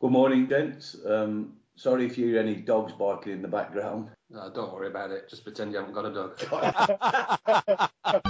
Good 0.00 0.12
morning, 0.12 0.48
gents. 0.48 0.96
Um, 1.04 1.54
sorry 1.74 2.06
if 2.06 2.16
you 2.16 2.28
hear 2.28 2.38
any 2.38 2.54
dogs 2.54 2.92
barking 2.92 3.32
in 3.32 3.42
the 3.42 3.48
background. 3.48 4.10
No, 4.30 4.48
don't 4.48 4.72
worry 4.72 4.86
about 4.86 5.10
it. 5.10 5.28
Just 5.28 5.42
pretend 5.42 5.72
you 5.72 5.78
haven't 5.78 5.92
got 5.92 6.06
a 6.06 6.14
dog. 6.14 6.38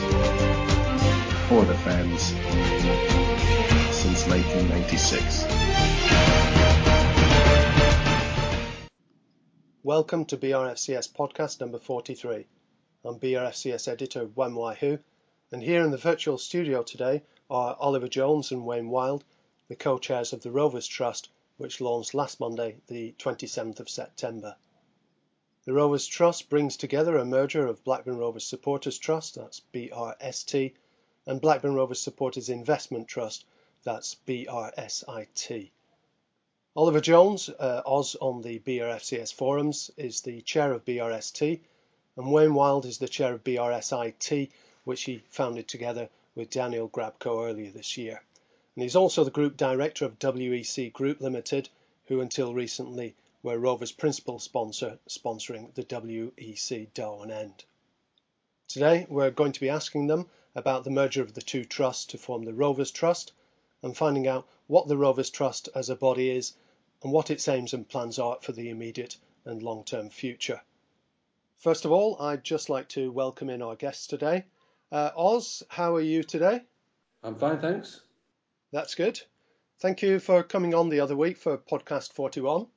for 1.49 1.65
the 1.65 1.75
fans, 1.75 2.21
since 3.93 4.25
1996. 4.27 6.62
Welcome 9.85 10.23
to 10.27 10.37
BRFCS 10.37 11.11
podcast 11.11 11.59
number 11.59 11.77
43. 11.77 12.45
I'm 13.03 13.19
BRFCS 13.19 13.89
editor 13.89 14.27
Wan 14.27 14.55
Wai 14.55 14.75
Hu, 14.75 14.97
and 15.51 15.61
here 15.61 15.83
in 15.83 15.91
the 15.91 15.97
virtual 15.97 16.37
studio 16.37 16.83
today 16.83 17.21
are 17.49 17.75
Oliver 17.77 18.07
Jones 18.07 18.51
and 18.51 18.65
Wayne 18.65 18.89
Wild, 18.89 19.25
the 19.67 19.75
co-chairs 19.75 20.31
of 20.31 20.41
the 20.41 20.51
Rovers 20.51 20.87
Trust, 20.87 21.27
which 21.57 21.81
launched 21.81 22.13
last 22.13 22.39
Monday, 22.39 22.77
the 22.87 23.13
27th 23.19 23.81
of 23.81 23.89
September. 23.89 24.55
The 25.65 25.73
Rovers 25.73 26.07
Trust 26.07 26.49
brings 26.49 26.77
together 26.77 27.17
a 27.17 27.25
merger 27.25 27.67
of 27.67 27.83
Blackburn 27.83 28.17
Rovers 28.17 28.47
Supporters 28.47 28.97
Trust, 28.97 29.35
that's 29.35 29.63
BRST, 29.73 30.71
and 31.25 31.41
Blackburn 31.41 31.75
Rovers 31.75 31.99
Supporters 31.99 32.47
Investment 32.47 33.09
Trust, 33.09 33.43
that's 33.83 34.15
BRSIT. 34.25 35.71
Oliver 36.75 37.01
Jones, 37.01 37.49
uh, 37.49 37.83
Oz 37.85 38.15
on 38.19 38.41
the 38.41 38.57
BRFCS 38.57 39.31
forums, 39.31 39.91
is 39.95 40.21
the 40.21 40.41
chair 40.41 40.73
of 40.73 40.83
BRST, 40.83 41.59
and 42.17 42.31
Wayne 42.31 42.55
Wild 42.55 42.87
is 42.87 42.97
the 42.97 43.07
chair 43.07 43.33
of 43.33 43.43
BRSIT, 43.43 44.49
which 44.83 45.03
he 45.03 45.19
founded 45.29 45.67
together 45.67 46.09
with 46.33 46.49
Daniel 46.49 46.89
Grabko 46.89 47.47
earlier 47.47 47.69
this 47.69 47.95
year. 47.95 48.23
And 48.73 48.81
he's 48.81 48.95
also 48.95 49.23
the 49.23 49.29
group 49.29 49.55
director 49.55 50.03
of 50.03 50.17
WEC 50.17 50.91
Group 50.91 51.21
Limited, 51.21 51.69
who 52.07 52.21
until 52.21 52.55
recently 52.55 53.13
were 53.43 53.59
Rovers' 53.59 53.91
principal 53.91 54.39
sponsor, 54.39 54.97
sponsoring 55.07 55.71
the 55.75 55.83
WEC 55.83 56.91
Darwen 56.95 57.29
End. 57.29 57.65
Today, 58.67 59.05
we're 59.09 59.29
going 59.29 59.51
to 59.51 59.61
be 59.61 59.69
asking 59.69 60.07
them 60.07 60.27
about 60.55 60.85
the 60.85 60.89
merger 60.89 61.21
of 61.21 61.35
the 61.35 61.41
two 61.43 61.65
trusts 61.65 62.05
to 62.05 62.17
form 62.17 62.45
the 62.45 62.53
Rovers 62.53 62.89
Trust 62.89 63.31
and 63.83 63.95
finding 63.95 64.27
out 64.27 64.47
what 64.65 64.87
the 64.87 64.97
Rovers 64.97 65.29
Trust 65.29 65.69
as 65.75 65.91
a 65.91 65.95
body 65.95 66.31
is 66.31 66.53
and 67.03 67.11
what 67.11 67.29
its 67.29 67.47
aims 67.47 67.73
and 67.73 67.87
plans 67.87 68.17
are 68.17 68.37
for 68.41 68.53
the 68.53 68.69
immediate 68.69 69.17
and 69.45 69.61
long 69.61 69.83
term 69.83 70.09
future. 70.09 70.61
First 71.59 71.85
of 71.85 71.91
all, 71.91 72.21
I'd 72.21 72.43
just 72.43 72.69
like 72.69 72.87
to 72.89 73.11
welcome 73.11 73.49
in 73.49 73.61
our 73.61 73.75
guests 73.75 74.07
today. 74.07 74.45
Uh, 74.91 75.11
Oz, 75.15 75.63
how 75.67 75.95
are 75.95 76.01
you 76.01 76.23
today? 76.23 76.61
I'm 77.23 77.35
fine, 77.35 77.59
thanks. 77.59 78.01
That's 78.71 78.95
good. 78.95 79.21
Thank 79.79 80.01
you 80.01 80.19
for 80.19 80.43
coming 80.43 80.73
on 80.73 80.89
the 80.89 80.99
other 81.01 81.15
week 81.15 81.37
for 81.37 81.57
podcast 81.57 82.13
41. 82.13 82.67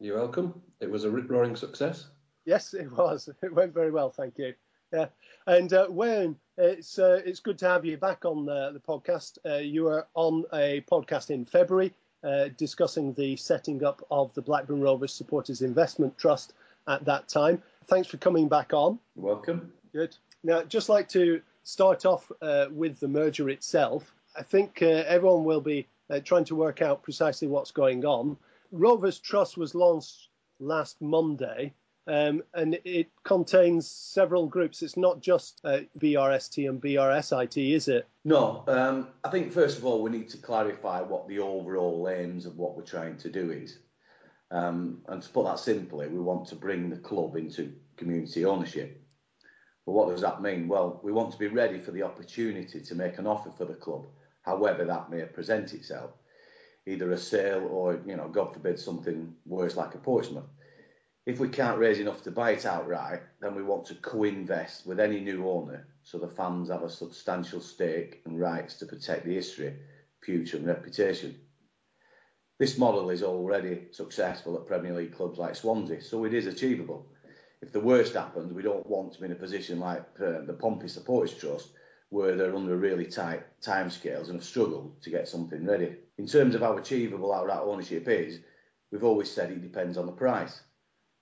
You're 0.00 0.18
welcome. 0.18 0.60
It 0.80 0.90
was 0.90 1.04
a 1.04 1.10
rip 1.10 1.30
roaring 1.30 1.56
success. 1.56 2.08
Yes, 2.44 2.74
it 2.74 2.90
was. 2.92 3.28
It 3.42 3.52
went 3.52 3.74
very 3.74 3.90
well, 3.90 4.10
thank 4.10 4.38
you. 4.38 4.54
Yeah, 4.92 5.06
and 5.46 5.70
uh, 5.72 5.86
Wayne, 5.90 6.36
it's 6.56 6.98
uh, 6.98 7.20
it's 7.22 7.40
good 7.40 7.58
to 7.58 7.68
have 7.68 7.84
you 7.84 7.98
back 7.98 8.24
on 8.24 8.46
the, 8.46 8.70
the 8.72 8.80
podcast. 8.80 9.36
Uh, 9.44 9.58
you 9.58 9.84
were 9.84 10.06
on 10.14 10.44
a 10.54 10.82
podcast 10.90 11.28
in 11.28 11.44
February 11.44 11.92
uh, 12.24 12.48
discussing 12.56 13.12
the 13.14 13.36
setting 13.36 13.84
up 13.84 14.04
of 14.10 14.32
the 14.34 14.42
Blackburn 14.42 14.80
Rovers 14.80 15.12
Supporters 15.12 15.62
Investment 15.62 16.16
Trust 16.18 16.52
at 16.86 17.04
that 17.04 17.28
time. 17.28 17.62
Thanks 17.86 18.08
for 18.08 18.16
coming 18.16 18.48
back 18.48 18.72
on. 18.72 18.98
You're 19.16 19.26
welcome. 19.26 19.72
Good. 19.92 20.16
Now, 20.42 20.60
I'd 20.60 20.70
just 20.70 20.88
like 20.88 21.08
to 21.10 21.40
start 21.64 22.06
off 22.06 22.30
uh, 22.40 22.66
with 22.70 22.98
the 23.00 23.08
merger 23.08 23.48
itself. 23.50 24.12
I 24.36 24.42
think 24.42 24.80
uh, 24.82 24.86
everyone 24.86 25.44
will 25.44 25.60
be 25.60 25.86
uh, 26.10 26.20
trying 26.20 26.44
to 26.46 26.54
work 26.54 26.82
out 26.82 27.02
precisely 27.02 27.48
what's 27.48 27.70
going 27.70 28.04
on. 28.04 28.36
Rovers 28.72 29.18
Trust 29.18 29.56
was 29.56 29.74
launched 29.74 30.28
last 30.60 31.00
Monday, 31.00 31.72
um, 32.08 32.42
and 32.54 32.78
it 32.84 33.08
contains 33.24 33.88
several 33.88 34.46
groups. 34.46 34.82
It's 34.82 34.96
not 34.96 35.20
just 35.20 35.60
uh, 35.64 35.80
BRST 35.98 36.68
and 36.68 36.80
BRSIT, 36.80 37.74
is 37.74 37.88
it? 37.88 38.08
No, 38.24 38.64
um, 38.66 39.08
I 39.24 39.30
think 39.30 39.52
first 39.52 39.78
of 39.78 39.84
all 39.84 40.02
we 40.02 40.10
need 40.10 40.28
to 40.30 40.38
clarify 40.38 41.00
what 41.00 41.28
the 41.28 41.38
overall 41.38 42.08
aims 42.08 42.46
of 42.46 42.56
what 42.56 42.76
we're 42.76 42.82
trying 42.82 43.16
to 43.18 43.30
do 43.30 43.50
is. 43.50 43.78
Um, 44.50 45.02
and 45.08 45.22
to 45.22 45.28
put 45.28 45.44
that 45.44 45.58
simply, 45.58 46.08
we 46.08 46.18
want 46.18 46.48
to 46.48 46.56
bring 46.56 46.88
the 46.88 46.96
club 46.96 47.36
into 47.36 47.72
community 47.96 48.44
ownership. 48.44 49.00
But 49.84 49.92
what 49.92 50.08
does 50.08 50.22
that 50.22 50.42
mean? 50.42 50.68
Well, 50.68 51.00
we 51.02 51.12
want 51.12 51.32
to 51.32 51.38
be 51.38 51.48
ready 51.48 51.78
for 51.78 51.92
the 51.92 52.02
opportunity 52.02 52.80
to 52.80 52.94
make 52.94 53.18
an 53.18 53.26
offer 53.26 53.52
for 53.56 53.66
the 53.66 53.74
club 53.74 54.06
however 54.48 54.84
that 54.86 55.10
may 55.10 55.22
present 55.24 55.74
itself, 55.74 56.10
either 56.86 57.12
a 57.12 57.18
sale 57.18 57.68
or, 57.70 58.00
you 58.06 58.16
know, 58.16 58.28
God 58.28 58.54
forbid, 58.54 58.78
something 58.78 59.34
worse 59.44 59.76
like 59.76 59.94
a 59.94 59.98
Portsmouth. 59.98 60.48
If 61.28 61.40
we 61.40 61.50
can't 61.50 61.78
raise 61.78 61.98
enough 61.98 62.22
to 62.22 62.30
buy 62.30 62.52
it 62.52 62.64
outright, 62.64 63.20
then 63.42 63.54
we 63.54 63.62
want 63.62 63.84
to 63.88 63.94
co-invest 63.96 64.86
with 64.86 64.98
any 64.98 65.20
new 65.20 65.46
owner 65.46 65.86
so 66.02 66.16
the 66.16 66.26
fans 66.26 66.70
have 66.70 66.82
a 66.82 66.88
substantial 66.88 67.60
stake 67.60 68.22
and 68.24 68.40
rights 68.40 68.76
to 68.76 68.86
protect 68.86 69.26
the 69.26 69.34
history, 69.34 69.76
future 70.22 70.56
and 70.56 70.66
reputation. 70.66 71.38
This 72.58 72.78
model 72.78 73.10
is 73.10 73.22
already 73.22 73.88
successful 73.90 74.56
at 74.56 74.66
Premier 74.66 74.94
League 74.94 75.14
clubs 75.14 75.38
like 75.38 75.54
Swansea, 75.54 76.00
so 76.00 76.24
it 76.24 76.32
is 76.32 76.46
achievable. 76.46 77.04
If 77.60 77.72
the 77.72 77.80
worst 77.80 78.14
happens, 78.14 78.54
we 78.54 78.62
don't 78.62 78.86
want 78.86 79.12
to 79.12 79.20
be 79.20 79.26
in 79.26 79.32
a 79.32 79.34
position 79.34 79.80
like 79.80 80.06
uh, 80.18 80.46
the 80.46 80.56
Pompey 80.58 80.88
Supporters 80.88 81.36
Trust, 81.36 81.72
where 82.08 82.36
they're 82.36 82.56
under 82.56 82.78
really 82.78 83.04
tight 83.04 83.42
timescales 83.60 84.28
and 84.28 84.36
have 84.36 84.44
struggled 84.44 85.02
to 85.02 85.10
get 85.10 85.28
something 85.28 85.66
ready. 85.66 85.94
In 86.16 86.26
terms 86.26 86.54
of 86.54 86.62
how 86.62 86.78
achievable 86.78 87.34
outright 87.34 87.60
ownership 87.60 88.08
is, 88.08 88.40
we've 88.90 89.04
always 89.04 89.30
said 89.30 89.50
it 89.50 89.60
depends 89.60 89.98
on 89.98 90.06
the 90.06 90.12
price. 90.12 90.62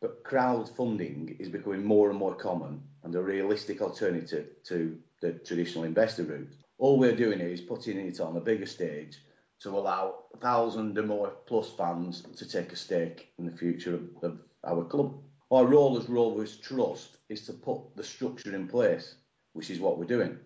But 0.01 0.25
crowdfunding 0.25 1.41
is 1.41 1.49
becoming 1.49 1.85
more 1.85 2.11
and 2.11 2.19
more 2.19 2.35
common 2.35 2.83
and 3.03 3.15
a 3.15 3.23
realistic 3.23 3.81
alternative 3.81 4.49
to 4.65 4.99
the 5.23 5.33
traditional 5.33 5.85
investor 5.85 6.25
route. 6.25 6.53
All 6.79 6.99
we're 6.99 7.17
doing 7.17 7.41
is 7.41 7.61
putting 7.61 7.99
it 7.99 8.21
on 8.21 8.37
a 8.37 8.41
bigger 8.41 8.67
stage 8.67 9.19
to 9.61 9.71
allow 9.71 10.25
a 10.35 10.37
thousand 10.37 10.99
or 10.99 11.03
more 11.03 11.33
plus 11.47 11.71
fans 11.71 12.23
to 12.37 12.47
take 12.47 12.73
a 12.73 12.77
stake 12.77 13.33
in 13.39 13.47
the 13.47 13.57
future 13.57 13.95
of, 13.95 14.03
of 14.23 14.39
our 14.65 14.85
club. 14.85 15.15
Our 15.51 15.65
role 15.65 15.97
as 15.97 16.09
Rovers 16.09 16.59
Trust 16.59 17.17
is 17.29 17.47
to 17.47 17.55
put 17.55 17.97
the 17.97 18.05
structure 18.05 18.55
in 18.55 18.69
place, 18.69 19.15
which 19.55 19.71
is 19.71 19.81
what 19.81 19.99
we're 19.99 20.05
doing 20.05 20.39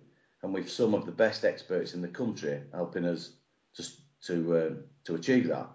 and 0.42 0.54
with 0.54 0.70
some 0.70 0.94
of 0.94 1.06
the 1.06 1.12
best 1.12 1.44
experts 1.44 1.94
in 1.94 2.00
the 2.00 2.08
country 2.08 2.60
helping 2.72 3.04
us 3.04 3.32
to 3.74 3.84
to 4.22 4.56
uh, 4.56 4.70
to 5.04 5.14
achieve 5.14 5.48
that. 5.48 5.68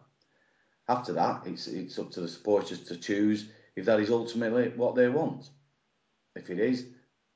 After 0.88 1.14
that, 1.14 1.46
it's 1.46 1.68
it's 1.68 2.00
up 2.00 2.12
to 2.12 2.22
the 2.22 2.28
supporters 2.28 2.84
to 2.85 2.97
choose 2.97 3.50
if 3.75 3.86
that 3.86 4.00
is 4.00 4.09
ultimately 4.09 4.69
what 4.75 4.96
they 4.96 5.09
want. 5.09 5.50
If 6.36 6.50
it 6.50 6.59
is, 6.59 6.86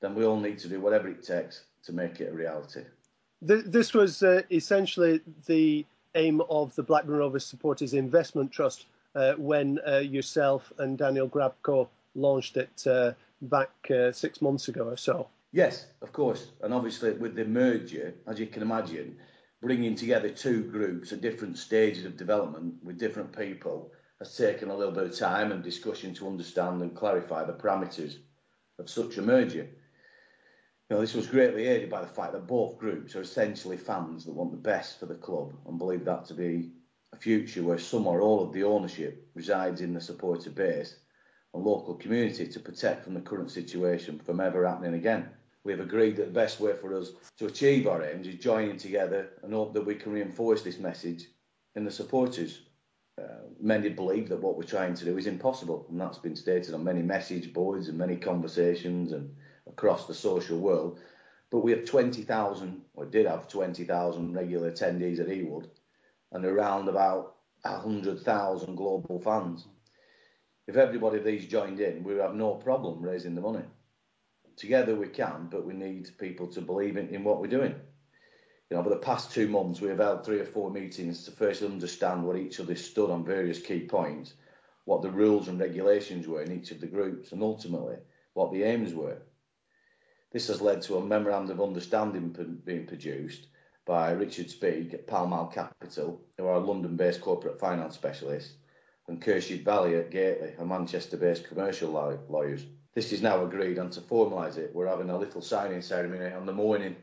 then 0.01 0.15
we 0.15 0.25
all 0.25 0.39
need 0.39 0.59
to 0.59 0.67
do 0.67 0.79
whatever 0.79 1.07
it 1.07 1.23
takes 1.23 1.63
to 1.83 1.93
make 1.93 2.19
it 2.19 2.31
a 2.31 2.35
reality. 2.35 2.83
This 3.41 3.93
was 3.93 4.21
uh, 4.21 4.41
essentially 4.51 5.21
the 5.45 5.85
aim 6.15 6.41
of 6.49 6.75
the 6.75 6.83
Blackburn 6.83 7.17
Rovers 7.17 7.45
Supporters 7.45 7.93
Investment 7.93 8.51
Trust 8.51 8.85
uh, 9.15 9.33
when 9.33 9.79
uh, 9.87 9.97
yourself 9.97 10.73
and 10.77 10.97
Daniel 10.97 11.29
Grabko 11.29 11.87
launched 12.15 12.57
it 12.57 12.85
uh, 12.85 13.13
back 13.43 13.69
uh, 13.91 14.11
six 14.11 14.41
months 14.41 14.67
ago 14.67 14.85
or 14.89 14.97
so. 14.97 15.27
Yes, 15.51 15.87
of 16.01 16.11
course. 16.11 16.47
And 16.61 16.73
obviously, 16.73 17.13
with 17.13 17.35
the 17.35 17.45
merger, 17.45 18.13
as 18.27 18.39
you 18.39 18.47
can 18.47 18.61
imagine, 18.61 19.17
bringing 19.61 19.95
together 19.95 20.29
two 20.29 20.63
groups 20.63 21.11
at 21.11 21.21
different 21.21 21.57
stages 21.57 22.05
of 22.05 22.17
development 22.17 22.75
with 22.83 22.99
different 22.99 23.35
people 23.35 23.91
has 24.19 24.35
taken 24.35 24.69
a 24.69 24.75
little 24.75 24.93
bit 24.93 25.05
of 25.05 25.17
time 25.17 25.51
and 25.51 25.63
discussion 25.63 26.13
to 26.13 26.27
understand 26.27 26.81
and 26.81 26.95
clarify 26.95 27.43
the 27.43 27.53
parameters 27.53 28.17
of 28.77 28.89
such 28.89 29.17
a 29.17 29.21
merger. 29.21 29.67
Now, 30.89 30.99
this 30.99 31.13
was 31.13 31.27
greatly 31.27 31.67
aided 31.67 31.89
by 31.89 32.01
the 32.01 32.07
fact 32.07 32.33
that 32.33 32.47
both 32.47 32.77
groups 32.77 33.15
are 33.15 33.21
essentially 33.21 33.77
fans 33.77 34.25
that 34.25 34.33
want 34.33 34.51
the 34.51 34.57
best 34.57 34.99
for 34.99 35.05
the 35.05 35.15
club 35.15 35.53
and 35.67 35.77
believe 35.77 36.05
that 36.05 36.25
to 36.25 36.33
be 36.33 36.71
a 37.13 37.17
future 37.17 37.63
where 37.63 37.77
some 37.77 38.07
or 38.07 38.21
all 38.21 38.43
of 38.43 38.53
the 38.53 38.63
ownership 38.63 39.29
resides 39.35 39.81
in 39.81 39.93
the 39.93 40.01
supporter 40.01 40.49
base 40.49 40.97
and 41.53 41.63
local 41.63 41.95
community 41.95 42.47
to 42.47 42.59
protect 42.59 43.03
from 43.03 43.13
the 43.13 43.21
current 43.21 43.51
situation 43.51 44.19
from 44.19 44.39
ever 44.39 44.67
happening 44.67 44.93
again 44.93 45.29
we 45.63 45.71
have 45.71 45.81
agreed 45.81 46.15
that 46.15 46.25
the 46.25 46.31
best 46.31 46.59
way 46.59 46.73
for 46.73 46.95
us 46.95 47.11
to 47.37 47.45
achieve 47.45 47.87
our 47.87 48.03
aims 48.03 48.27
is 48.27 48.35
joining 48.35 48.77
together 48.77 49.29
and 49.43 49.53
hope 49.53 49.73
that 49.73 49.85
we 49.85 49.95
can 49.95 50.11
reinforce 50.11 50.61
this 50.61 50.79
message 50.79 51.27
in 51.75 51.83
the 51.83 51.91
supporters. 51.91 52.61
Uh, 53.19 53.39
many 53.59 53.89
believe 53.89 54.29
that 54.29 54.41
what 54.41 54.55
we're 54.55 54.63
trying 54.63 54.93
to 54.93 55.05
do 55.05 55.17
is 55.17 55.27
impossible, 55.27 55.85
and 55.89 55.99
that's 55.99 56.19
been 56.19 56.35
stated 56.35 56.73
on 56.73 56.83
many 56.83 57.01
message 57.01 57.51
boards 57.51 57.89
and 57.89 57.97
many 57.97 58.15
conversations 58.15 59.11
and 59.11 59.35
across 59.67 60.07
the 60.07 60.13
social 60.13 60.59
world. 60.59 60.99
But 61.49 61.59
we 61.59 61.71
have 61.71 61.85
20,000, 61.85 62.81
or 62.93 63.05
did 63.05 63.25
have 63.25 63.47
20,000 63.47 64.33
regular 64.33 64.71
attendees 64.71 65.19
at 65.19 65.27
Ewood, 65.27 65.67
and 66.31 66.45
around 66.45 66.87
about 66.87 67.35
100,000 67.63 68.75
global 68.75 69.19
fans. 69.19 69.65
if 70.67 70.77
everybody 70.77 71.17
of 71.17 71.25
these 71.25 71.47
joined 71.47 71.79
in, 71.79 72.03
we 72.03 72.13
would 72.13 72.21
have 72.21 72.35
no 72.35 72.53
problem 72.53 73.01
raising 73.01 73.33
the 73.35 73.41
money. 73.41 73.65
Together 74.55 74.95
we 74.95 75.07
can, 75.07 75.47
but 75.49 75.65
we 75.65 75.73
need 75.73 76.07
people 76.19 76.47
to 76.47 76.61
believe 76.61 76.95
in, 76.95 77.09
in 77.09 77.23
what 77.23 77.41
we're 77.41 77.47
doing. 77.47 77.75
You 78.69 78.75
know, 78.75 78.81
over 78.81 78.89
the 78.89 78.97
past 78.97 79.31
two 79.31 79.47
months, 79.47 79.81
we 79.81 79.89
have 79.89 79.97
held 79.97 80.23
three 80.23 80.39
or 80.39 80.45
four 80.45 80.69
meetings 80.69 81.23
to 81.23 81.31
first 81.31 81.63
understand 81.63 82.23
what 82.23 82.37
each 82.37 82.59
of 82.59 82.67
other 82.67 82.75
stood 82.75 83.09
on 83.09 83.25
various 83.25 83.59
key 83.59 83.87
points, 83.87 84.35
what 84.85 85.01
the 85.01 85.09
rules 85.09 85.47
and 85.47 85.59
regulations 85.59 86.27
were 86.27 86.43
in 86.43 86.51
each 86.51 86.69
of 86.69 86.79
the 86.79 86.87
groups, 86.87 87.31
and 87.31 87.41
ultimately 87.41 87.95
what 88.33 88.51
the 88.51 88.61
aims 88.63 88.93
were. 88.93 89.17
This 90.31 90.47
has 90.49 90.61
led 90.61 90.83
to 90.83 90.97
a 90.97 91.03
memorandum 91.03 91.59
of 91.59 91.67
understanding 91.67 92.61
being 92.63 92.85
produced 92.85 93.47
by 93.87 94.11
Richard 94.11 94.51
Speak 94.51 94.93
at 94.93 95.07
Pall 95.07 95.25
Mall 95.25 95.47
Capital, 95.47 96.21
who 96.37 96.45
are 96.45 96.57
a 96.57 96.59
London-based 96.59 97.21
corporate 97.21 97.59
finance 97.59 97.95
specialist, 97.95 98.51
and 99.07 99.19
Khurshid 99.19 99.65
Valley 99.65 99.95
at 99.95 100.11
Gateley, 100.11 100.53
a 100.59 100.65
Manchester-based 100.65 101.47
commercial 101.47 101.89
lawyers. 102.29 102.67
This 102.93 103.11
is 103.11 103.23
now 103.23 103.43
agreed, 103.43 103.79
and 103.79 103.91
to 103.93 104.01
formalise 104.01 104.57
it, 104.57 104.75
we're 104.75 104.85
having 104.85 105.09
a 105.09 105.17
little 105.17 105.41
signing 105.41 105.81
ceremony 105.81 106.31
on 106.31 106.45
the 106.45 106.53
morning 106.53 106.95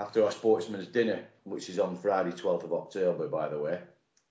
after 0.00 0.24
our 0.24 0.30
sportsman's 0.30 0.86
dinner, 0.86 1.24
which 1.44 1.68
is 1.68 1.78
on 1.78 1.96
Friday, 1.96 2.30
12th 2.30 2.64
of 2.64 2.72
October, 2.72 3.28
by 3.28 3.48
the 3.48 3.58
way. 3.58 3.80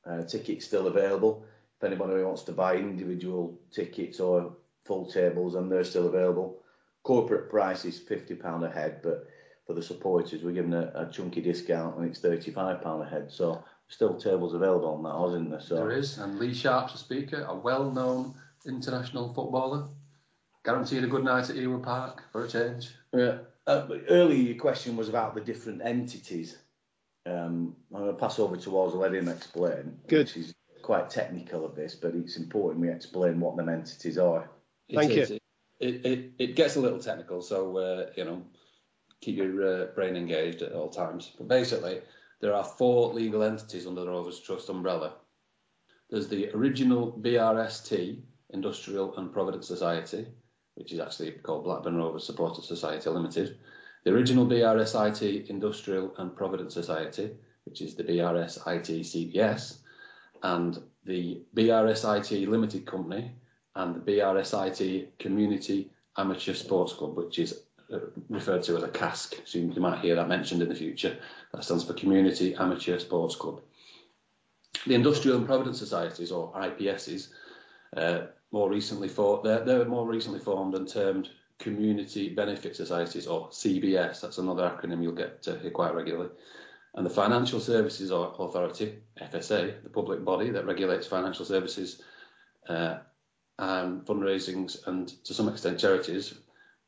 Uh, 0.05 0.23
tickets 0.23 0.65
still 0.65 0.87
available. 0.87 1.43
If 1.77 1.83
anybody 1.83 2.23
wants 2.23 2.43
to 2.43 2.53
buy 2.53 2.75
individual 2.75 3.59
tickets 3.71 4.19
or 4.19 4.55
full 4.85 5.05
tables, 5.05 5.55
and 5.55 5.71
they're 5.71 5.83
still 5.83 6.07
available. 6.07 6.63
Corporate 7.03 7.49
price 7.49 7.85
is 7.85 7.99
£50 7.99 8.65
a 8.65 8.73
head, 8.73 9.01
but 9.03 9.27
for 9.65 9.73
the 9.73 9.83
supporters, 9.83 10.43
we're 10.43 10.53
giving 10.53 10.73
a, 10.73 10.91
a 10.95 11.09
chunky 11.11 11.41
discount 11.41 11.97
and 11.97 12.05
it's 12.07 12.19
£35 12.19 13.05
a 13.05 13.09
head. 13.09 13.29
So 13.29 13.63
still 13.89 14.15
tables 14.15 14.53
available 14.53 14.89
on 14.89 15.03
that, 15.03 15.35
isn't 15.35 15.49
there? 15.49 15.59
So 15.59 15.75
there 15.75 15.91
is, 15.91 16.17
and 16.17 16.39
Lee 16.39 16.53
Sharpe's 16.53 16.95
a 16.95 16.97
speaker, 16.97 17.45
a 17.47 17.55
well-known 17.55 18.33
international 18.65 19.33
footballer. 19.33 19.87
Guaranteed 20.63 21.03
a 21.03 21.07
good 21.07 21.23
night 21.23 21.49
at 21.49 21.55
Ewood 21.55 21.83
Park 21.83 22.23
for 22.31 22.45
a 22.45 22.47
change. 22.47 22.89
Yeah. 23.13 23.39
Uh, 23.67 23.85
earlier, 24.09 24.41
your 24.41 24.55
question 24.57 24.95
was 24.95 25.09
about 25.09 25.35
the 25.35 25.41
different 25.41 25.81
entities. 25.83 26.57
Um, 27.25 27.75
I'm 27.93 28.03
going 28.03 28.13
to 28.13 28.19
pass 28.19 28.39
over 28.39 28.55
to 28.55 28.79
Oz, 28.79 28.93
let 28.95 29.13
him 29.13 29.27
explain. 29.27 29.99
Good. 30.07 30.27
Which 30.27 30.37
is 30.37 30.55
quite 30.81 31.09
technical 31.09 31.65
of 31.65 31.75
this, 31.75 31.93
but 31.93 32.15
it's 32.15 32.37
important 32.37 32.81
we 32.81 32.89
explain 32.89 33.41
what 33.41 33.57
them 33.57 33.67
entities 33.67 34.17
are. 34.17 34.49
Thank 34.93 35.11
it 35.11 35.15
you. 35.15 35.21
Is, 35.21 35.31
it, 35.31 35.41
it, 36.05 36.31
it 36.39 36.55
gets 36.55 36.77
a 36.77 36.79
little 36.79 36.99
technical, 36.99 37.41
so 37.41 37.77
uh, 37.77 38.05
you 38.15 38.23
know, 38.23 38.41
keep 39.21 39.35
your 39.35 39.83
uh, 39.83 39.85
brain 39.87 40.15
engaged 40.15 40.61
at 40.61 40.71
all 40.71 40.89
times. 40.89 41.33
But 41.37 41.49
basically, 41.49 41.99
there 42.39 42.55
are 42.55 42.63
four 42.63 43.13
legal 43.13 43.43
entities 43.43 43.85
under 43.85 44.01
the 44.01 44.09
Rovers 44.09 44.39
Trust 44.39 44.69
umbrella. 44.69 45.15
There's 46.09 46.29
the 46.29 46.49
original 46.55 47.11
BRST, 47.21 48.21
Industrial 48.51 49.15
and 49.17 49.31
Provident 49.33 49.65
Society, 49.65 50.27
which 50.77 50.93
is 50.93 50.99
actually 50.99 51.31
called 51.31 51.63
Blackburn 51.63 51.97
Rovers 51.97 52.23
Supporters 52.23 52.67
Society 52.67 53.09
Limited. 53.09 53.57
The 54.03 54.13
original 54.13 54.45
BRSIT 54.45 55.47
Industrial 55.49 56.13
and 56.17 56.35
Provident 56.35 56.71
Society, 56.71 57.31
which 57.65 57.81
is 57.81 57.95
the 57.95 58.03
BRSIT 58.03 59.01
CBS, 59.01 59.77
and 60.43 60.77
the 61.03 61.41
BRSIT 61.55 62.47
Limited 62.47 62.85
Company 62.85 63.31
and 63.75 63.95
the 63.95 63.99
BRSIT 63.99 65.17
Community 65.19 65.89
Amateur 66.17 66.53
Sports 66.53 66.93
Club, 66.93 67.17
which 67.17 67.39
is 67.39 67.63
uh, 67.91 67.99
referred 68.29 68.63
to 68.63 68.77
as 68.77 68.83
a 68.83 68.89
CASC. 68.89 69.35
So 69.45 69.59
you 69.59 69.81
might 69.81 69.99
hear 69.99 70.15
that 70.15 70.27
mentioned 70.27 70.61
in 70.61 70.69
the 70.69 70.75
future. 70.75 71.17
That 71.53 71.63
stands 71.63 71.85
for 71.85 71.93
Community 71.93 72.55
Amateur 72.55 72.99
Sports 72.99 73.35
Club. 73.35 73.61
The 74.85 74.93
Industrial 74.93 75.37
and 75.37 75.45
Provident 75.45 75.75
Societies, 75.75 76.31
or 76.31 76.53
IPSs, 76.53 77.29
uh, 77.95 78.27
more 78.51 78.69
recently 78.69 79.07
for 79.07 79.41
they're, 79.43 79.63
they're 79.63 79.85
more 79.85 80.07
recently 80.07 80.39
formed 80.39 80.75
and 80.75 80.87
termed 80.87 81.29
Community 81.59 82.29
Benefit 82.29 82.75
Societies, 82.75 83.27
or 83.27 83.49
CBS. 83.49 84.21
That's 84.21 84.37
another 84.37 84.63
acronym 84.63 85.01
you'll 85.01 85.13
get 85.13 85.41
to 85.43 85.57
hear 85.59 85.71
quite 85.71 85.95
regularly. 85.95 86.29
And 86.93 87.05
the 87.05 87.09
Financial 87.11 87.59
Services 87.59 88.11
Authority, 88.11 88.99
FSA, 89.21 89.83
the 89.83 89.89
public 89.89 90.23
body 90.23 90.49
that 90.51 90.65
regulates 90.65 91.07
financial 91.07 91.45
services, 91.45 92.01
uh, 92.69 92.99
and 93.59 94.05
fundraisings, 94.05 94.87
and 94.87 95.07
to 95.23 95.33
some 95.33 95.49
extent 95.49 95.79
charities, 95.79 96.35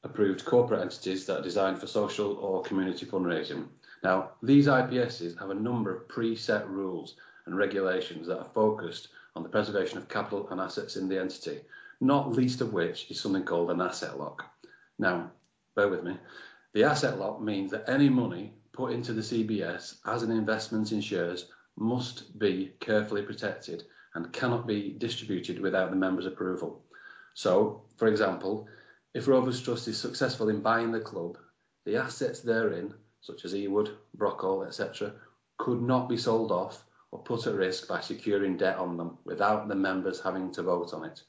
approved 0.03 0.45
corporate 0.45 0.81
entities 0.81 1.25
that 1.25 1.39
are 1.39 1.43
designed 1.43 1.79
for 1.79 1.87
social 1.87 2.33
or 2.37 2.61
community 2.61 3.05
fundraising. 3.05 3.67
Now, 4.03 4.31
these 4.41 4.67
IPSs 4.67 5.37
have 5.39 5.49
a 5.49 5.55
number 5.55 5.95
of 5.95 6.07
preset 6.07 6.67
rules 6.69 7.15
and 7.45 7.57
regulations 7.57 8.27
that 8.27 8.39
are 8.39 8.49
focused 8.53 9.09
on 9.39 9.43
the 9.43 9.49
preservation 9.49 9.97
of 9.97 10.09
capital 10.09 10.49
and 10.49 10.59
assets 10.59 10.97
in 10.97 11.07
the 11.07 11.17
entity, 11.17 11.61
not 12.01 12.33
least 12.33 12.59
of 12.59 12.73
which 12.73 13.09
is 13.09 13.21
something 13.21 13.45
called 13.45 13.71
an 13.71 13.79
asset 13.79 14.19
lock. 14.19 14.43
Now, 14.97 15.31
bear 15.77 15.87
with 15.87 16.03
me. 16.03 16.17
The 16.73 16.83
asset 16.83 17.17
lock 17.17 17.41
means 17.41 17.71
that 17.71 17.87
any 17.87 18.09
money 18.09 18.53
put 18.73 18.91
into 18.91 19.13
the 19.13 19.21
CBS 19.21 19.95
as 20.05 20.23
an 20.23 20.31
investment 20.31 20.91
in 20.91 20.99
shares 20.99 21.45
must 21.77 22.37
be 22.37 22.73
carefully 22.81 23.21
protected 23.21 23.83
and 24.13 24.33
cannot 24.33 24.67
be 24.67 24.93
distributed 24.97 25.61
without 25.61 25.89
the 25.89 25.95
members' 25.95 26.25
approval. 26.25 26.83
So, 27.33 27.83
for 27.95 28.09
example, 28.09 28.67
if 29.13 29.29
Rovers 29.29 29.61
Trust 29.61 29.87
is 29.87 29.97
successful 29.97 30.49
in 30.49 30.59
buying 30.59 30.91
the 30.91 30.99
club, 30.99 31.37
the 31.85 31.95
assets 31.95 32.41
therein, 32.41 32.93
such 33.21 33.45
as 33.45 33.53
Ewood, 33.53 33.95
Brockhall, 34.17 34.67
etc., 34.67 35.13
could 35.57 35.81
not 35.81 36.09
be 36.09 36.17
sold 36.17 36.51
off 36.51 36.83
or 37.11 37.19
put 37.19 37.47
at 37.47 37.55
risk 37.55 37.87
by 37.87 37.99
securing 37.99 38.57
debt 38.57 38.77
on 38.77 38.97
them 38.97 39.17
without 39.25 39.67
the 39.67 39.75
members 39.75 40.21
having 40.21 40.51
to 40.51 40.63
vote 40.63 40.93
on 40.93 41.05
it. 41.05 41.21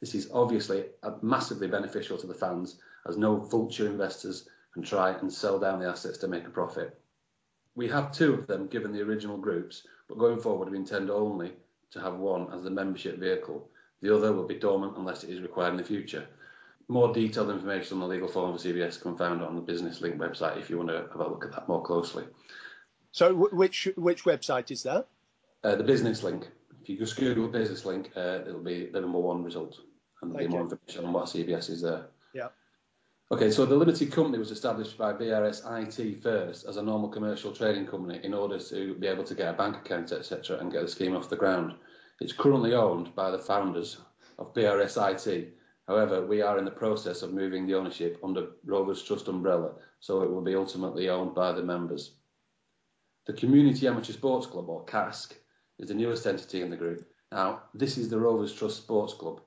This 0.00 0.14
is 0.14 0.30
obviously 0.32 0.86
uh, 1.02 1.12
massively 1.20 1.66
beneficial 1.66 2.16
to 2.18 2.26
the 2.26 2.34
fans 2.34 2.80
as 3.06 3.16
no 3.16 3.36
vulture 3.36 3.86
investors 3.86 4.48
can 4.72 4.82
try 4.82 5.10
and 5.10 5.32
sell 5.32 5.58
down 5.58 5.80
the 5.80 5.88
assets 5.88 6.18
to 6.18 6.28
make 6.28 6.46
a 6.46 6.50
profit. 6.50 6.98
We 7.74 7.88
have 7.88 8.12
two 8.12 8.34
of 8.34 8.46
them 8.46 8.66
given 8.66 8.92
the 8.92 9.02
original 9.02 9.36
groups, 9.36 9.86
but 10.08 10.18
going 10.18 10.40
forward 10.40 10.70
we 10.70 10.78
intend 10.78 11.10
only 11.10 11.52
to 11.90 12.00
have 12.00 12.16
one 12.16 12.52
as 12.52 12.62
the 12.62 12.70
membership 12.70 13.18
vehicle. 13.18 13.68
The 14.00 14.14
other 14.14 14.32
will 14.32 14.46
be 14.46 14.58
dormant 14.58 14.96
unless 14.96 15.24
it 15.24 15.30
is 15.30 15.42
required 15.42 15.72
in 15.72 15.76
the 15.76 15.84
future. 15.84 16.26
More 16.88 17.12
detailed 17.12 17.50
information 17.50 17.94
on 17.94 18.00
the 18.00 18.14
legal 18.14 18.28
form 18.28 18.54
of 18.54 18.60
CBS 18.60 19.00
can 19.00 19.12
be 19.12 19.18
found 19.18 19.42
on 19.42 19.54
the 19.54 19.60
Business 19.60 20.00
Link 20.00 20.16
website 20.16 20.58
if 20.58 20.70
you 20.70 20.78
want 20.78 20.88
to 20.88 21.06
have 21.12 21.20
a 21.20 21.28
look 21.28 21.44
at 21.44 21.52
that 21.52 21.68
more 21.68 21.82
closely. 21.82 22.24
So, 23.12 23.34
which 23.34 23.88
which 23.96 24.24
website 24.24 24.70
is 24.70 24.82
that? 24.84 25.06
Uh, 25.64 25.76
the 25.76 25.84
Business 25.84 26.22
Link. 26.22 26.48
If 26.82 26.88
you 26.88 26.96
just 26.96 27.16
Google 27.16 27.48
Business 27.48 27.84
Link, 27.84 28.10
uh, 28.16 28.40
it'll 28.46 28.62
be 28.62 28.86
the 28.86 29.00
number 29.00 29.18
one 29.18 29.42
result, 29.42 29.78
and 30.22 30.30
there'll 30.30 30.38
Thank 30.38 30.50
be 30.50 30.56
more 30.56 30.62
information 30.62 31.04
on 31.04 31.12
what 31.12 31.26
CBS 31.26 31.70
is 31.70 31.82
there. 31.82 32.06
Yeah. 32.32 32.48
Okay, 33.32 33.50
so 33.50 33.66
the 33.66 33.76
limited 33.76 34.10
company 34.12 34.38
was 34.38 34.50
established 34.50 34.96
by 34.96 35.12
BRS 35.12 35.62
IT 35.64 36.22
first 36.22 36.66
as 36.66 36.76
a 36.76 36.82
normal 36.82 37.08
commercial 37.08 37.52
trading 37.52 37.86
company 37.86 38.20
in 38.24 38.32
order 38.32 38.58
to 38.58 38.94
be 38.94 39.06
able 39.06 39.24
to 39.24 39.34
get 39.34 39.54
a 39.54 39.56
bank 39.56 39.76
account, 39.76 40.12
etc., 40.12 40.58
and 40.58 40.72
get 40.72 40.82
the 40.82 40.88
scheme 40.88 41.16
off 41.16 41.28
the 41.28 41.36
ground. 41.36 41.74
It's 42.20 42.32
currently 42.32 42.74
owned 42.74 43.14
by 43.14 43.30
the 43.30 43.38
founders 43.38 43.98
of 44.38 44.54
BRS 44.54 44.96
IT. 44.96 45.54
However, 45.86 46.24
we 46.24 46.42
are 46.42 46.58
in 46.58 46.64
the 46.64 46.70
process 46.70 47.22
of 47.22 47.32
moving 47.32 47.66
the 47.66 47.74
ownership 47.74 48.18
under 48.22 48.48
Rovers 48.64 49.02
Trust 49.02 49.28
umbrella, 49.28 49.72
so 49.98 50.22
it 50.22 50.30
will 50.30 50.42
be 50.42 50.54
ultimately 50.54 51.08
owned 51.08 51.34
by 51.34 51.52
the 51.52 51.62
members. 51.62 52.12
The 53.26 53.34
Community 53.34 53.86
Amateur 53.86 54.14
Sports 54.14 54.46
Club, 54.46 54.70
or 54.70 54.82
CASC, 54.86 55.34
is 55.78 55.88
the 55.88 55.94
newest 55.94 56.26
entity 56.26 56.62
in 56.62 56.70
the 56.70 56.76
group. 56.76 57.06
Now, 57.30 57.64
this 57.74 57.98
is 57.98 58.08
the 58.08 58.18
Rovers 58.18 58.54
Trust 58.54 58.78
Sports 58.78 59.12
Club. 59.12 59.42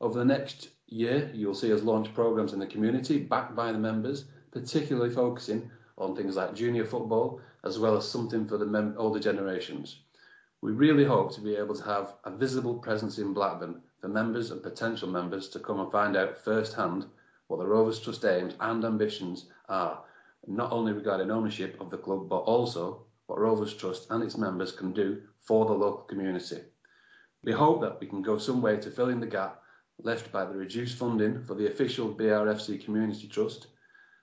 Over 0.00 0.20
the 0.20 0.24
next 0.24 0.68
year, 0.86 1.28
you'll 1.34 1.56
see 1.56 1.72
us 1.72 1.82
launch 1.82 2.14
programs 2.14 2.52
in 2.52 2.60
the 2.60 2.66
community 2.68 3.18
backed 3.18 3.56
by 3.56 3.72
the 3.72 3.78
members, 3.78 4.26
particularly 4.52 5.12
focusing 5.12 5.68
on 5.98 6.14
things 6.14 6.36
like 6.36 6.54
junior 6.54 6.84
football, 6.84 7.40
as 7.64 7.80
well 7.80 7.96
as 7.96 8.08
something 8.08 8.46
for 8.46 8.58
the 8.58 8.64
mem- 8.64 8.94
older 8.96 9.18
generations. 9.18 10.02
We 10.60 10.70
really 10.70 11.04
hope 11.04 11.34
to 11.34 11.40
be 11.40 11.56
able 11.56 11.74
to 11.74 11.84
have 11.84 12.14
a 12.24 12.30
visible 12.30 12.74
presence 12.74 13.18
in 13.18 13.34
Blackburn 13.34 13.82
for 14.00 14.08
members 14.08 14.52
and 14.52 14.62
potential 14.62 15.08
members 15.08 15.48
to 15.48 15.58
come 15.58 15.80
and 15.80 15.90
find 15.90 16.16
out 16.16 16.38
firsthand 16.38 17.06
what 17.48 17.58
the 17.58 17.66
Rovers 17.66 17.98
Trust 17.98 18.24
aims 18.24 18.54
and 18.60 18.84
ambitions 18.84 19.46
are, 19.68 20.04
not 20.46 20.70
only 20.70 20.92
regarding 20.92 21.32
ownership 21.32 21.76
of 21.80 21.90
the 21.90 21.98
club, 21.98 22.28
but 22.28 22.38
also 22.38 23.05
what 23.26 23.40
Rovers 23.40 23.74
Trust 23.74 24.06
and 24.10 24.22
its 24.22 24.36
members 24.36 24.72
can 24.72 24.92
do 24.92 25.22
for 25.42 25.66
the 25.66 25.72
local 25.72 26.04
community. 26.04 26.60
We 27.42 27.52
hope 27.52 27.80
that 27.80 28.00
we 28.00 28.06
can 28.06 28.22
go 28.22 28.38
some 28.38 28.62
way 28.62 28.76
to 28.78 28.90
filling 28.90 29.20
the 29.20 29.26
gap 29.26 29.62
left 30.02 30.32
by 30.32 30.44
the 30.44 30.56
reduced 30.56 30.98
funding 30.98 31.44
for 31.44 31.54
the 31.54 31.66
official 31.66 32.14
BRFC 32.14 32.84
Community 32.84 33.28
Trust, 33.28 33.68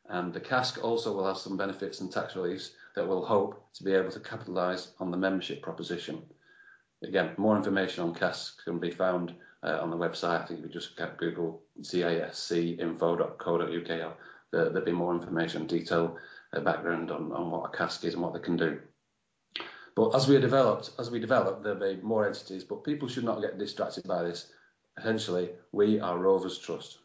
and 0.09 0.33
the 0.33 0.41
CASC 0.41 0.83
also 0.83 1.13
will 1.13 1.25
have 1.25 1.37
some 1.37 1.57
benefits 1.57 2.01
and 2.01 2.11
tax 2.11 2.35
reliefs 2.35 2.71
that 2.95 3.07
we'll 3.07 3.25
hope 3.25 3.73
to 3.73 3.83
be 3.83 3.93
able 3.93 4.11
to 4.11 4.19
capitalise 4.19 4.91
on 4.99 5.11
the 5.11 5.17
membership 5.17 5.61
proposition. 5.61 6.21
Again, 7.03 7.31
more 7.37 7.57
information 7.57 8.03
on 8.03 8.13
CASC 8.13 8.63
can 8.63 8.79
be 8.79 8.91
found 8.91 9.33
uh, 9.63 9.79
on 9.81 9.89
the 9.89 9.97
website. 9.97 10.43
I 10.43 10.45
think 10.45 10.59
if 10.59 10.65
you 10.65 10.71
just 10.71 10.99
Google 11.17 11.61
cascinfo.co.uk, 11.81 13.87
there, 13.87 14.15
there'll 14.51 14.85
be 14.85 14.91
more 14.91 15.15
information, 15.15 15.65
detail, 15.65 16.17
uh, 16.53 16.59
background 16.59 17.11
on, 17.11 17.31
on 17.31 17.49
what 17.49 17.73
a 17.73 17.77
CASC 17.77 18.05
is 18.05 18.13
and 18.13 18.21
what 18.21 18.33
they 18.33 18.39
can 18.39 18.57
do. 18.57 18.79
But 19.95 20.15
as 20.15 20.27
we 20.27 20.39
developed, 20.39 20.91
as 20.97 21.11
we 21.11 21.19
develop, 21.19 21.63
there'll 21.63 21.79
be 21.79 22.01
more 22.01 22.25
entities, 22.25 22.63
but 22.63 22.83
people 22.83 23.07
should 23.07 23.23
not 23.23 23.41
get 23.41 23.57
distracted 23.57 24.07
by 24.07 24.23
this. 24.23 24.51
essentially, 24.97 25.49
we 25.71 25.99
are 25.99 26.17
Rovers 26.17 26.57
Trust. 26.57 26.99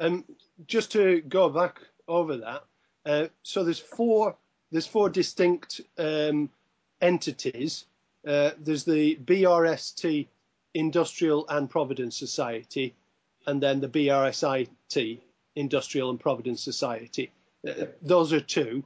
Um, 0.00 0.24
just 0.66 0.92
to 0.92 1.20
go 1.22 1.48
back 1.48 1.80
over 2.08 2.36
that, 2.38 2.64
uh, 3.04 3.26
so 3.42 3.64
there's 3.64 3.78
four 3.78 4.36
there's 4.72 4.86
four 4.86 5.08
distinct 5.08 5.80
um, 5.96 6.50
entities. 7.00 7.84
Uh, 8.26 8.50
there's 8.58 8.84
the 8.84 9.16
BRST 9.16 10.26
Industrial 10.74 11.46
and 11.48 11.70
Providence 11.70 12.16
Society, 12.16 12.94
and 13.46 13.62
then 13.62 13.80
the 13.80 13.88
BRSIT 13.88 15.20
Industrial 15.54 16.10
and 16.10 16.20
Providence 16.20 16.62
Society. 16.62 17.30
Uh, 17.66 17.86
those 18.02 18.32
are 18.32 18.40
two. 18.40 18.84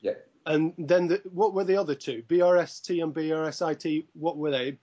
Yeah. 0.00 0.14
And 0.46 0.72
then 0.78 1.08
the, 1.08 1.20
what 1.32 1.54
were 1.54 1.64
the 1.64 1.76
other 1.76 1.94
two? 1.94 2.22
BRST 2.28 3.02
and 3.02 3.12
BRSIT. 3.12 4.06
What 4.14 4.38
were 4.38 4.52
they? 4.52 4.78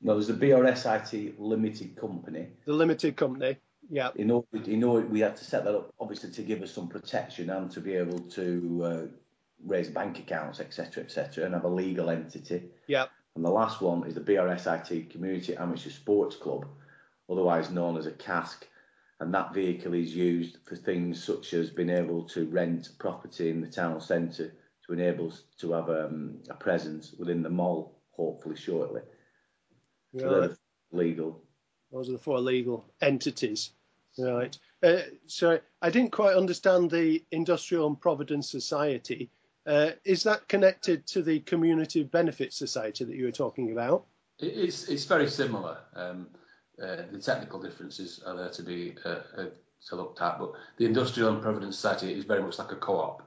No, 0.00 0.14
there's 0.14 0.26
the 0.26 0.34
BRSIT 0.34 1.34
Limited 1.38 1.96
Company. 1.96 2.48
The 2.64 2.72
limited 2.72 3.16
company. 3.16 3.56
Yeah. 3.90 4.10
In 4.16 4.30
order, 4.30 4.46
in 4.64 4.82
order, 4.82 5.06
we 5.06 5.20
had 5.20 5.36
to 5.36 5.44
set 5.44 5.64
that 5.64 5.74
up, 5.74 5.92
obviously, 6.00 6.30
to 6.30 6.42
give 6.42 6.62
us 6.62 6.72
some 6.72 6.88
protection 6.88 7.50
and 7.50 7.70
to 7.70 7.80
be 7.80 7.94
able 7.94 8.18
to 8.18 8.82
uh, 8.84 9.02
raise 9.64 9.88
bank 9.88 10.18
accounts, 10.18 10.60
etc., 10.60 11.04
etc., 11.04 11.44
and 11.44 11.54
have 11.54 11.64
a 11.64 11.68
legal 11.68 12.10
entity. 12.10 12.64
Yeah. 12.86 13.06
And 13.36 13.44
the 13.44 13.50
last 13.50 13.82
one 13.82 14.06
is 14.06 14.14
the 14.14 14.20
BRSIT 14.20 15.10
Community 15.10 15.56
Amateur 15.56 15.90
Sports 15.90 16.36
Club, 16.36 16.66
otherwise 17.30 17.70
known 17.70 17.96
as 17.96 18.06
a 18.06 18.12
CASC. 18.12 18.64
And 19.20 19.32
that 19.34 19.54
vehicle 19.54 19.94
is 19.94 20.14
used 20.14 20.58
for 20.66 20.76
things 20.76 21.22
such 21.22 21.54
as 21.54 21.70
being 21.70 21.90
able 21.90 22.22
to 22.24 22.46
rent 22.46 22.90
property 22.98 23.50
in 23.50 23.60
the 23.60 23.66
town 23.66 24.00
centre 24.00 24.52
to 24.86 24.92
enable 24.92 25.28
us 25.28 25.42
to 25.58 25.72
have 25.72 25.88
um, 25.88 26.38
a 26.48 26.54
presence 26.54 27.14
within 27.18 27.42
the 27.42 27.50
mall, 27.50 27.98
hopefully 28.12 28.56
shortly. 28.56 29.02
Right. 30.12 30.30
they're 30.30 30.56
legal. 30.92 31.42
Those 31.92 32.08
are 32.08 32.12
the 32.12 32.18
four 32.18 32.40
legal 32.40 32.84
entities. 33.00 33.70
Right. 34.18 34.56
Uh, 34.82 35.02
so 35.26 35.60
I 35.82 35.90
didn't 35.90 36.12
quite 36.12 36.36
understand 36.36 36.90
the 36.90 37.22
Industrial 37.32 37.86
and 37.86 38.00
Providence 38.00 38.50
Society. 38.50 39.30
Uh, 39.66 39.90
is 40.04 40.22
that 40.22 40.48
connected 40.48 41.06
to 41.08 41.22
the 41.22 41.40
Community 41.40 42.02
Benefit 42.04 42.52
Society 42.52 43.04
that 43.04 43.16
you 43.16 43.24
were 43.24 43.32
talking 43.32 43.72
about? 43.72 44.06
It's 44.38 44.88
it's 44.88 45.04
very 45.04 45.28
similar. 45.28 45.78
Um, 45.94 46.28
uh, 46.82 47.02
the 47.10 47.18
technical 47.18 47.60
differences 47.60 48.22
are 48.24 48.36
there 48.36 48.50
to 48.50 48.62
be 48.62 48.94
uh, 49.04 49.20
uh, 49.36 49.46
to 49.88 49.96
looked 49.96 50.20
at, 50.20 50.38
but 50.38 50.52
the 50.76 50.84
Industrial 50.84 51.32
and 51.32 51.42
Providence 51.42 51.76
Society 51.76 52.12
is 52.12 52.24
very 52.24 52.42
much 52.42 52.58
like 52.58 52.72
a 52.72 52.76
co-op, 52.76 53.22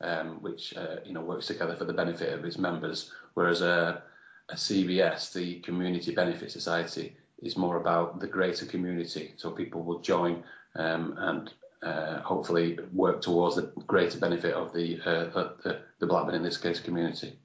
um, 0.00 0.42
which 0.42 0.76
uh, 0.76 0.96
you 1.04 1.12
know 1.12 1.20
works 1.20 1.46
together 1.46 1.76
for 1.76 1.84
the 1.84 1.92
benefit 1.92 2.32
of 2.32 2.44
its 2.44 2.58
members. 2.58 3.12
Whereas 3.34 3.60
a, 3.62 4.02
a 4.48 4.54
CBS, 4.54 5.32
the 5.32 5.60
Community 5.60 6.14
Benefit 6.14 6.50
Society, 6.50 7.16
is 7.42 7.56
more 7.56 7.76
about 7.76 8.20
the 8.20 8.26
greater 8.26 8.66
community. 8.66 9.34
So 9.36 9.50
people 9.50 9.82
will 9.82 10.00
join 10.00 10.42
um, 10.76 11.14
and 11.18 11.52
uh, 11.82 12.20
hopefully 12.20 12.78
work 12.92 13.20
towards 13.20 13.56
the 13.56 13.72
greater 13.86 14.18
benefit 14.18 14.54
of 14.54 14.72
the 14.72 15.00
uh, 15.04 15.24
the, 15.62 15.80
the 15.98 16.06
Blackburn 16.06 16.34
in 16.34 16.42
this 16.42 16.58
case 16.58 16.80
community. 16.80 17.38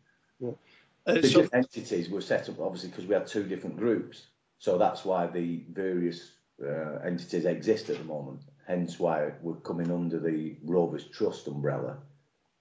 Uh, 1.07 1.13
The 1.13 1.23
so, 1.23 1.41
different 1.41 1.53
entities 1.53 2.09
were 2.09 2.21
set 2.21 2.49
up 2.49 2.59
obviously 2.59 2.89
because 2.89 3.05
we 3.05 3.13
had 3.13 3.27
two 3.27 3.43
different 3.43 3.77
groups, 3.77 4.27
so 4.59 4.77
that's 4.77 5.05
why 5.05 5.27
the 5.27 5.63
various 5.71 6.31
uh, 6.61 6.99
entities 7.05 7.45
exist 7.45 7.89
at 7.89 7.97
the 7.97 8.03
moment. 8.03 8.41
Hence 8.67 8.99
why 8.99 9.31
we're 9.41 9.61
coming 9.69 9.91
under 9.91 10.19
the 10.19 10.55
Rovers 10.63 11.05
Trust 11.05 11.47
umbrella 11.47 11.97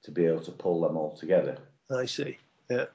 to 0.04 0.10
be 0.10 0.24
able 0.26 0.40
to 0.40 0.52
pull 0.52 0.80
them 0.80 0.96
all 0.96 1.16
together. 1.16 1.58
I 1.90 2.06
see. 2.06 2.38
Yeah. 2.70 2.86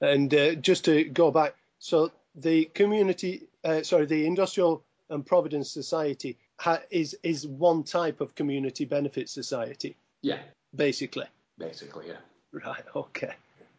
And 0.00 0.32
uh, 0.34 0.54
just 0.54 0.84
to 0.86 1.04
go 1.04 1.30
back, 1.30 1.54
so 1.78 2.10
the 2.34 2.66
community, 2.66 3.44
uh, 3.64 3.82
sorry, 3.82 4.06
the 4.06 4.26
Industrial 4.26 4.82
and 5.08 5.24
Providence 5.24 5.70
Society 5.70 6.36
ha- 6.58 6.82
is 6.90 7.16
is 7.22 7.46
one 7.46 7.82
type 7.84 8.20
of 8.20 8.34
community 8.34 8.84
benefit 8.84 9.28
society, 9.28 9.96
Yeah, 10.22 10.40
basically. 10.74 11.26
basically, 11.58 12.08
yeah. 12.08 12.16
Right. 12.52 12.82
Okay. 12.94 13.32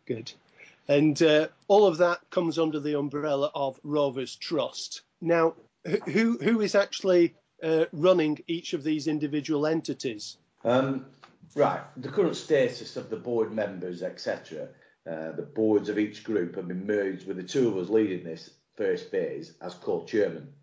Good. 0.06 0.32
And 0.88 1.22
uh, 1.22 1.48
all 1.68 1.86
of 1.86 1.98
that 1.98 2.20
comes 2.30 2.58
under 2.58 2.80
the 2.80 2.98
umbrella 2.98 3.52
of 3.54 3.80
Rovers 3.84 4.36
Trust. 4.36 5.02
Now, 5.22 5.54
who 6.06 6.38
who 6.38 6.62
is 6.62 6.76
actually 6.76 7.36
uh, 7.62 7.86
running 7.92 8.40
each 8.48 8.74
of 8.74 8.84
these 8.84 9.08
individual 9.08 9.68
entities? 9.68 10.38
Um, 10.64 11.06
right, 11.56 11.82
the 11.98 12.10
current 12.10 12.36
status 12.36 12.98
of 12.98 13.10
the 13.10 13.18
board 13.18 13.54
members, 13.54 14.04
etc. 14.04 14.70
Uh, 15.10 15.32
the 15.32 15.50
boards 15.56 15.89
of 15.89 15.98
each 15.98 16.24
group 16.24 16.56
have 16.56 16.68
been 16.68 16.86
merged 16.86 17.27
with 17.27 17.38
the 17.38 17.44
two 17.44 17.68
of 17.68 17.77
us 17.77 17.89
leading 17.89 18.24
this 18.24 18.51
first 18.75 19.10
phase 19.10 19.54
as 19.62 19.74
co-chairman. 19.74 20.54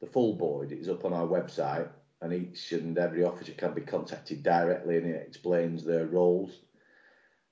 The 0.00 0.06
full 0.06 0.34
board 0.34 0.72
is 0.72 0.88
up 0.88 1.04
on 1.04 1.12
our 1.12 1.26
website, 1.26 1.88
and 2.20 2.32
each 2.32 2.72
and 2.72 2.96
every 2.98 3.24
officer 3.24 3.52
can 3.52 3.74
be 3.74 3.82
contacted 3.82 4.42
directly, 4.42 4.96
and 4.96 5.06
it 5.06 5.26
explains 5.26 5.84
their 5.84 6.06
roles. 6.06 6.60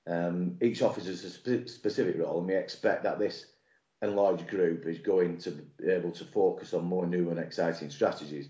Um, 0.07 0.57
each 0.61 0.81
officer 0.81 1.11
has 1.11 1.23
a 1.23 1.29
spe- 1.29 1.69
specific 1.69 2.17
role, 2.17 2.39
and 2.39 2.47
we 2.47 2.55
expect 2.55 3.03
that 3.03 3.19
this 3.19 3.45
enlarged 4.01 4.47
group 4.49 4.85
is 4.85 4.99
going 4.99 5.37
to 5.37 5.51
be 5.51 5.89
able 5.89 6.11
to 6.11 6.25
focus 6.25 6.73
on 6.73 6.83
more 6.83 7.07
new 7.07 7.29
and 7.29 7.39
exciting 7.39 7.89
strategies 7.89 8.49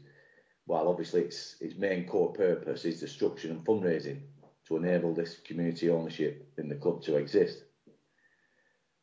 while 0.65 0.87
obviously 0.87 1.21
its 1.21 1.55
its 1.59 1.75
main 1.75 2.07
core 2.07 2.33
purpose 2.33 2.85
is 2.85 2.99
destruction 2.99 3.51
and 3.51 3.65
fundraising 3.65 4.21
to 4.67 4.77
enable 4.77 5.13
this 5.13 5.37
community 5.45 5.89
ownership 5.89 6.51
in 6.57 6.69
the 6.69 6.75
club 6.75 7.01
to 7.03 7.17
exist. 7.17 7.63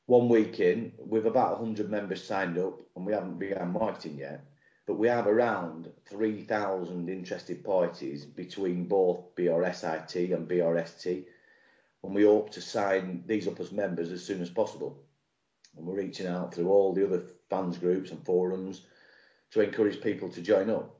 One 0.06 0.28
week 0.28 0.58
in, 0.58 0.92
with 0.98 1.26
about 1.26 1.60
100 1.60 1.88
members 1.88 2.24
signed 2.24 2.58
up, 2.58 2.80
and 2.96 3.06
we 3.06 3.12
haven't 3.12 3.38
begun 3.38 3.72
marketing 3.72 4.18
yet, 4.18 4.44
but 4.86 4.98
we 4.98 5.06
have 5.06 5.28
around 5.28 5.88
3,000 6.08 7.08
interested 7.08 7.62
parties 7.62 8.24
between 8.24 8.88
both 8.88 9.34
BRSIT 9.36 10.34
and 10.34 10.48
BRST, 10.48 11.26
and 12.02 12.14
we 12.14 12.24
hope 12.24 12.50
to 12.50 12.60
sign 12.60 13.22
these 13.26 13.46
up 13.46 13.60
as 13.60 13.70
members 13.70 14.10
as 14.10 14.24
soon 14.24 14.40
as 14.42 14.50
possible. 14.50 15.04
And 15.76 15.86
we're 15.86 15.94
reaching 15.94 16.26
out 16.26 16.52
through 16.52 16.70
all 16.70 16.92
the 16.92 17.06
other 17.06 17.22
fans 17.48 17.78
groups 17.78 18.10
and 18.10 18.24
forums 18.24 18.86
to 19.52 19.60
encourage 19.60 20.00
people 20.00 20.28
to 20.30 20.42
join 20.42 20.70
up. 20.70 20.99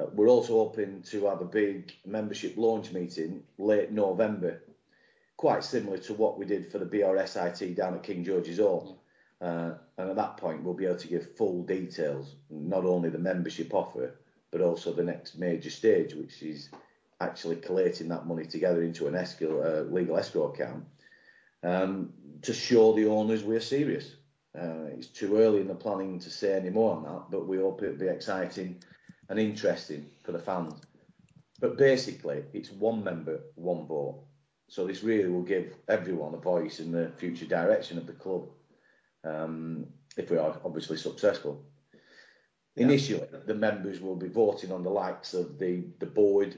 Uh, 0.00 0.06
we're 0.14 0.28
also 0.28 0.54
hoping 0.54 1.02
to 1.02 1.26
have 1.26 1.40
a 1.40 1.46
big 1.46 1.92
membership 2.04 2.56
launch 2.56 2.92
meeting 2.92 3.42
late 3.58 3.92
November, 3.92 4.62
quite 5.36 5.62
similar 5.62 5.98
to 5.98 6.14
what 6.14 6.38
we 6.38 6.44
did 6.44 6.70
for 6.70 6.78
the 6.78 6.86
BRSIT 6.86 7.76
down 7.76 7.94
at 7.94 8.02
King 8.02 8.24
George's 8.24 8.58
Hall. 8.58 9.00
Uh, 9.40 9.74
and 9.98 10.10
at 10.10 10.16
that 10.16 10.36
point, 10.36 10.62
we'll 10.62 10.74
be 10.74 10.86
able 10.86 10.96
to 10.96 11.08
give 11.08 11.36
full 11.36 11.62
details, 11.62 12.36
not 12.50 12.84
only 12.84 13.10
the 13.10 13.18
membership 13.18 13.74
offer, 13.74 14.14
but 14.50 14.60
also 14.60 14.92
the 14.92 15.04
next 15.04 15.38
major 15.38 15.70
stage, 15.70 16.14
which 16.14 16.42
is 16.42 16.70
actually 17.20 17.56
collating 17.56 18.08
that 18.08 18.26
money 18.26 18.44
together 18.44 18.82
into 18.82 19.06
an 19.06 19.14
escrow, 19.14 19.60
uh, 19.60 19.92
legal 19.92 20.16
escrow 20.16 20.52
account 20.52 20.84
um, 21.62 22.12
to 22.42 22.52
show 22.52 22.94
the 22.94 23.06
owners 23.06 23.42
we're 23.42 23.60
serious. 23.60 24.16
Uh, 24.56 24.86
it's 24.92 25.08
too 25.08 25.36
early 25.36 25.60
in 25.60 25.68
the 25.68 25.74
planning 25.74 26.18
to 26.20 26.30
say 26.30 26.54
any 26.54 26.70
more 26.70 26.96
on 26.96 27.02
that, 27.02 27.24
but 27.30 27.48
we 27.48 27.56
hope 27.56 27.82
it'll 27.82 27.96
be 27.96 28.06
exciting 28.06 28.80
and 29.28 29.38
interesting 29.38 30.06
for 30.22 30.32
the 30.32 30.38
fans. 30.38 30.74
But 31.60 31.78
basically, 31.78 32.44
it's 32.52 32.70
one 32.70 33.02
member, 33.04 33.40
one 33.54 33.86
vote. 33.86 34.24
So 34.68 34.86
this 34.86 35.02
really 35.02 35.28
will 35.28 35.42
give 35.42 35.74
everyone 35.88 36.34
a 36.34 36.38
voice 36.38 36.80
in 36.80 36.90
the 36.90 37.12
future 37.16 37.46
direction 37.46 37.98
of 37.98 38.06
the 38.06 38.12
club 38.12 38.48
um, 39.24 39.86
if 40.16 40.30
we 40.30 40.36
are 40.36 40.60
obviously 40.64 40.96
successful. 40.96 41.64
Initially, 42.76 43.26
the 43.46 43.54
members 43.54 44.00
will 44.00 44.16
be 44.16 44.28
voting 44.28 44.72
on 44.72 44.82
the 44.82 44.90
likes 44.90 45.32
of 45.32 45.58
the, 45.58 45.84
the 46.00 46.06
board, 46.06 46.56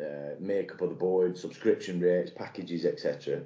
uh, 0.00 0.34
makeup 0.38 0.80
of 0.80 0.88
the 0.88 0.94
board, 0.94 1.36
subscription 1.36 2.00
rates, 2.00 2.30
packages, 2.30 2.86
etc. 2.86 3.42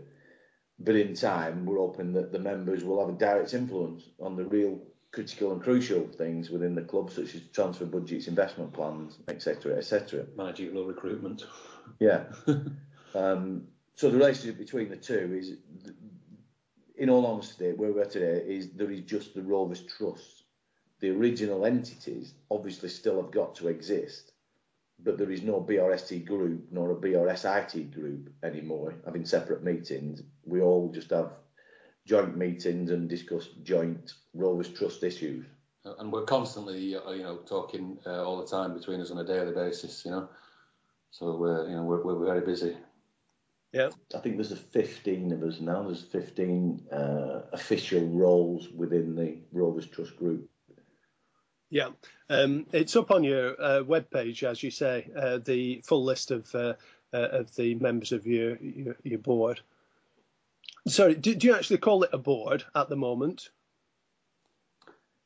But 0.79 0.95
in 0.95 1.15
time, 1.15 1.67
we're 1.67 1.79
hoping 1.79 2.13
that 2.13 2.31
the 2.31 2.39
members 2.39 2.85
will 2.85 3.05
have 3.05 3.15
a 3.15 3.19
direct 3.19 3.55
influence 3.55 4.11
on 4.21 4.37
the 4.37 4.45
real 4.45 4.81
critical 5.15 5.53
and 5.53 5.63
crucial 5.63 6.09
things 6.09 6.51
within 6.51 6.75
the 6.75 6.83
club, 6.83 7.11
such 7.11 7.37
as 7.37 7.43
transfer 7.53 7.85
budgets, 7.87 8.27
investment 8.27 8.73
plans, 8.73 9.19
etc., 9.29 9.77
etc. 9.77 10.27
Managerial 10.37 10.85
recruitment. 10.85 11.45
Yeah. 12.01 12.25
um, 13.15 13.69
so 13.95 14.11
the 14.11 14.19
relationship 14.19 14.59
between 14.59 14.89
the 14.89 14.97
two 14.97 15.37
is, 15.39 15.53
in 16.97 17.09
all 17.09 17.25
honesty, 17.27 17.73
where 17.73 17.93
we're 17.93 18.03
at 18.03 18.11
today 18.11 18.45
is 18.45 18.71
there 18.73 18.91
is 18.91 19.03
just 19.03 19.35
the 19.35 19.43
Rovers 19.43 19.85
Trust. 19.85 20.43
The 20.99 21.11
original 21.11 21.65
entities 21.65 22.35
obviously 22.51 22.89
still 22.89 23.23
have 23.23 23.31
got 23.31 23.55
to 23.57 23.69
exist, 23.69 24.33
but 24.99 25.17
there 25.17 25.31
is 25.31 25.43
no 25.43 25.61
BRST 25.61 26.27
group 26.27 26.67
nor 26.73 26.91
a 26.91 26.97
BRSIT 26.97 27.93
group 27.93 28.31
anymore 28.43 28.95
having 29.05 29.25
separate 29.25 29.63
meetings. 29.63 30.23
We 30.45 30.61
all 30.61 30.91
just 30.91 31.11
have 31.11 31.33
joint 32.07 32.37
meetings 32.37 32.91
and 32.91 33.09
discuss 33.09 33.49
joint 33.63 34.15
Rovers 34.35 34.69
Trust 34.69 35.03
issues. 35.03 35.47
and 35.85 36.13
we're 36.13 36.25
constantly, 36.25 36.97
uh, 36.97 37.11
you 37.11 37.23
know, 37.23 37.37
talking 37.39 37.99
uh, 38.07 38.25
all 38.25 38.39
the 38.39 38.47
time 38.47 38.75
between 38.75 39.01
us 39.01 39.11
on 39.11 39.19
a 39.19 39.25
daily 39.25 39.53
basis, 39.53 40.05
you 40.05 40.11
know. 40.11 40.29
So 41.11 41.37
we're, 41.37 41.69
you 41.69 41.77
know, 41.77 41.85
we're, 41.85 42.03
we're 42.03 42.25
very 42.25 42.41
busy. 42.41 42.77
Yeah. 43.73 43.91
I 44.15 44.19
think 44.19 44.37
there's 44.37 44.53
a 44.53 44.57
15 44.57 45.33
of 45.33 45.43
us 45.43 45.61
now. 45.61 45.83
There's 45.83 46.03
15 46.03 46.87
uh, 46.93 47.41
official 47.53 48.07
roles 48.07 48.69
within 48.69 49.17
the 49.17 49.39
Rovers 49.53 49.87
Trust 49.87 50.17
group. 50.17 50.49
Yeah, 51.71 51.89
um, 52.31 52.67
it's 52.73 52.95
up 52.95 53.11
on 53.11 53.25
your 53.25 53.61
uh, 53.61 53.83
webpage, 53.83 54.45
as 54.45 54.63
you 54.63 54.71
say, 54.71 55.11
uh, 55.17 55.39
the 55.39 55.81
full 55.85 56.05
list 56.05 56.31
of 56.31 56.55
uh, 56.55 56.75
uh 57.13 57.29
of 57.33 57.55
the 57.57 57.75
members 57.75 58.13
of 58.13 58.29
your 58.29 58.57
your, 58.59 58.97
your 59.03 59.19
board. 59.19 59.61
Sorry, 60.87 61.15
do, 61.15 61.35
do, 61.35 61.47
you 61.47 61.55
actually 61.55 61.79
call 61.79 62.03
it 62.03 62.11
a 62.13 62.19
board 62.19 62.65
at 62.75 62.89
the 62.89 62.97
moment? 62.97 63.49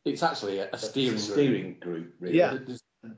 It's 0.05 0.23
actually 0.23 0.59
a, 0.59 0.71
a 0.73 0.79
steering, 0.79 1.17
a 1.17 1.19
steering 1.19 1.77
group. 1.81 1.81
group 1.81 2.15
really. 2.21 2.39
Yeah, 2.39 2.59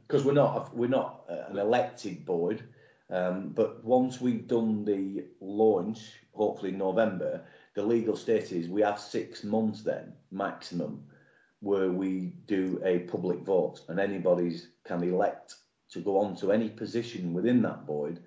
because 0.07 0.25
we're 0.25 0.33
not 0.33 0.75
we're 0.75 0.89
not 0.89 1.25
an 1.29 1.59
elected 1.59 2.25
board, 2.25 2.63
um, 3.11 3.51
but 3.51 3.85
once 3.85 4.21
we've 4.21 4.47
done 4.47 4.85
the 4.85 5.27
launch, 5.41 6.01
hopefully 6.33 6.71
in 6.71 6.79
November, 6.79 7.43
the 7.75 7.83
legal 7.83 8.17
status 8.17 8.53
is 8.53 8.69
we 8.69 8.83
have 8.83 8.99
six 8.99 9.45
months 9.45 9.83
then 9.83 10.15
maximum 10.31 11.05
where 11.61 11.91
we 11.91 12.33
do 12.47 12.81
a 12.85 13.01
public 13.01 13.41
vote 13.41 13.81
and 13.89 14.01
anybody's 14.01 14.69
can 14.85 15.03
elect 15.03 15.57
to 15.91 16.01
go 16.01 16.19
on 16.19 16.35
to 16.35 16.53
any 16.53 16.71
position 16.71 17.35
within 17.35 17.61
that 17.63 17.87
board 17.87 18.19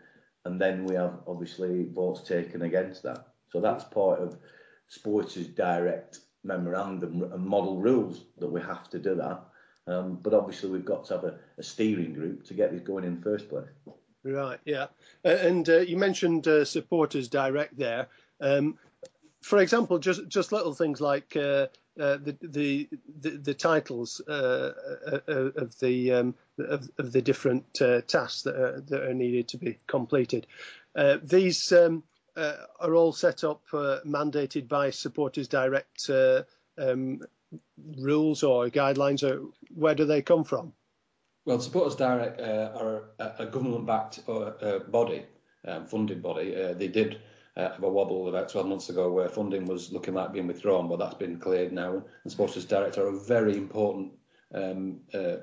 and 0.46 0.62
then 0.62 0.86
we 0.86 0.96
have 0.96 1.20
obviously 1.27 1.88
votes 1.91 2.22
taken 2.22 2.62
against 2.62 3.03
that. 3.03 3.33
So 3.54 3.62
that's 3.62 3.84
part 3.86 4.20
of 4.20 4.36
Supporters 4.90 5.48
Direct 5.48 6.20
memorandum 6.44 7.24
and 7.32 7.46
model 7.46 7.78
rules 7.78 8.26
that 8.40 8.52
we 8.52 8.60
have 8.60 8.90
to 8.90 9.00
do 9.00 9.16
that. 9.16 9.46
Um, 9.86 10.20
but 10.22 10.34
obviously 10.34 10.72
we've 10.72 10.84
got 10.84 11.06
to 11.06 11.14
have 11.14 11.24
a, 11.24 11.40
a, 11.58 11.64
steering 11.64 12.14
group 12.14 12.46
to 12.46 12.54
get 12.54 12.72
this 12.72 12.82
going 12.82 13.04
in 13.04 13.18
the 13.18 13.22
first 13.22 13.50
place. 13.50 13.68
Right, 14.24 14.60
yeah. 14.66 14.88
And 15.24 15.68
uh, 15.68 15.80
you 15.80 15.98
mentioned 15.98 16.48
uh, 16.48 16.66
supporters 16.66 17.28
direct 17.28 17.78
there. 17.78 18.08
Um, 18.42 18.78
for 19.42 19.60
example, 19.60 20.00
just 20.00 20.28
just 20.30 20.54
little 20.54 20.74
things 20.74 21.02
like 21.02 21.36
uh, 21.36 21.68
uh, 22.00 22.18
the, 22.18 22.38
the, 22.42 22.90
the 23.20 23.30
the 23.32 23.54
titles 23.54 24.22
uh, 24.28 24.72
uh, 25.28 25.52
of 25.58 25.78
the 25.80 26.14
um, 26.14 26.36
of, 26.58 26.90
of, 26.98 27.12
the 27.12 27.22
different 27.22 27.74
tasks 28.08 28.44
that 28.44 28.56
are, 28.56 28.80
that 28.80 29.04
are 29.04 29.14
needed 29.14 29.50
to 29.50 29.58
be 29.58 29.78
completed. 29.86 30.48
these 31.24 31.74
um, 32.36 32.54
are 32.80 32.96
all 32.96 33.13
set 33.13 33.44
up 33.44 33.62
mandated 33.72 34.68
by 34.68 34.90
supporters 34.90 35.48
direct 35.48 36.10
um, 36.78 37.22
rules 37.98 38.44
or 38.44 38.68
guidelines. 38.70 39.24
Or 39.24 39.50
where 39.74 39.96
do 39.96 40.06
they 40.06 40.22
come 40.22 40.44
from? 40.44 40.74
Well, 41.46 41.60
supporters 41.60 41.96
direct 41.96 42.40
are 42.40 43.04
a, 43.20 43.46
government-backed 43.46 44.25
body, 44.92 45.25
um, 45.68 45.88
funded 45.88 46.24
body. 46.24 46.74
they 46.74 46.88
did 46.88 47.20
uh, 47.56 47.70
of 47.78 47.84
a 47.84 47.90
wobble 47.90 48.30
about 48.30 48.50
12 48.50 48.68
months 48.68 48.90
ago 48.90 49.12
where 49.12 49.30
funding 49.30 49.66
was 49.66 49.92
looking 49.92 50.13
like 50.13 50.34
being 50.34 50.48
withdrawn, 50.48 50.88
but 50.88 51.00
that's 51.00 51.16
been 51.16 51.40
cleared 51.40 51.72
now. 51.72 52.04
And 52.24 52.32
Supporters 52.32 52.66
Direct 52.66 52.98
are 52.98 53.08
a 53.08 53.20
very 53.20 53.56
important 53.58 54.13
um, 54.54 55.02
uh, 55.13 55.38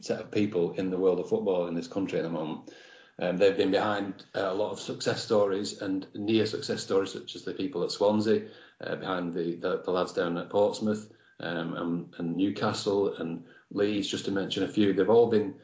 set 0.00 0.20
of 0.20 0.30
people 0.30 0.72
in 0.72 0.90
the 0.90 0.98
world 0.98 1.20
of 1.20 1.28
football 1.28 1.68
in 1.68 1.74
this 1.74 1.86
country 1.86 2.18
at 2.18 2.22
the 2.22 2.30
moment. 2.30 2.72
Um, 3.20 3.36
they've 3.36 3.56
been 3.56 3.70
behind 3.70 4.24
uh, 4.34 4.50
a 4.50 4.54
lot 4.54 4.72
of 4.72 4.80
success 4.80 5.22
stories 5.22 5.80
and 5.80 6.06
near 6.14 6.46
success 6.46 6.82
stories, 6.82 7.12
such 7.12 7.36
as 7.36 7.42
the 7.42 7.54
people 7.54 7.84
at 7.84 7.92
Swansea, 7.92 8.42
uh, 8.80 8.96
behind 8.96 9.34
the, 9.34 9.54
the, 9.56 9.82
the, 9.84 9.90
lads 9.90 10.12
down 10.12 10.36
at 10.36 10.50
Portsmouth 10.50 11.12
um, 11.40 11.74
and, 11.74 12.14
and, 12.18 12.36
Newcastle 12.36 13.14
and 13.14 13.44
Leeds, 13.70 14.08
just 14.08 14.24
to 14.24 14.32
mention 14.32 14.64
a 14.64 14.68
few. 14.68 14.92
They've 14.92 15.08
all 15.08 15.28
been 15.28 15.54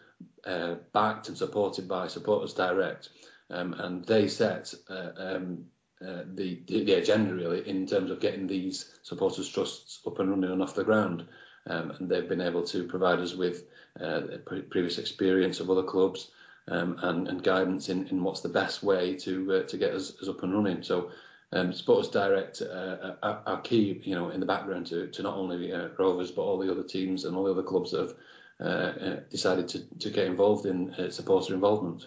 uh, 0.44 0.76
backed 0.92 1.28
and 1.28 1.36
supported 1.36 1.88
by 1.88 2.06
Supporters 2.06 2.54
Direct, 2.54 3.08
um, 3.50 3.74
and 3.74 4.04
they 4.04 4.28
set 4.28 4.72
uh, 4.88 5.10
um, 5.16 5.64
uh, 6.06 6.22
the, 6.34 6.62
the 6.66 6.94
agenda 6.94 7.34
really 7.34 7.68
in 7.68 7.84
terms 7.84 8.12
of 8.12 8.20
getting 8.20 8.46
these 8.46 8.94
supporters 9.02 9.48
trusts 9.48 10.00
up 10.06 10.20
and 10.20 10.30
running 10.30 10.50
and 10.50 10.62
off 10.62 10.74
the 10.74 10.84
ground. 10.84 11.26
Um, 11.66 11.90
and 11.90 12.08
they've 12.08 12.28
been 12.28 12.40
able 12.40 12.62
to 12.64 12.86
provide 12.86 13.18
us 13.18 13.34
with 13.34 13.64
uh, 14.00 14.22
pre- 14.46 14.62
previous 14.62 14.96
experience 14.96 15.60
of 15.60 15.68
other 15.68 15.82
clubs 15.82 16.30
um, 16.70 16.96
and, 17.02 17.28
and, 17.28 17.42
guidance 17.42 17.88
in, 17.88 18.06
in, 18.08 18.22
what's 18.22 18.40
the 18.40 18.48
best 18.48 18.82
way 18.82 19.16
to 19.16 19.52
uh, 19.52 19.62
to 19.64 19.76
get 19.76 19.92
us, 19.92 20.12
us, 20.22 20.28
up 20.28 20.42
and 20.42 20.54
running. 20.54 20.82
So, 20.82 21.10
um, 21.52 21.72
Supporters 21.72 22.10
Direct 22.10 22.62
uh, 22.62 23.14
are, 23.22 23.42
are, 23.44 23.60
key, 23.60 24.00
you 24.04 24.14
know, 24.14 24.30
in 24.30 24.40
the 24.40 24.46
background 24.46 24.86
to, 24.86 25.08
to 25.08 25.22
not 25.22 25.36
only 25.36 25.72
uh, 25.72 25.88
Rovers 25.98 26.30
but 26.30 26.42
all 26.42 26.58
the 26.58 26.70
other 26.70 26.84
teams 26.84 27.24
and 27.24 27.36
all 27.36 27.44
the 27.44 27.50
other 27.50 27.62
clubs 27.62 27.90
that 27.90 28.14
have 28.60 29.28
decided 29.30 29.68
to, 29.68 29.80
to 29.98 30.10
get 30.10 30.26
involved 30.26 30.66
in 30.66 30.94
supporter 31.10 31.54
involvement. 31.54 32.06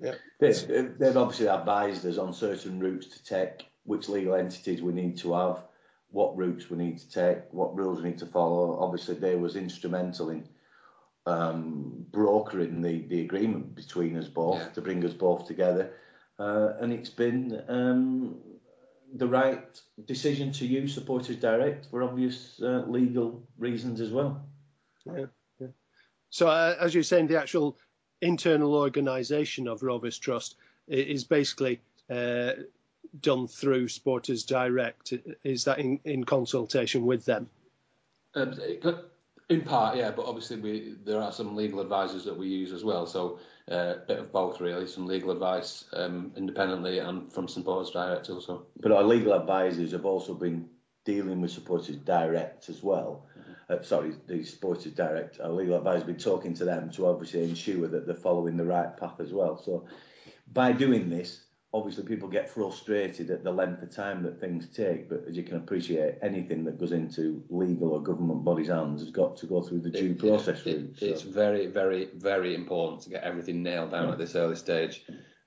Yeah. 0.00 0.14
They've, 0.38 0.98
they've 0.98 1.16
obviously 1.16 1.46
advised 1.46 2.06
us 2.06 2.16
on 2.16 2.32
certain 2.32 2.80
routes 2.80 3.06
to 3.06 3.22
take, 3.22 3.66
which 3.84 4.08
legal 4.08 4.34
entities 4.34 4.80
we 4.80 4.94
need 4.94 5.18
to 5.18 5.34
have, 5.34 5.62
what 6.10 6.36
routes 6.36 6.70
we 6.70 6.78
need 6.78 6.98
to 6.98 7.10
take, 7.10 7.38
what 7.52 7.76
rules 7.76 8.00
we 8.00 8.08
need 8.08 8.18
to 8.18 8.26
follow. 8.26 8.78
Obviously, 8.80 9.14
they 9.14 9.36
was 9.36 9.56
instrumental 9.56 10.30
in 10.30 10.48
um, 11.26 12.06
brokering 12.10 12.80
the, 12.82 13.06
the 13.08 13.20
agreement 13.20 13.74
between 13.74 14.16
us 14.16 14.28
both 14.28 14.58
yeah. 14.58 14.68
to 14.70 14.80
bring 14.80 15.04
us 15.04 15.12
both 15.12 15.46
together. 15.46 15.92
Uh, 16.38 16.74
and 16.80 16.92
it's 16.92 17.10
been 17.10 17.62
um, 17.68 18.36
the 19.14 19.26
right 19.26 19.80
decision 20.06 20.52
to 20.52 20.66
use 20.66 20.94
Supporters 20.94 21.36
Direct 21.36 21.86
for 21.86 22.02
obvious 22.02 22.60
uh, 22.62 22.84
legal 22.86 23.42
reasons 23.58 24.00
as 24.00 24.10
well. 24.10 24.42
Yeah, 25.04 25.26
yeah. 25.58 25.68
So, 26.30 26.48
uh, 26.48 26.76
as 26.80 26.94
you're 26.94 27.02
saying, 27.02 27.26
the 27.26 27.38
actual 27.38 27.76
internal 28.22 28.74
organisation 28.74 29.68
of 29.68 29.82
Rovers 29.82 30.18
Trust 30.18 30.56
is 30.88 31.24
basically 31.24 31.80
uh, 32.08 32.52
done 33.20 33.46
through 33.46 33.88
Supporters 33.88 34.44
Direct. 34.44 35.12
Is 35.44 35.64
that 35.64 35.78
in, 35.78 36.00
in 36.04 36.24
consultation 36.24 37.04
with 37.04 37.24
them? 37.24 37.48
Um, 38.34 38.54
in 39.50 39.62
part, 39.62 39.96
yeah, 39.96 40.10
but 40.10 40.24
obviously 40.26 40.56
we 40.58 40.94
there 41.04 41.20
are 41.20 41.32
some 41.32 41.54
legal 41.54 41.80
advisors 41.80 42.24
that 42.24 42.36
we 42.36 42.48
use 42.48 42.72
as 42.72 42.84
well. 42.84 43.06
So 43.06 43.38
uh, 43.70 43.94
a 43.96 44.04
bit 44.06 44.18
of 44.18 44.32
both, 44.32 44.60
really. 44.60 44.86
Some 44.86 45.06
legal 45.06 45.30
advice 45.30 45.84
um, 45.92 46.32
independently 46.36 46.98
and 46.98 47.30
from 47.32 47.48
Supporters 47.48 47.92
Direct 47.92 48.30
also. 48.30 48.66
But 48.80 48.92
our 48.92 49.02
legal 49.02 49.34
advisors 49.34 49.92
have 49.92 50.06
also 50.06 50.34
been 50.34 50.68
dealing 51.04 51.40
with 51.40 51.50
Supporters 51.50 51.96
Direct 51.96 52.68
as 52.68 52.82
well 52.82 53.26
uh, 53.70 53.82
sorry, 53.82 54.12
the 54.26 54.44
supporters 54.44 54.92
direct, 54.92 55.40
our 55.40 55.50
legal 55.50 55.76
advisor, 55.76 56.04
been 56.04 56.16
talking 56.16 56.54
to 56.54 56.64
them 56.64 56.90
to 56.90 57.06
obviously 57.06 57.42
ensure 57.44 57.86
that 57.86 58.06
they're 58.06 58.14
following 58.14 58.56
the 58.56 58.64
right 58.64 58.96
path 58.96 59.20
as 59.20 59.32
well. 59.32 59.56
So 59.56 59.86
by 60.52 60.72
doing 60.72 61.08
this, 61.08 61.44
obviously 61.72 62.04
people 62.04 62.28
get 62.28 62.48
frustrated 62.48 63.30
at 63.30 63.44
the 63.44 63.50
length 63.50 63.82
of 63.82 63.94
time 63.94 64.22
that 64.24 64.40
things 64.40 64.66
take, 64.74 65.08
but 65.08 65.24
as 65.28 65.36
you 65.36 65.44
can 65.44 65.56
appreciate, 65.56 66.16
anything 66.20 66.64
that 66.64 66.78
goes 66.78 66.92
into 66.92 67.42
legal 67.48 67.90
or 67.90 68.02
government 68.02 68.44
bodies' 68.44 68.68
hands 68.68 69.00
has 69.00 69.10
got 69.10 69.36
to 69.36 69.46
go 69.46 69.62
through 69.62 69.80
the 69.80 69.90
due 69.90 70.14
process 70.14 70.66
it, 70.66 70.76
route. 70.76 70.98
So. 70.98 71.06
It's 71.06 71.22
very, 71.22 71.66
very, 71.66 72.08
very 72.16 72.54
important 72.54 73.02
to 73.02 73.10
get 73.10 73.22
everything 73.22 73.62
nailed 73.62 73.92
down 73.92 74.06
yeah. 74.06 74.12
at 74.12 74.18
this 74.18 74.34
early 74.34 74.56
stage. 74.56 75.04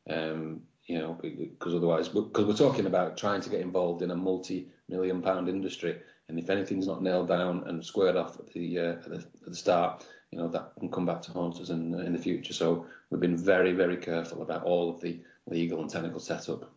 Um, 0.09 0.61
you 0.85 0.99
know, 0.99 1.17
because 1.21 1.73
otherwise, 1.73 2.09
because 2.09 2.45
we're 2.45 2.53
talking 2.53 2.87
about 2.87 3.17
trying 3.17 3.41
to 3.41 3.49
get 3.49 3.61
involved 3.61 4.01
in 4.01 4.11
a 4.11 4.15
multi-million 4.15 5.21
pound 5.21 5.47
industry, 5.47 5.97
and 6.27 6.37
if 6.37 6.49
anything's 6.49 6.87
not 6.87 7.01
nailed 7.01 7.27
down 7.29 7.63
and 7.67 7.83
squared 7.83 8.17
off 8.17 8.37
at 8.39 8.51
the, 8.53 8.79
uh, 8.79 8.91
at 8.91 9.09
the, 9.09 9.15
at 9.15 9.49
the 9.49 9.55
start, 9.55 10.05
you 10.31 10.39
know 10.39 10.47
that 10.47 10.73
can 10.79 10.89
come 10.89 11.05
back 11.05 11.21
to 11.21 11.31
haunt 11.31 11.59
us 11.59 11.69
in, 11.69 11.93
in 11.99 12.11
the 12.11 12.19
future. 12.19 12.53
So 12.53 12.85
we've 13.09 13.21
been 13.21 13.37
very, 13.37 13.71
very 13.71 13.97
careful 13.97 14.41
about 14.41 14.63
all 14.63 14.89
of 14.89 14.99
the 14.99 15.21
legal 15.47 15.81
and 15.81 15.89
technical 15.89 16.19
setup. 16.19 16.71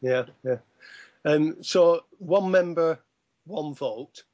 Yeah, 0.00 0.24
yeah. 0.44 0.58
Um, 1.24 1.62
so 1.62 2.04
one 2.18 2.50
member, 2.50 2.98
one 3.44 3.74
vote, 3.74 4.24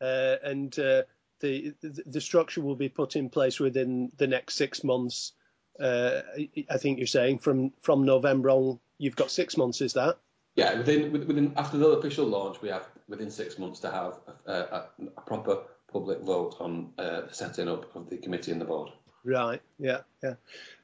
uh, 0.00 0.36
and 0.42 0.76
uh, 0.78 1.02
the, 1.40 1.74
the, 1.80 2.02
the 2.06 2.20
structure 2.20 2.60
will 2.60 2.76
be 2.76 2.88
put 2.88 3.16
in 3.16 3.28
place 3.30 3.58
within 3.58 4.12
the 4.16 4.26
next 4.26 4.54
six 4.54 4.84
months. 4.84 5.32
Uh, 5.80 6.22
I 6.70 6.78
think 6.78 6.98
you're 6.98 7.06
saying 7.06 7.38
from 7.38 7.72
from 7.82 8.04
November 8.04 8.50
on, 8.50 8.80
you've 8.98 9.16
got 9.16 9.30
six 9.30 9.56
months. 9.56 9.80
Is 9.80 9.92
that? 9.94 10.18
Yeah, 10.56 10.76
within 10.76 11.12
within 11.12 11.52
after 11.56 11.78
the 11.78 11.86
official 11.88 12.26
launch, 12.26 12.60
we 12.60 12.68
have 12.68 12.86
within 13.08 13.30
six 13.30 13.58
months 13.58 13.80
to 13.80 13.90
have 13.90 14.18
a, 14.46 14.52
a, 14.52 14.88
a 15.16 15.20
proper 15.20 15.58
public 15.92 16.20
vote 16.20 16.56
on 16.60 16.90
uh, 16.98 17.22
the 17.22 17.32
setting 17.32 17.68
up 17.68 17.94
of 17.94 18.10
the 18.10 18.16
committee 18.16 18.52
and 18.52 18.60
the 18.60 18.64
board. 18.64 18.90
Right. 19.24 19.62
Yeah. 19.78 20.00
Yeah. 20.22 20.34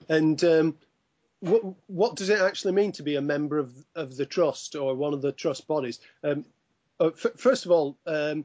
And 0.08 0.42
um, 0.44 0.76
what 1.86 2.16
does 2.16 2.30
it 2.30 2.40
actually 2.40 2.72
mean 2.72 2.92
to 2.92 3.02
be 3.02 3.16
a 3.16 3.20
member 3.20 3.58
of 3.58 3.72
of 3.94 4.16
the 4.16 4.26
trust 4.26 4.76
or 4.76 4.94
one 4.94 5.14
of 5.14 5.22
the 5.22 5.32
trust 5.32 5.66
bodies? 5.66 6.00
Um, 6.22 6.44
uh, 7.00 7.10
first 7.10 7.66
of 7.66 7.70
all, 7.70 7.98
um, 8.06 8.44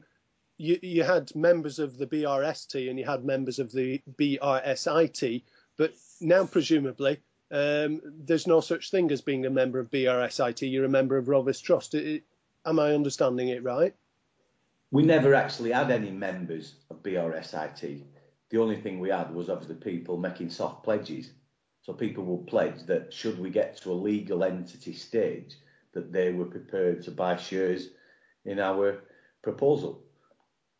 you 0.58 0.78
you 0.82 1.02
had 1.02 1.34
members 1.34 1.78
of 1.78 1.96
the 1.96 2.06
BRST 2.06 2.90
and 2.90 2.98
you 2.98 3.04
had 3.04 3.24
members 3.24 3.58
of 3.58 3.72
the 3.72 4.02
BRSIT, 4.18 5.42
but 5.76 5.94
now 6.20 6.44
presumably 6.44 7.20
um, 7.50 8.00
there's 8.04 8.46
no 8.46 8.60
such 8.60 8.90
thing 8.90 9.10
as 9.10 9.22
being 9.22 9.46
a 9.46 9.50
member 9.50 9.80
of 9.80 9.90
BRSIT. 9.90 10.70
You're 10.70 10.84
a 10.84 10.88
member 10.88 11.16
of 11.16 11.28
Rovers 11.28 11.60
Trust. 11.60 11.94
It, 11.94 12.24
am 12.66 12.78
I 12.78 12.92
understanding 12.92 13.48
it 13.48 13.64
right? 13.64 13.94
We 14.90 15.02
never 15.04 15.34
actually 15.34 15.72
had 15.72 15.90
any 15.90 16.10
members 16.10 16.74
of 16.90 17.02
BRSIT. 17.02 18.02
The 18.50 18.58
only 18.58 18.80
thing 18.80 18.98
we 18.98 19.10
had 19.10 19.32
was 19.34 19.48
obviously 19.48 19.76
people 19.76 20.16
making 20.16 20.50
soft 20.50 20.82
pledges. 20.82 21.30
So 21.82 21.92
people 21.92 22.24
will 22.24 22.44
pledge 22.44 22.84
that 22.86 23.12
should 23.12 23.38
we 23.38 23.50
get 23.50 23.76
to 23.78 23.92
a 23.92 23.94
legal 23.94 24.44
entity 24.44 24.92
stage, 24.92 25.56
that 25.92 26.12
they 26.12 26.32
were 26.32 26.44
prepared 26.44 27.02
to 27.04 27.10
buy 27.10 27.36
shares 27.36 27.88
in 28.44 28.58
our 28.60 29.02
proposal. 29.42 30.02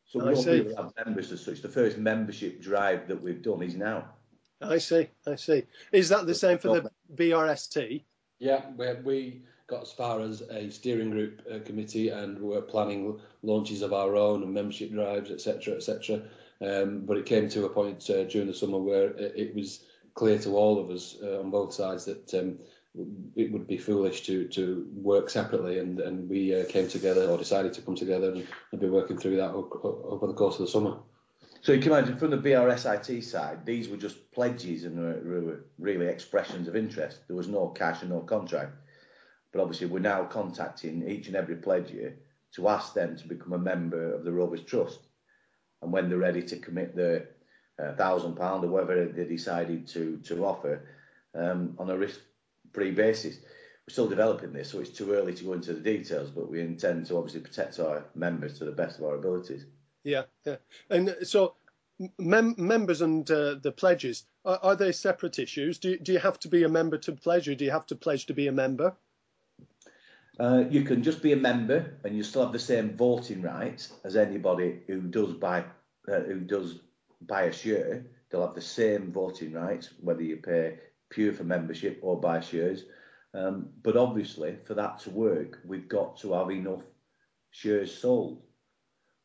So 0.06 0.18
we 0.18 0.34
don't 0.34 0.44
really 0.44 0.74
have 0.74 0.92
members 1.04 1.32
as 1.32 1.44
such. 1.44 1.62
The 1.62 1.68
first 1.68 1.96
membership 1.96 2.60
drive 2.60 3.08
that 3.08 3.22
we've 3.22 3.42
done 3.42 3.62
is 3.62 3.76
now. 3.76 4.10
I 4.60 4.78
see, 4.78 5.08
I 5.26 5.36
see. 5.36 5.64
Is 5.92 6.08
that 6.10 6.26
the 6.26 6.34
same 6.34 6.58
for 6.58 6.80
the 6.80 6.90
BRST? 7.14 8.04
Yeah, 8.38 8.64
we, 8.76 8.92
we 9.04 9.42
got 9.68 9.82
as 9.82 9.92
far 9.92 10.20
as 10.20 10.42
a 10.42 10.68
steering 10.70 11.10
group 11.10 11.42
uh, 11.50 11.60
committee 11.60 12.08
and 12.08 12.38
we're 12.38 12.60
planning 12.60 13.18
launches 13.42 13.82
of 13.82 13.92
our 13.92 14.16
own 14.16 14.42
and 14.42 14.52
membership 14.52 14.90
drives, 14.90 15.30
etc., 15.30 15.76
etc. 15.76 16.22
Um, 16.60 17.04
but 17.06 17.16
it 17.16 17.24
came 17.24 17.48
to 17.50 17.64
a 17.64 17.70
point 17.70 18.10
uh, 18.10 18.24
during 18.24 18.48
the 18.48 18.54
summer 18.54 18.78
where 18.78 19.10
it, 19.10 19.32
it, 19.36 19.54
was 19.54 19.84
clear 20.20 20.38
to 20.38 20.54
all 20.54 20.78
of 20.78 20.90
us 20.90 21.16
uh, 21.22 21.40
on 21.40 21.50
both 21.50 21.72
sides 21.72 22.04
that 22.04 22.34
um, 22.34 22.58
it 23.36 23.50
would 23.50 23.66
be 23.66 23.78
foolish 23.78 24.20
to 24.20 24.46
to 24.48 24.86
work 24.92 25.30
separately, 25.30 25.78
and 25.78 25.98
and 25.98 26.28
we 26.28 26.54
uh, 26.54 26.66
came 26.66 26.88
together 26.88 27.24
or 27.30 27.38
decided 27.38 27.72
to 27.72 27.80
come 27.80 27.96
together 27.96 28.30
and, 28.32 28.80
be 28.80 28.88
working 28.88 29.16
through 29.16 29.36
that 29.36 29.52
over 29.52 30.26
the 30.26 30.34
course 30.34 30.56
of 30.58 30.66
the 30.66 30.72
summer. 30.76 30.98
So 31.62 31.72
you 31.72 31.80
can 31.80 31.92
imagine 31.92 32.18
from 32.18 32.30
the 32.30 32.44
BRSIT 32.46 33.22
side, 33.22 33.64
these 33.64 33.88
were 33.88 33.96
just 33.96 34.30
pledges 34.32 34.84
and 34.84 34.98
were 34.98 35.64
really 35.78 36.06
expressions 36.06 36.68
of 36.68 36.76
interest. 36.76 37.20
There 37.26 37.36
was 37.36 37.48
no 37.48 37.68
cash 37.68 38.02
and 38.02 38.10
no 38.10 38.20
contract. 38.20 38.74
But 39.52 39.62
obviously, 39.62 39.86
we're 39.86 40.00
now 40.14 40.24
contacting 40.24 41.08
each 41.08 41.28
and 41.28 41.36
every 41.36 41.56
pledger 41.56 42.14
to 42.56 42.68
ask 42.68 42.92
them 42.92 43.16
to 43.16 43.28
become 43.28 43.54
a 43.54 43.66
member 43.72 44.14
of 44.14 44.24
the 44.24 44.32
Rovers 44.32 44.64
Trust. 44.64 45.00
And 45.82 45.92
when 45.92 46.08
they're 46.08 46.26
ready 46.28 46.42
to 46.42 46.56
commit 46.58 46.94
the 46.94 47.16
uh, 47.16 47.20
thousand 47.96 48.36
pound 48.36 48.64
or 48.64 48.68
whatever 48.68 49.06
they 49.06 49.24
decided 49.24 49.86
to 49.88 50.18
to 50.24 50.44
offer 50.44 50.82
um, 51.34 51.74
on 51.78 51.90
a 51.90 51.96
risk 51.96 52.20
free 52.72 52.90
basis. 52.90 53.36
We're 53.36 53.92
still 53.92 54.08
developing 54.08 54.52
this, 54.52 54.70
so 54.70 54.80
it's 54.80 54.90
too 54.90 55.12
early 55.12 55.34
to 55.34 55.44
go 55.44 55.52
into 55.54 55.72
the 55.72 55.80
details, 55.80 56.30
but 56.30 56.50
we 56.50 56.60
intend 56.60 57.06
to 57.06 57.16
obviously 57.16 57.40
protect 57.40 57.80
our 57.80 58.04
members 58.14 58.58
to 58.58 58.64
the 58.64 58.72
best 58.72 58.98
of 58.98 59.04
our 59.04 59.16
abilities. 59.16 59.64
Yeah, 60.04 60.24
yeah. 60.44 60.56
And 60.88 61.16
so 61.22 61.54
mem- 62.18 62.54
members 62.56 63.00
and 63.02 63.28
uh, 63.30 63.56
the 63.60 63.72
pledges, 63.72 64.24
are, 64.44 64.58
are, 64.62 64.76
they 64.76 64.92
separate 64.92 65.38
issues? 65.38 65.78
Do, 65.78 65.98
do 65.98 66.12
you 66.12 66.18
have 66.18 66.38
to 66.40 66.48
be 66.48 66.62
a 66.64 66.68
member 66.68 66.98
to 66.98 67.12
pledge 67.12 67.48
or 67.48 67.54
do 67.54 67.64
you 67.64 67.70
have 67.70 67.86
to 67.86 67.96
pledge 67.96 68.26
to 68.26 68.34
be 68.34 68.46
a 68.46 68.52
member? 68.52 68.94
Uh, 70.38 70.64
you 70.70 70.82
can 70.82 71.02
just 71.02 71.20
be 71.20 71.32
a 71.32 71.36
member 71.36 71.98
and 72.04 72.16
you 72.16 72.22
still 72.22 72.42
have 72.42 72.52
the 72.52 72.58
same 72.58 72.96
voting 72.96 73.42
rights 73.42 73.92
as 74.04 74.16
anybody 74.16 74.80
who 74.86 75.00
does 75.02 75.34
buy 75.34 75.64
uh, 76.10 76.20
who 76.20 76.40
does 76.40 76.78
buy 77.20 77.42
a 77.42 77.52
share. 77.52 78.06
They'll 78.30 78.46
have 78.46 78.54
the 78.54 78.60
same 78.60 79.12
voting 79.12 79.52
rights 79.52 79.90
whether 80.00 80.22
you 80.22 80.36
pay 80.36 80.78
pure 81.10 81.32
for 81.32 81.44
membership 81.44 81.98
or 82.02 82.20
buy 82.20 82.40
shares. 82.40 82.84
Um, 83.34 83.68
but 83.82 83.96
obviously, 83.96 84.56
for 84.64 84.74
that 84.74 84.98
to 85.00 85.10
work, 85.10 85.60
we've 85.64 85.88
got 85.88 86.18
to 86.20 86.32
have 86.32 86.50
enough 86.50 86.82
shares 87.50 87.96
sold. 87.96 88.42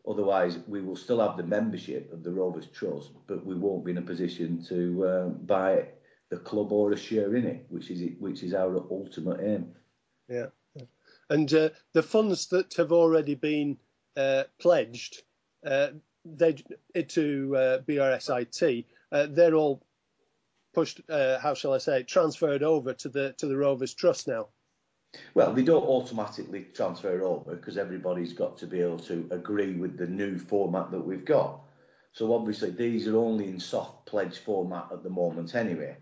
Otherwise, 0.08 0.60
we 0.68 0.82
will 0.82 0.96
still 0.96 1.20
have 1.20 1.38
the 1.38 1.44
membership 1.44 2.14
of 2.14 2.24
the 2.24 2.32
Rovers 2.32 2.68
Trust, 2.68 3.12
but 3.26 3.44
we 3.44 3.56
won't 3.56 3.86
be 3.86 3.92
in 3.92 3.98
a 3.98 4.04
position 4.04 4.64
to 4.66 5.06
uh, 5.06 5.26
buy 5.30 5.88
the 6.30 6.38
club 6.38 6.72
or 6.72 6.92
a 6.92 6.98
share 6.98 7.36
in 7.36 7.46
it, 7.46 7.66
which 7.70 7.90
is 7.90 8.12
which 8.20 8.44
is 8.44 8.54
our 8.54 8.76
ultimate 8.92 9.40
aim. 9.42 9.74
Yeah, 10.28 10.48
and 11.30 11.52
uh, 11.54 11.70
the 11.94 12.04
funds 12.04 12.48
that 12.48 12.76
have 12.76 12.92
already 12.92 13.36
been 13.36 13.78
uh, 14.16 14.44
pledged, 14.60 15.24
uh, 15.66 15.90
they 16.26 16.54
to 17.08 17.56
uh, 17.56 17.80
BRSIT, 17.82 18.86
uh, 19.12 19.28
they're 19.30 19.56
all 19.56 19.86
pushed, 20.74 21.02
uh, 21.10 21.40
how 21.40 21.54
shall 21.54 21.74
I 21.74 21.78
say, 21.78 22.04
transferred 22.04 22.64
over 22.64 22.94
to 22.94 23.10
the 23.10 23.34
to 23.38 23.48
the 23.48 23.58
Rovers 23.58 23.94
Trust 23.94 24.28
now? 24.28 24.48
Well, 25.34 25.54
they 25.54 25.64
don't 25.64 25.86
automatically 25.86 26.68
transfer 26.74 27.24
over 27.24 27.56
because 27.56 27.78
everybody's 27.78 28.34
got 28.34 28.58
to 28.58 28.68
be 28.68 28.82
able 28.82 29.00
to 29.00 29.28
agree 29.32 29.74
with 29.76 29.98
the 29.98 30.08
new 30.08 30.38
format 30.38 30.92
that 30.92 31.06
we've 31.06 31.24
got. 31.24 31.62
So 32.12 32.34
obviously 32.34 32.72
these 32.72 33.08
are 33.08 33.18
only 33.18 33.48
in 33.48 33.60
soft 33.60 34.06
pledge 34.06 34.40
format 34.40 34.88
at 34.92 35.04
the 35.04 35.10
moment 35.10 35.56
anyway. 35.56 35.98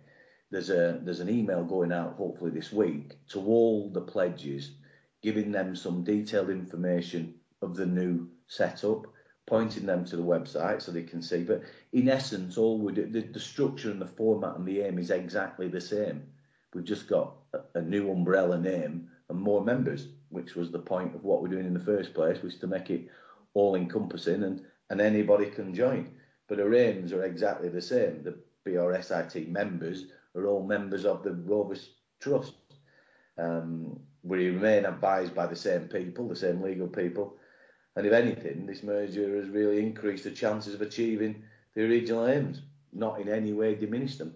There's 0.49 0.69
a 0.69 0.99
there's 1.03 1.19
an 1.19 1.29
email 1.29 1.63
going 1.63 1.91
out 1.91 2.15
hopefully 2.15 2.51
this 2.51 2.71
week 2.71 3.13
to 3.29 3.39
all 3.39 3.89
the 3.89 4.01
pledges, 4.01 4.71
giving 5.21 5.51
them 5.51 5.75
some 5.75 6.03
detailed 6.03 6.49
information 6.49 7.35
of 7.61 7.75
the 7.75 7.85
new 7.85 8.29
setup 8.47 9.07
pointing 9.45 9.85
them 9.85 10.05
to 10.05 10.15
the 10.15 10.23
website 10.23 10.81
so 10.81 10.91
they 10.91 11.03
can 11.03 11.21
see. 11.21 11.43
But 11.43 11.63
in 11.91 12.09
essence, 12.09 12.57
all 12.57 12.79
we 12.79 12.93
do, 12.93 13.05
the, 13.05 13.21
the 13.21 13.39
structure 13.39 13.91
and 13.91 14.01
the 14.01 14.07
format 14.07 14.55
and 14.55 14.65
the 14.65 14.81
aim 14.81 14.97
is 14.97 15.11
exactly 15.11 15.67
the 15.67 15.81
same. 15.81 16.23
We've 16.73 16.83
just 16.83 17.07
got 17.07 17.35
a, 17.53 17.79
a 17.79 17.81
new 17.81 18.11
umbrella 18.11 18.57
name 18.57 19.09
and 19.29 19.39
more 19.39 19.63
members, 19.63 20.07
which 20.29 20.55
was 20.55 20.71
the 20.71 20.79
point 20.79 21.15
of 21.15 21.23
what 21.23 21.41
we're 21.41 21.49
doing 21.49 21.65
in 21.65 21.73
the 21.73 21.79
first 21.79 22.13
place, 22.13 22.41
was 22.41 22.57
to 22.57 22.67
make 22.67 22.89
it 22.89 23.07
all 23.53 23.75
encompassing 23.75 24.43
and, 24.43 24.61
and 24.89 25.01
anybody 25.01 25.47
can 25.47 25.73
join. 25.73 26.09
But 26.47 26.59
our 26.59 26.73
aims 26.73 27.13
are 27.13 27.23
exactly 27.23 27.69
the 27.69 27.81
same. 27.81 28.23
The 28.23 28.37
BRSIT 28.65 29.49
members 29.49 30.05
are 30.35 30.47
all 30.47 30.65
members 30.65 31.05
of 31.05 31.23
the 31.23 31.31
Rovers 31.31 31.89
Trust. 32.19 32.53
Um, 33.37 33.99
we 34.23 34.47
remain 34.47 34.85
advised 34.85 35.35
by 35.35 35.47
the 35.47 35.55
same 35.55 35.87
people, 35.87 36.27
the 36.27 36.35
same 36.35 36.61
legal 36.61 36.87
people, 36.87 37.37
and 37.95 38.05
if 38.05 38.13
anything, 38.13 38.65
this 38.65 38.83
merger 38.83 39.35
has 39.37 39.49
really 39.49 39.79
increased 39.79 40.23
the 40.23 40.31
chances 40.31 40.73
of 40.73 40.81
achieving 40.81 41.43
the 41.75 41.83
original 41.83 42.27
aims, 42.27 42.61
not 42.91 43.19
in 43.21 43.29
any 43.29 43.53
way 43.53 43.75
diminished 43.75 44.19
them. 44.19 44.33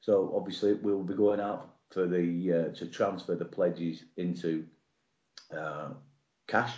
So 0.00 0.32
obviously 0.34 0.74
we'll 0.74 1.02
be 1.02 1.14
going 1.14 1.40
out 1.40 1.74
for 1.90 2.06
the 2.06 2.52
uh, 2.52 2.74
to 2.76 2.86
transfer 2.86 3.34
the 3.34 3.44
pledges 3.44 4.04
into 4.16 4.64
uh, 5.56 5.90
cash, 6.46 6.74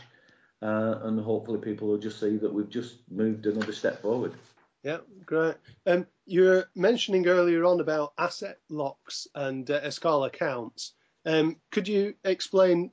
uh, 0.63 1.01
and 1.03 1.21
hopefully 1.21 1.61
people 1.61 1.89
will 1.89 1.99
just 1.99 2.21
see 2.21 2.37
that 2.37 2.53
we've 2.53 2.71
just 2.71 2.97
moved 3.11 3.47
another 3.47 3.73
step 3.73 4.03
forward. 4.03 4.33
Yeah, 4.83 4.99
great. 5.25 5.57
Um, 5.87 6.07
you 6.27 6.43
were 6.45 6.69
mentioning 6.75 7.27
earlier 7.27 7.65
on 7.65 7.81
about 7.81 8.13
asset 8.17 8.59
locks 8.69 9.27
and 9.35 9.69
uh, 9.71 9.91
accounts. 10.25 10.93
Um, 11.27 11.57
could 11.71 11.89
you 11.89 12.15
explain 12.25 12.93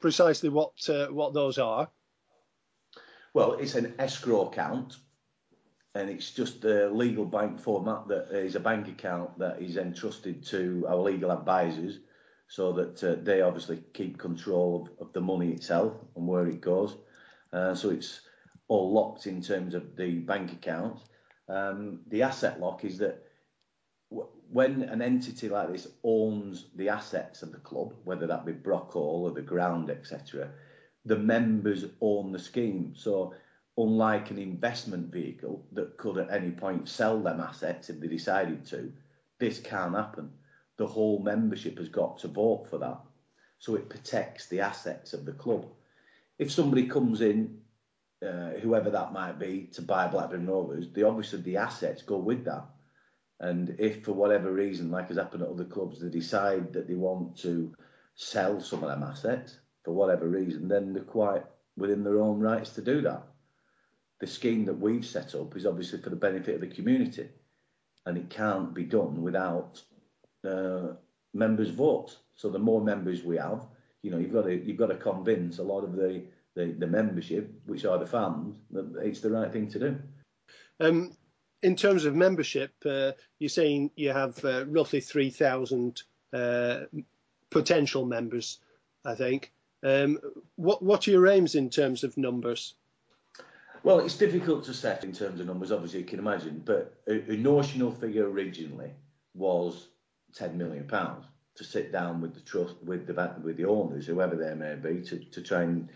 precisely 0.00 0.48
what 0.48 0.72
uh, 0.88 1.06
what 1.08 1.32
those 1.32 1.58
are? 1.58 1.88
Well, 3.34 3.54
it's 3.54 3.74
an 3.76 3.94
escrow 3.98 4.48
account, 4.48 4.98
and 5.94 6.10
it's 6.10 6.32
just 6.32 6.64
a 6.64 6.90
legal 6.90 7.24
bank 7.24 7.58
format 7.58 8.06
that 8.08 8.30
is 8.30 8.56
a 8.56 8.60
bank 8.60 8.88
account 8.88 9.38
that 9.38 9.60
is 9.60 9.78
entrusted 9.78 10.44
to 10.46 10.84
our 10.88 10.96
legal 10.96 11.32
advisors 11.32 12.00
so 12.48 12.72
that 12.72 13.02
uh, 13.02 13.16
they 13.22 13.40
obviously 13.40 13.82
keep 13.94 14.18
control 14.18 14.82
of, 15.00 15.06
of, 15.06 15.12
the 15.14 15.20
money 15.20 15.50
itself 15.52 15.94
and 16.16 16.26
where 16.26 16.46
it 16.46 16.60
goes. 16.60 16.96
Uh, 17.52 17.74
so 17.74 17.88
it's 17.88 18.20
all 18.68 18.92
locked 18.92 19.26
in 19.26 19.40
terms 19.40 19.74
of 19.74 19.96
the 19.96 20.18
bank 20.18 20.52
account. 20.52 21.00
Um, 21.48 22.00
the 22.08 22.22
asset 22.22 22.60
lock 22.60 22.84
is 22.84 22.98
that 22.98 23.22
w- 24.10 24.28
when 24.50 24.82
an 24.82 25.00
entity 25.00 25.48
like 25.48 25.72
this 25.72 25.88
owns 26.04 26.66
the 26.76 26.90
assets 26.90 27.42
of 27.42 27.52
the 27.52 27.58
club, 27.58 27.94
whether 28.04 28.26
that 28.26 28.44
be 28.44 28.52
Brockhall 28.52 28.96
or 28.96 29.30
the 29.30 29.40
ground, 29.40 29.88
etc., 29.88 30.50
the 31.04 31.16
members 31.16 31.84
own 32.00 32.32
the 32.32 32.38
scheme. 32.38 32.94
So 32.96 33.34
unlike 33.76 34.30
an 34.30 34.38
investment 34.38 35.12
vehicle 35.12 35.64
that 35.72 35.96
could 35.96 36.18
at 36.18 36.30
any 36.30 36.50
point 36.50 36.88
sell 36.88 37.20
them 37.20 37.40
assets 37.40 37.90
if 37.90 38.00
they 38.00 38.08
decided 38.08 38.64
to, 38.66 38.92
this 39.38 39.58
can't 39.58 39.94
happen. 39.94 40.30
The 40.76 40.86
whole 40.86 41.18
membership 41.18 41.78
has 41.78 41.88
got 41.88 42.18
to 42.18 42.28
vote 42.28 42.66
for 42.70 42.78
that. 42.78 43.00
So 43.58 43.74
it 43.76 43.88
protects 43.88 44.48
the 44.48 44.60
assets 44.60 45.12
of 45.12 45.24
the 45.24 45.32
club. 45.32 45.66
If 46.38 46.50
somebody 46.50 46.86
comes 46.86 47.20
in, 47.20 47.60
uh, 48.26 48.50
whoever 48.60 48.90
that 48.90 49.12
might 49.12 49.38
be, 49.38 49.68
to 49.72 49.82
buy 49.82 50.08
Blackburn 50.08 50.46
Rovers, 50.46 50.92
the 50.92 51.04
obviously 51.04 51.40
the 51.40 51.56
assets 51.56 52.02
go 52.02 52.16
with 52.16 52.44
that. 52.44 52.64
And 53.40 53.74
if 53.78 54.04
for 54.04 54.12
whatever 54.12 54.52
reason, 54.52 54.90
like 54.90 55.08
has 55.08 55.16
happened 55.16 55.42
at 55.42 55.48
other 55.48 55.64
clubs, 55.64 56.00
they 56.00 56.08
decide 56.08 56.72
that 56.72 56.86
they 56.86 56.94
want 56.94 57.36
to 57.38 57.74
sell 58.14 58.60
some 58.60 58.84
of 58.84 58.90
them 58.90 59.02
assets, 59.02 59.58
for 59.84 59.92
whatever 59.92 60.28
reason, 60.28 60.68
then 60.68 60.92
they're 60.92 61.02
quite 61.02 61.44
within 61.76 62.04
their 62.04 62.20
own 62.20 62.40
rights 62.40 62.70
to 62.70 62.82
do 62.82 63.00
that. 63.02 63.22
The 64.20 64.26
scheme 64.26 64.64
that 64.66 64.78
we've 64.78 65.04
set 65.04 65.34
up 65.34 65.56
is 65.56 65.66
obviously 65.66 66.00
for 66.00 66.10
the 66.10 66.16
benefit 66.16 66.56
of 66.56 66.60
the 66.60 66.66
community, 66.68 67.28
and 68.06 68.16
it 68.16 68.30
can't 68.30 68.72
be 68.72 68.84
done 68.84 69.22
without 69.22 69.82
uh, 70.48 70.94
members' 71.34 71.70
votes. 71.70 72.18
So 72.36 72.48
the 72.48 72.58
more 72.58 72.80
members 72.80 73.22
we 73.22 73.36
have, 73.36 73.64
you 74.02 74.10
know, 74.10 74.18
you've 74.18 74.32
got 74.32 74.44
to 74.44 74.54
you've 74.54 74.76
got 74.76 74.88
to 74.88 74.96
convince 74.96 75.58
a 75.58 75.62
lot 75.62 75.82
of 75.82 75.96
the 75.96 76.22
the, 76.54 76.66
the 76.78 76.86
membership, 76.86 77.50
which 77.66 77.84
are 77.84 77.98
the 77.98 78.06
fans, 78.06 78.56
that 78.72 78.94
it's 79.02 79.20
the 79.20 79.30
right 79.30 79.50
thing 79.50 79.68
to 79.70 79.78
do. 79.78 79.98
Um, 80.80 81.12
in 81.62 81.76
terms 81.76 82.04
of 82.04 82.14
membership, 82.14 82.72
uh, 82.84 83.12
you're 83.38 83.48
saying 83.48 83.90
you 83.96 84.10
have 84.10 84.44
uh, 84.44 84.66
roughly 84.66 85.00
3,000 85.00 86.02
uh, 86.32 86.80
potential 87.50 88.04
members, 88.04 88.58
I 89.04 89.14
think. 89.14 89.52
Um, 89.82 90.18
what 90.56 90.82
what 90.82 91.06
are 91.06 91.10
your 91.10 91.26
aims 91.26 91.54
in 91.54 91.70
terms 91.70 92.04
of 92.04 92.16
numbers? 92.16 92.74
Well, 93.84 93.98
it's 93.98 94.16
difficult 94.16 94.64
to 94.64 94.74
set 94.74 95.02
in 95.02 95.12
terms 95.12 95.40
of 95.40 95.46
numbers, 95.46 95.72
obviously 95.72 96.00
you 96.00 96.06
can 96.06 96.20
imagine, 96.20 96.62
but 96.64 97.00
a, 97.08 97.32
a 97.32 97.36
notional 97.36 97.90
figure 97.90 98.30
originally 98.30 98.92
was 99.34 99.88
ten 100.34 100.56
million 100.56 100.86
pounds 100.86 101.26
to 101.56 101.64
sit 101.64 101.92
down 101.92 102.20
with 102.20 102.34
the 102.34 102.40
trust, 102.40 102.76
with 102.84 103.06
the 103.06 103.34
with 103.42 103.56
the 103.56 103.64
owners, 103.64 104.06
whoever 104.06 104.36
they 104.36 104.54
may 104.54 104.76
be, 104.76 105.02
to, 105.02 105.18
to 105.18 105.42
try 105.42 105.62
and 105.62 105.88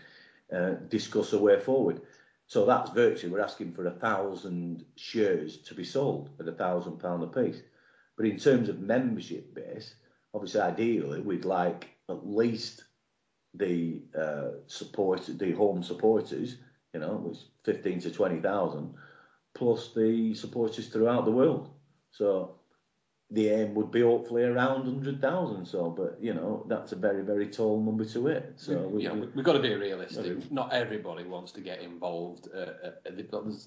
uh, 0.53 0.71
discuss 0.89 1.33
a 1.33 1.39
way 1.39 1.59
forward. 1.59 2.01
So 2.47 2.65
that's 2.65 2.91
virtually 2.91 3.31
we're 3.31 3.41
asking 3.41 3.73
for 3.73 3.85
a 3.87 3.91
thousand 3.91 4.85
shares 4.95 5.57
to 5.59 5.73
be 5.73 5.83
sold 5.83 6.29
at 6.39 6.47
a 6.47 6.53
thousand 6.53 6.99
pound 6.99 7.23
a 7.23 7.27
piece. 7.27 7.61
But 8.15 8.25
in 8.25 8.37
terms 8.37 8.69
of 8.69 8.79
membership 8.79 9.53
base, 9.53 9.95
obviously 10.33 10.61
ideally 10.61 11.21
we'd 11.21 11.45
like 11.45 11.89
at 12.09 12.25
least 12.25 12.83
the 13.53 14.01
uh, 14.17 14.49
support, 14.67 15.21
the 15.37 15.51
home 15.53 15.83
supporters, 15.83 16.57
you 16.93 16.99
know, 16.99 17.21
was 17.23 17.45
fifteen 17.63 17.99
to 18.01 18.11
twenty 18.11 18.39
thousand, 18.39 18.93
plus 19.53 19.93
the 19.93 20.33
supporters 20.33 20.87
throughout 20.87 21.25
the 21.25 21.31
world. 21.31 21.69
So 22.11 22.57
the 23.29 23.49
aim 23.49 23.75
would 23.75 23.91
be 23.91 24.01
hopefully 24.01 24.43
around 24.43 24.85
100,000. 24.85 25.65
So, 25.65 25.89
but 25.89 26.17
you 26.21 26.33
know, 26.33 26.65
that's 26.69 26.93
a 26.93 26.95
very, 26.95 27.23
very 27.23 27.47
tall 27.47 27.83
number 27.83 28.05
to 28.05 28.25
hit. 28.27 28.53
So, 28.55 28.87
we, 28.87 29.03
yeah, 29.03 29.13
we, 29.13 29.27
have 29.35 29.43
got 29.43 29.53
to 29.53 29.59
be 29.59 29.73
realistic. 29.73 30.49
Not 30.49 30.71
everybody 30.71 31.25
wants 31.25 31.51
to 31.53 31.61
get 31.61 31.81
involved. 31.81 32.47
Uh, 32.55 32.87
uh, 32.87 33.11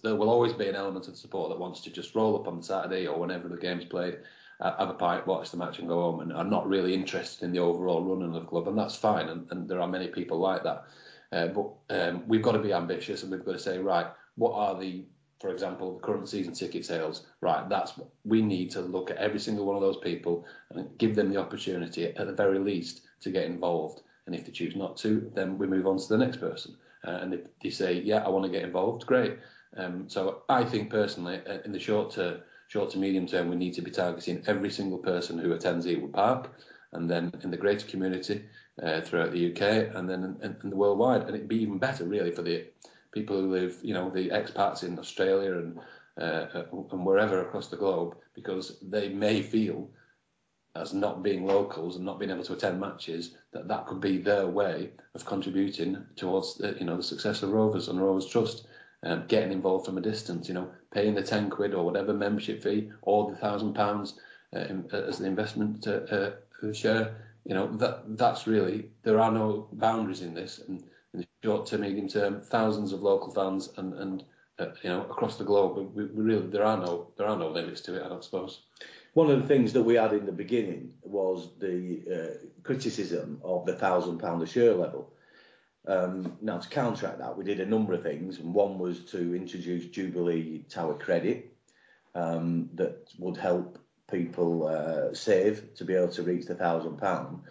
there 0.03 0.17
will 0.17 0.31
always 0.31 0.55
be 0.55 0.69
an 0.69 0.77
element 0.77 1.09
of 1.09 1.17
support 1.17 1.51
that 1.51 1.59
wants 1.59 1.81
to 1.83 1.91
just 1.91 2.15
roll 2.15 2.37
up 2.37 2.49
on 2.49 2.63
Saturday 2.63 3.07
or 3.07 3.19
whenever 3.19 3.49
the 3.49 3.59
game's 3.59 3.85
played, 3.85 4.19
have 4.63 4.91
a 4.91 4.95
pint, 4.95 5.27
watch 5.27 5.51
the 5.51 5.57
match, 5.57 5.79
and 5.79 5.89
go 5.89 6.03
home, 6.03 6.21
and 6.21 6.33
are 6.33 6.45
not 6.45 6.69
really 6.69 6.95
interested 6.95 7.45
in 7.45 7.53
the 7.53 7.59
overall 7.59 8.03
running 8.03 8.35
of 8.35 8.43
the 8.43 8.49
club, 8.49 8.69
and 8.69 8.79
that's 8.79 8.97
fine. 8.97 9.29
And, 9.29 9.47
and 9.51 9.69
there 9.69 9.81
are 9.81 9.89
many 9.89 10.09
people 10.09 10.39
like 10.39 10.63
that. 10.65 10.85
Uh, 11.33 11.47
but 11.49 11.71
um, 11.91 12.25
we've 12.27 12.43
got 12.43 12.53
to 12.53 12.59
be 12.59 12.73
ambitious, 12.73 13.23
and 13.23 13.33
we've 13.33 13.45
got 13.45 13.53
to 13.53 13.59
say, 13.59 13.79
right, 13.79 14.07
what 14.37 14.53
are 14.53 14.79
the 14.79 15.05
for 15.41 15.49
example, 15.49 15.95
the 15.95 16.01
current 16.01 16.29
season 16.29 16.53
ticket 16.53 16.85
sales, 16.85 17.27
right, 17.41 17.67
that's 17.69 17.95
we 18.25 18.43
need 18.43 18.71
to 18.73 18.83
look 18.83 19.11
at 19.11 19.17
every 19.17 19.41
single 19.41 19.65
one 19.65 19.75
of 19.75 19.81
those 19.81 19.97
people 19.97 20.45
and 20.71 20.87
give 20.99 21.17
them 21.17 21.31
the 21.31 21.41
opportunity 21.41 22.05
at 22.05 22.27
the 22.27 22.33
very 22.33 22.59
least 22.59 23.07
to 23.21 23.31
get 23.31 23.47
involved. 23.47 24.03
And 24.27 24.35
if 24.35 24.45
they 24.45 24.53
choose 24.53 24.77
not 24.77 24.99
to, 24.99 25.31
then 25.35 25.57
we 25.57 25.67
move 25.67 25.87
on 25.87 25.97
to 25.97 26.09
the 26.09 26.19
next 26.19 26.37
person. 26.37 26.77
Uh, 27.07 27.13
and 27.23 27.33
if 27.33 27.41
they 27.63 27.71
say, 27.71 27.95
yeah, 27.95 28.19
I 28.19 28.29
want 28.29 28.45
to 28.45 28.51
get 28.51 28.63
involved, 28.63 29.07
great. 29.07 29.39
Um, 29.79 30.09
so 30.09 30.43
I 30.51 30.63
think 30.63 30.91
personally, 30.91 31.41
uh, 31.49 31.59
in 31.65 31.73
the 31.73 31.79
short 31.79 32.11
to 32.13 32.43
short 32.71 32.89
to 32.89 32.99
medium 32.99 33.27
term, 33.27 33.49
we 33.49 33.57
need 33.57 33.75
to 33.75 33.83
be 33.83 33.91
targeting 33.91 34.45
every 34.47 34.71
single 34.71 34.99
person 34.99 35.37
who 35.37 35.53
attends 35.53 35.87
Ewood 35.87 36.13
Park, 36.13 36.53
and 36.93 37.11
then 37.11 37.33
in 37.43 37.51
the 37.51 37.57
greater 37.57 37.87
community 37.87 38.45
uh, 38.81 39.01
throughout 39.01 39.33
the 39.33 39.51
UK, 39.51 39.95
and 39.97 40.09
then 40.09 40.39
in, 40.41 40.57
in 40.63 40.71
the 40.71 40.77
worldwide. 40.77 41.23
And 41.23 41.35
it'd 41.35 41.49
be 41.49 41.63
even 41.63 41.79
better, 41.79 42.05
really, 42.05 42.31
for 42.31 42.43
the 42.43 42.67
people 43.11 43.41
who 43.41 43.51
live, 43.51 43.79
you 43.83 43.93
know, 43.93 44.09
the 44.09 44.29
expats 44.29 44.85
in 44.85 44.99
Australia 45.01 45.59
and 45.59 45.81
uh, 46.21 46.65
and 46.93 47.05
wherever 47.05 47.41
across 47.41 47.69
the 47.69 47.77
globe, 47.77 48.17
because 48.35 48.79
they 48.83 49.09
may 49.09 49.43
feel 49.43 49.89
as 50.77 50.93
not 50.95 51.23
being 51.25 51.45
locals 51.45 51.97
and 51.97 52.05
not 52.05 52.21
being 52.21 52.31
able 52.31 52.45
to 52.45 52.53
attend 52.53 52.79
matches 52.79 53.35
that 53.53 53.67
that 53.67 53.87
could 53.87 54.01
be 54.01 54.19
their 54.19 54.47
way 54.47 54.91
of 55.15 55.25
contributing 55.25 56.05
towards 56.15 56.55
the, 56.55 56.77
you 56.79 56.85
know 56.85 56.97
the 56.97 57.03
success 57.03 57.43
of 57.43 57.51
Rovers 57.51 57.89
and 57.89 58.01
Rovers 58.01 58.27
Trust. 58.27 58.69
Um, 59.03 59.25
getting 59.29 59.53
involved 59.53 59.87
from 59.87 59.97
a 59.97 60.03
distance, 60.03 60.47
you 60.47 60.53
know, 60.53 60.71
paying 60.93 61.15
the 61.15 61.23
ten 61.23 61.49
quid 61.49 61.73
or 61.73 61.87
whatever 61.87 62.13
membership 62.13 62.63
fee 62.63 62.91
or 63.01 63.31
the 63.31 63.37
thousand 63.39 63.73
pounds 63.73 64.21
uh, 64.55 64.67
as 64.93 65.19
the 65.19 65.27
investment 65.27 65.83
to 65.85 66.37
uh, 66.63 66.73
share, 66.73 67.17
you 67.45 67.55
know, 67.55 67.75
that 67.79 68.17
that's 68.19 68.47
really 68.47 68.91
there 69.03 69.19
are 69.19 69.33
no 69.33 69.69
boundaries 69.73 70.21
in 70.21 70.35
this, 70.35 70.61
and 70.69 70.85
in 71.15 71.21
the 71.21 71.27
short 71.43 71.67
term, 71.67 71.81
medium 71.81 72.09
term, 72.09 72.41
thousands 72.43 72.93
of 72.93 73.03
local 73.03 73.33
fans 73.33 73.71
and 73.79 73.95
and 73.95 74.25
uh, 74.59 74.67
you 74.83 74.91
know 74.91 75.03
across 75.03 75.37
the 75.37 75.45
globe. 75.45 75.77
We, 75.95 76.05
we, 76.05 76.23
really 76.23 76.47
there 76.49 76.65
are 76.65 76.77
no 76.77 77.09
there 77.17 77.27
are 77.27 77.39
no 77.39 77.49
limits 77.49 77.81
to 77.83 77.97
it. 77.97 78.05
I 78.05 78.09
don't 78.09 78.25
suppose. 78.25 78.63
One 79.15 79.31
of 79.31 79.41
the 79.41 79.49
things 79.49 79.73
that 79.73 79.83
we 79.83 79.95
had 79.95 80.13
in 80.13 80.27
the 80.27 80.33
beginning 80.33 80.93
was 81.03 81.49
the 81.59 82.03
uh, 82.13 82.47
criticism 82.63 83.41
of 83.43 83.67
the 83.67 83.75
thousand 83.75 84.19
pound 84.19 84.43
a 84.43 84.47
share 84.47 84.75
level. 84.75 85.13
Um, 85.87 86.37
now 86.41 86.59
to 86.59 86.69
counteract 86.69 87.19
that, 87.19 87.37
we 87.37 87.45
did 87.45 87.61
a 87.61 87.67
number 87.67 87.95
of 87.95 88.03
things, 88.03 88.39
and 88.39 88.55
one 88.55 88.79
was 88.79 89.05
to 89.07 89.35
introduce 89.35 89.87
Jubilee 89.87 90.65
Tower 90.69 90.95
Credit 90.95 91.53
um, 92.15 92.69
that 92.75 93.09
would 93.19 93.37
help 93.37 93.79
people 94.11 94.67
uh, 94.67 95.15
save 95.15 95.75
to 95.77 95.85
be 95.85 95.95
able 95.95 96.09
to 96.09 96.23
reach 96.23 96.47
the 96.47 96.55
thousand 96.55 96.99
pound. 96.99 97.43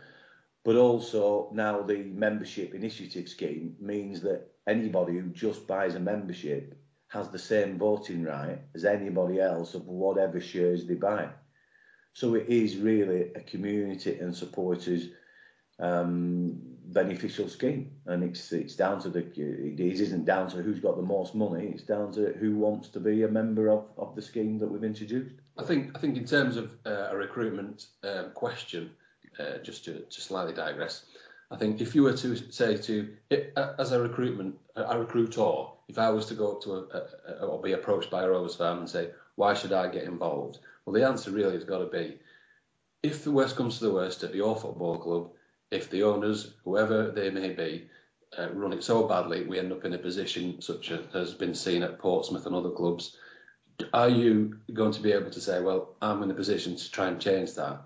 But 0.64 0.76
also 0.76 1.50
now 1.54 1.82
the 1.82 2.04
membership 2.04 2.74
initiative 2.76 3.30
scheme 3.30 3.76
means 3.80 4.22
that 4.22 4.52
anybody 4.68 5.18
who 5.18 5.30
just 5.30 5.66
buys 5.66 5.96
a 5.96 6.00
membership 6.00 6.78
has 7.08 7.30
the 7.30 7.40
same 7.40 7.78
voting 7.78 8.24
right 8.24 8.60
as 8.76 8.86
anybody 8.86 9.40
else 9.40 9.74
of 9.74 9.88
whatever 9.88 10.40
shares 10.40 10.86
they 10.86 10.94
buy. 10.94 11.30
So 12.14 12.36
it 12.36 12.48
is 12.50 12.78
really 12.78 13.34
a 13.34 13.40
community 13.40 14.20
and 14.20 14.36
supporters 14.36 15.08
um, 15.80 16.69
beneficial 16.94 17.48
scheme, 17.48 17.92
and 18.06 18.24
it's 18.24 18.52
it's 18.52 18.76
down 18.76 19.00
to 19.02 19.10
the 19.10 19.20
it 19.20 19.80
isn't 19.80 20.26
down 20.26 20.50
to 20.50 20.58
who's 20.62 20.80
got 20.80 20.96
the 20.98 21.04
most 21.04 21.36
money. 21.36 21.68
It's 21.68 21.84
down 21.84 22.12
to 22.14 22.34
who 22.34 22.56
wants 22.58 22.90
to 22.90 23.00
be 23.00 23.24
a 23.24 23.28
member 23.28 23.70
of, 23.70 23.86
of 23.98 24.16
the 24.16 24.22
scheme 24.22 24.58
that 24.60 24.68
we've 24.68 24.84
introduced. 24.84 25.36
I 25.58 25.64
think 25.64 25.96
I 25.96 26.00
think 26.00 26.18
in 26.18 26.26
terms 26.26 26.58
of 26.58 26.72
uh, 26.86 27.10
a 27.12 27.18
recruitment 27.18 27.88
um, 28.04 28.32
question, 28.34 28.92
uh, 29.40 29.60
just 29.64 29.86
to, 29.86 30.02
to 30.02 30.22
slightly 30.22 30.54
digress, 30.54 31.06
I 31.52 31.58
think 31.58 31.82
if 31.82 31.96
you 31.96 32.04
were 32.04 32.18
to 32.18 32.36
say 32.52 32.78
to 32.78 33.10
as 33.78 33.92
a 33.92 34.02
recruitment 34.02 34.56
a 34.76 34.98
recruiter, 34.98 35.66
if 35.88 35.98
I 35.98 36.10
was 36.10 36.26
to 36.28 36.34
go 36.34 36.54
up 36.54 36.62
to 36.64 36.74
a, 36.74 37.42
a, 37.42 37.46
or 37.46 37.62
be 37.62 37.74
approached 37.74 38.10
by 38.10 38.24
a 38.24 38.30
Rovers 38.30 38.56
fan 38.56 38.80
and 38.80 38.90
say 38.90 39.10
why 39.36 39.54
should 39.54 39.74
I 39.74 39.88
get 39.90 40.04
involved, 40.04 40.60
well 40.86 40.94
the 40.94 41.08
answer 41.08 41.32
really 41.32 41.54
has 41.54 41.64
got 41.64 41.80
to 41.80 41.86
be 41.86 42.20
if 43.02 43.24
the 43.24 43.32
worst 43.32 43.56
comes 43.56 43.78
to 43.78 43.86
the 43.86 43.94
worst 43.94 44.24
at 44.24 44.36
your 44.36 44.56
football 44.56 44.98
club, 44.98 45.30
if 45.72 45.90
the 45.90 46.04
owners, 46.04 46.54
whoever 46.64 47.12
they 47.12 47.30
may 47.30 47.50
be, 47.54 47.88
uh, 48.38 48.50
run 48.54 48.74
it 48.74 48.84
so 48.84 49.08
badly, 49.08 49.46
we 49.46 49.60
end 49.60 49.72
up 49.72 49.86
in 49.86 49.94
a 49.94 49.98
position 49.98 50.62
such 50.62 50.92
as 50.92 51.00
has 51.14 51.34
been 51.34 51.56
seen 51.56 51.84
at 51.84 52.00
Portsmouth 52.00 52.46
and 52.46 52.56
other 52.56 52.72
clubs. 52.72 53.16
Are 53.94 54.10
you 54.10 54.58
going 54.74 54.92
to 54.92 55.02
be 55.02 55.12
able 55.12 55.32
to 55.32 55.42
say, 55.42 55.62
well, 55.62 55.96
I'm 56.02 56.22
in 56.24 56.32
a 56.32 56.36
position 56.36 56.76
to 56.76 56.92
try 56.92 57.08
and 57.08 57.20
change 57.20 57.54
that? 57.56 57.82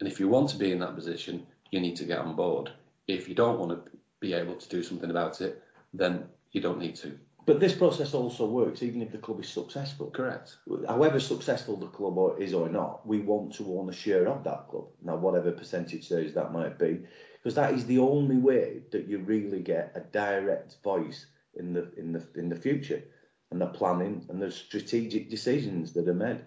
And 0.00 0.08
if 0.08 0.20
you 0.20 0.28
want 0.28 0.50
to 0.50 0.56
be 0.56 0.72
in 0.72 0.78
that 0.80 0.94
position, 0.94 1.46
you 1.70 1.80
need 1.80 1.96
to 1.96 2.04
get 2.04 2.18
on 2.18 2.36
board. 2.36 2.70
If 3.06 3.28
you 3.28 3.34
don't 3.34 3.58
want 3.58 3.72
to 3.72 3.90
be 4.20 4.34
able 4.34 4.54
to 4.54 4.68
do 4.68 4.82
something 4.82 5.10
about 5.10 5.40
it, 5.40 5.62
then 5.94 6.24
you 6.52 6.60
don't 6.60 6.78
need 6.78 6.96
to. 6.96 7.18
But 7.46 7.60
this 7.60 7.74
process 7.74 8.12
also 8.12 8.46
works 8.46 8.82
even 8.82 9.00
if 9.00 9.10
the 9.10 9.16
club 9.16 9.40
is 9.40 9.48
successful. 9.48 10.10
Correct. 10.10 10.56
However 10.86 11.18
successful 11.18 11.78
the 11.78 11.86
club 11.86 12.38
is 12.38 12.52
or 12.52 12.68
not, 12.68 13.06
we 13.06 13.20
want 13.20 13.54
to 13.54 13.78
own 13.78 13.88
a 13.88 13.92
share 13.92 14.28
of 14.28 14.44
that 14.44 14.68
club. 14.68 14.88
Now, 15.02 15.16
whatever 15.16 15.52
percentage 15.52 16.08
shares 16.08 16.34
that 16.34 16.52
might 16.52 16.78
be, 16.78 17.00
because 17.48 17.54
that 17.54 17.72
is 17.72 17.86
the 17.86 17.98
only 17.98 18.36
way 18.36 18.82
that 18.92 19.08
you 19.08 19.20
really 19.20 19.60
get 19.60 19.90
a 19.94 20.00
direct 20.00 20.76
voice 20.84 21.24
in 21.54 21.72
the 21.72 21.90
in 21.96 22.12
the 22.12 22.22
in 22.34 22.50
the 22.50 22.54
future 22.54 23.02
and 23.50 23.58
the 23.58 23.66
planning 23.66 24.22
and 24.28 24.42
the 24.42 24.50
strategic 24.50 25.30
decisions 25.30 25.94
that 25.94 26.06
are 26.08 26.12
made 26.12 26.44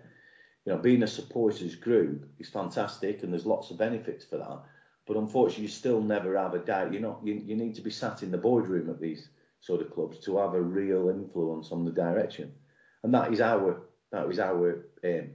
you 0.64 0.72
know, 0.72 0.78
being 0.78 1.02
a 1.02 1.08
supporters 1.08 1.74
group 1.74 2.30
is 2.38 2.50
fantastic 2.50 3.24
and 3.24 3.34
there's 3.34 3.48
lots 3.48 3.72
of 3.72 3.80
benefits 3.80 4.26
for 4.26 4.38
that. 4.38 4.62
But 5.08 5.18
unfortunately, 5.18 5.64
you 5.64 5.70
still 5.70 6.02
never 6.02 6.38
have 6.38 6.54
a 6.54 6.60
doubt. 6.60 6.94
You're 6.94 7.02
not. 7.02 7.20
You, 7.24 7.34
you 7.34 7.56
need 7.56 7.74
to 7.76 7.82
be 7.82 7.90
sat 7.90 8.22
in 8.22 8.30
the 8.30 8.38
boardroom 8.38 8.88
at 8.92 9.02
these 9.02 9.28
sort 9.60 9.82
of 9.82 9.90
clubs 9.90 10.20
to 10.20 10.38
have 10.38 10.54
a 10.54 10.62
real 10.62 11.10
influence 11.10 11.72
on 11.72 11.84
the 11.84 11.92
direction, 11.92 12.54
and 13.02 13.12
that 13.16 13.34
is 13.34 13.42
our 13.42 13.82
that 14.12 14.30
is 14.30 14.38
our 14.38 14.86
aim. 15.04 15.32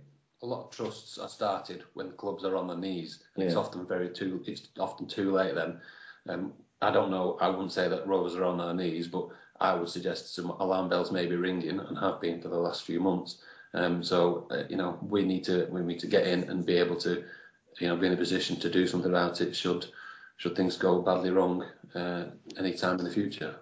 A 0.46 0.48
lot 0.48 0.66
of 0.66 0.70
trusts 0.70 1.18
are 1.18 1.28
started 1.28 1.82
when 1.94 2.12
clubs 2.12 2.44
are 2.44 2.54
on 2.54 2.68
their 2.68 2.76
knees, 2.76 3.24
and 3.34 3.42
yeah. 3.42 3.48
it's 3.48 3.56
often 3.56 3.84
very 3.84 4.08
too. 4.08 4.44
It's 4.46 4.68
often 4.78 5.08
too 5.08 5.32
late 5.32 5.56
then. 5.56 5.80
Um, 6.28 6.52
I 6.80 6.92
don't 6.92 7.10
know. 7.10 7.36
I 7.40 7.48
wouldn't 7.48 7.72
say 7.72 7.88
that 7.88 8.06
Rovers 8.06 8.36
are 8.36 8.44
on 8.44 8.58
their 8.58 8.72
knees, 8.72 9.08
but 9.08 9.28
I 9.58 9.74
would 9.74 9.88
suggest 9.88 10.36
some 10.36 10.50
alarm 10.50 10.88
bells 10.88 11.10
may 11.10 11.26
be 11.26 11.34
ringing 11.34 11.80
and 11.80 11.98
have 11.98 12.20
been 12.20 12.40
for 12.40 12.46
the 12.46 12.58
last 12.58 12.84
few 12.84 13.00
months. 13.00 13.38
Um, 13.74 14.04
so 14.04 14.46
uh, 14.52 14.62
you 14.68 14.76
know 14.76 14.96
we 15.02 15.24
need 15.24 15.42
to 15.44 15.66
we 15.66 15.82
need 15.82 15.98
to 15.98 16.06
get 16.06 16.28
in 16.28 16.44
and 16.44 16.64
be 16.64 16.76
able 16.76 16.96
to 17.00 17.24
you 17.80 17.88
know 17.88 17.96
be 17.96 18.06
in 18.06 18.12
a 18.12 18.16
position 18.16 18.54
to 18.60 18.70
do 18.70 18.86
something 18.86 19.10
about 19.10 19.40
it 19.40 19.56
should 19.56 19.86
should 20.36 20.54
things 20.54 20.76
go 20.76 21.02
badly 21.02 21.30
wrong 21.30 21.66
uh, 21.96 22.26
any 22.56 22.74
time 22.74 23.00
in 23.00 23.04
the 23.04 23.10
future. 23.10 23.56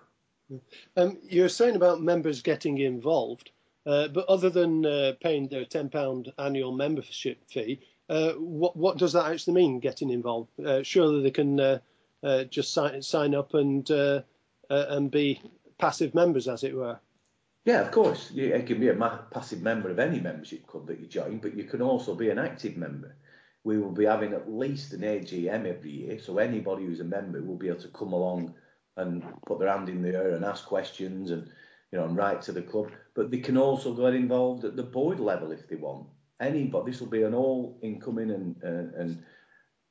Um, 0.99 1.17
you're 1.23 1.49
saying 1.49 1.77
about 1.77 2.03
members 2.03 2.43
getting 2.43 2.77
involved, 2.77 3.53
uh, 3.87 4.09
but 4.09 4.27
other 4.29 4.51
than 4.51 4.85
uh, 4.87 5.13
paying 5.21 5.49
their 5.49 5.65
ten 5.65 5.89
pound 5.91 6.33
annual 6.39 6.73
membership 6.73 7.39
fee, 7.49 7.81
uh, 8.09 8.33
what 8.33 8.77
what 8.77 8.99
does 8.99 9.13
that 9.13 9.31
actually 9.31 9.55
mean? 9.55 9.81
Getting 9.81 10.11
involved? 10.11 10.51
Uh, 10.59 10.83
surely 10.83 11.23
they 11.23 11.31
can 11.31 11.81
just 12.51 12.73
sign 12.73 13.03
sign 13.03 13.35
up 13.35 13.55
and 13.55 13.89
and 14.71 15.11
be 15.11 15.43
passive 15.79 16.15
members, 16.15 16.49
as 16.49 16.65
it 16.65 16.75
were. 16.75 16.99
Yeah, 17.65 17.81
of 17.81 17.91
course. 17.91 18.31
You, 18.31 18.55
you 18.55 18.63
can 18.63 18.81
be 18.81 18.89
a 18.89 19.21
passive 19.31 19.63
member 19.63 19.91
of 19.91 19.99
any 19.99 20.21
membership 20.21 20.67
club 20.67 20.87
that 20.87 21.01
you 21.01 21.07
join, 21.07 21.39
but 21.39 21.57
you 21.57 21.65
can 21.65 21.81
also 21.81 22.15
be 22.15 22.31
an 22.31 22.39
active 22.39 22.77
member. 22.77 23.17
We 23.65 23.79
will 23.79 23.93
be 23.93 24.05
having 24.05 24.35
at 24.35 24.53
least 24.53 24.93
an 24.93 25.01
AGM 25.01 25.67
every 25.67 25.91
year, 25.91 26.19
so 26.19 26.37
anybody 26.37 26.85
who's 26.85 27.01
a 27.01 27.05
member 27.05 27.43
will 27.43 27.57
be 27.57 27.69
able 27.69 27.81
to 27.81 27.89
come 27.89 28.13
along 28.13 28.55
and 28.97 29.25
put 29.47 29.59
their 29.59 29.71
hand 29.71 29.89
in 29.89 30.03
the 30.03 30.15
air 30.15 30.35
and 30.35 30.45
ask 30.45 30.67
questions 30.67 31.31
and 31.31 31.51
you 31.95 32.01
know 32.01 32.07
and 32.07 32.17
write 32.17 32.43
to 32.43 32.51
the 32.51 32.61
club. 32.61 32.91
But 33.15 33.31
they 33.31 33.39
can 33.39 33.57
also 33.57 33.95
get 33.95 34.15
involved 34.15 34.65
at 34.65 34.75
the 34.75 34.83
board 34.83 35.21
level 35.21 35.53
if 35.53 35.69
they 35.69 35.77
want. 35.77 36.09
Anybody, 36.41 36.91
this 36.91 37.01
will 37.01 37.07
be 37.07 37.23
an 37.23 37.35
all 37.35 37.79
incoming 37.83 38.33
and 38.33 38.57
uh, 38.65 39.01
and 39.01 39.23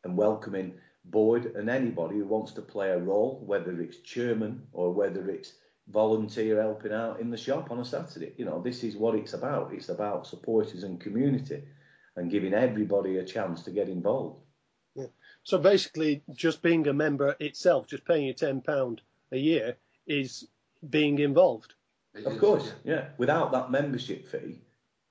and 0.03 0.17
welcoming 0.17 0.73
board, 1.05 1.45
and 1.55 1.69
anybody 1.69 2.17
who 2.17 2.25
wants 2.25 2.51
to 2.53 2.61
play 2.61 2.89
a 2.89 2.99
role, 2.99 3.41
whether 3.45 3.79
it's 3.79 3.99
chairman 3.99 4.67
or 4.73 4.91
whether 4.91 5.29
it's 5.29 5.53
volunteer 5.87 6.61
helping 6.61 6.91
out 6.91 7.21
in 7.21 7.31
the 7.31 7.37
shop 7.37 7.71
on 7.71 7.79
a 7.79 7.85
Saturday. 7.85 8.33
You 8.35 8.43
know, 8.43 8.61
this 8.61 8.83
is 8.83 8.97
what 8.97 9.15
it's 9.15 9.33
about. 9.33 9.73
It's 9.73 9.87
about 9.87 10.27
supporters 10.27 10.83
and 10.83 10.99
community 10.99 11.61
and 12.17 12.29
giving 12.29 12.53
everybody 12.53 13.17
a 13.17 13.23
chance 13.23 13.63
to 13.63 13.71
get 13.71 13.87
involved. 13.87 14.41
Yeah. 14.93 15.11
So 15.43 15.57
basically, 15.57 16.21
just 16.33 16.61
being 16.61 16.85
a 16.87 16.93
member 16.93 17.37
itself, 17.39 17.87
just 17.87 18.03
paying 18.03 18.29
a 18.29 18.33
£10 18.33 18.99
a 19.31 19.37
year, 19.37 19.77
is 20.05 20.47
being 20.89 21.19
involved. 21.19 21.73
It 22.15 22.25
of 22.25 22.33
is, 22.33 22.39
course, 22.39 22.73
yeah. 22.83 22.93
yeah. 22.93 23.05
Without 23.17 23.51
that 23.51 23.71
membership 23.71 24.27
fee 24.27 24.61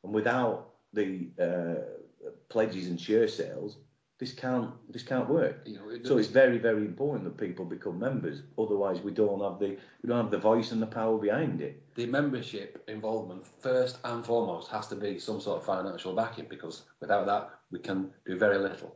and 0.05 0.12
without 0.12 0.71
the 0.93 1.29
uh, 1.41 2.29
pledges 2.49 2.87
and 2.87 3.01
share 3.01 3.27
sales, 3.29 3.77
this 4.23 4.33
can't 4.33 4.71
this 4.93 5.03
can't 5.03 5.29
work. 5.29 5.62
You 5.67 5.79
know, 5.79 5.88
it 5.91 6.07
so 6.07 6.17
it's 6.17 6.29
very 6.29 6.59
very 6.59 6.83
important 6.83 7.25
that 7.25 7.37
people 7.37 7.65
become 7.65 7.99
members. 7.99 8.43
Otherwise, 8.57 9.01
we 9.01 9.11
don't 9.11 9.41
have 9.41 9.59
the 9.59 9.77
we 10.01 10.09
don't 10.09 10.23
have 10.23 10.31
the 10.31 10.38
voice 10.38 10.71
and 10.71 10.81
the 10.81 10.87
power 10.87 11.19
behind 11.19 11.61
it. 11.61 11.83
The 11.97 12.07
membership 12.07 12.85
involvement 12.87 13.45
first 13.61 13.99
and 14.05 14.25
foremost 14.25 14.71
has 14.71 14.87
to 14.88 14.95
be 14.95 15.19
some 15.19 15.41
sort 15.41 15.59
of 15.59 15.67
financial 15.67 16.15
backing 16.15 16.47
because 16.49 16.83
without 17.01 17.27
that 17.27 17.51
we 17.73 17.81
can 17.81 18.12
do 18.25 18.38
very 18.38 18.59
little, 18.59 18.95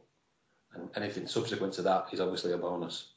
and 0.75 0.89
anything 0.95 1.27
subsequent 1.27 1.73
to 1.73 1.83
that 1.83 2.07
is 2.13 2.21
obviously 2.21 2.53
a 2.53 2.59
bonus. 2.59 3.09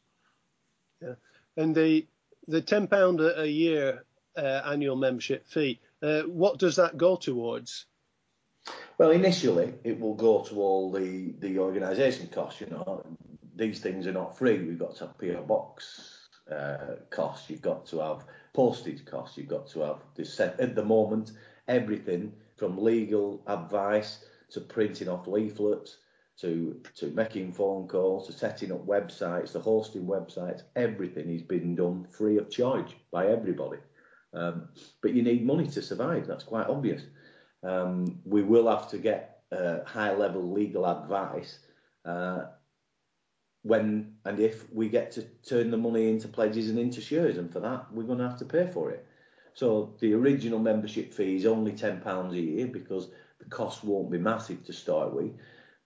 Yeah, 0.99 1.13
and 1.57 1.75
the 1.75 2.07
the 2.47 2.61
ten 2.61 2.87
pound 2.87 3.21
a 3.21 3.47
year 3.47 4.03
annual 4.37 4.95
membership 4.95 5.47
fee. 5.47 5.79
Uh, 6.01 6.21
what 6.23 6.59
does 6.59 6.75
that 6.77 6.97
go 6.97 7.15
towards? 7.15 7.85
Well, 8.97 9.11
initially, 9.11 9.73
it 9.83 9.99
will 9.99 10.15
go 10.15 10.41
to 10.43 10.55
all 10.61 10.91
the, 10.91 11.33
the 11.39 11.59
organisation 11.59 12.27
costs. 12.27 12.61
You 12.61 12.67
know, 12.67 13.03
these 13.55 13.79
things 13.79 14.07
are 14.07 14.13
not 14.13 14.37
free. 14.37 14.59
We've 14.59 14.79
got 14.79 14.95
to 14.97 15.07
have 15.07 15.17
PO 15.17 15.43
box 15.43 16.29
uh, 16.51 16.95
costs. 17.09 17.49
You've 17.49 17.61
got 17.61 17.85
to 17.87 17.99
have 17.99 18.25
postage 18.53 19.05
costs. 19.05 19.37
You've 19.37 19.47
got 19.47 19.67
to 19.69 19.81
have 19.81 19.97
this. 20.15 20.39
At 20.39 20.75
the 20.75 20.83
moment, 20.83 21.31
everything 21.67 22.33
from 22.57 22.77
legal 22.77 23.41
advice 23.47 24.25
to 24.51 24.61
printing 24.61 25.07
off 25.07 25.27
leaflets 25.27 25.97
to 26.41 26.81
to 26.95 27.07
making 27.07 27.53
phone 27.53 27.87
calls 27.87 28.27
to 28.27 28.33
setting 28.33 28.71
up 28.71 28.85
websites 28.85 29.51
to 29.51 29.59
hosting 29.59 30.05
websites. 30.05 30.63
Everything 30.75 31.29
is 31.29 31.41
being 31.41 31.75
done 31.75 32.07
free 32.11 32.37
of 32.37 32.49
charge 32.49 32.95
by 33.11 33.27
everybody. 33.27 33.77
Um, 34.33 34.69
but 35.01 35.13
you 35.13 35.23
need 35.23 35.45
money 35.45 35.67
to 35.67 35.81
survive. 35.81 36.27
That's 36.27 36.43
quite 36.43 36.67
obvious 36.67 37.01
um, 37.63 38.19
we 38.25 38.41
will 38.43 38.69
have 38.69 38.89
to 38.89 38.97
get 38.97 39.41
uh, 39.51 39.83
high 39.85 40.13
level 40.13 40.51
legal 40.51 40.85
advice 40.85 41.59
uh, 42.05 42.45
when 43.63 44.13
and 44.25 44.39
if 44.39 44.71
we 44.71 44.87
get 44.87 45.11
to 45.11 45.23
turn 45.45 45.69
the 45.69 45.77
money 45.77 46.09
into 46.09 46.27
pledges 46.27 46.69
and 46.69 46.79
into 46.79 47.01
shares, 47.01 47.37
and 47.37 47.51
for 47.51 47.59
that 47.59 47.91
we're 47.91 48.03
going 48.03 48.19
to 48.19 48.27
have 48.27 48.39
to 48.39 48.45
pay 48.45 48.67
for 48.67 48.91
it. 48.91 49.05
So 49.53 49.95
the 49.99 50.13
original 50.13 50.59
membership 50.59 51.13
fee 51.13 51.35
is 51.35 51.45
only 51.45 51.73
ten 51.73 51.99
pounds 51.99 52.33
a 52.33 52.39
year 52.39 52.67
because 52.67 53.09
the 53.39 53.49
cost 53.49 53.83
won't 53.83 54.11
be 54.11 54.17
massive 54.17 54.63
to 54.65 54.73
start 54.73 55.13
with. 55.13 55.31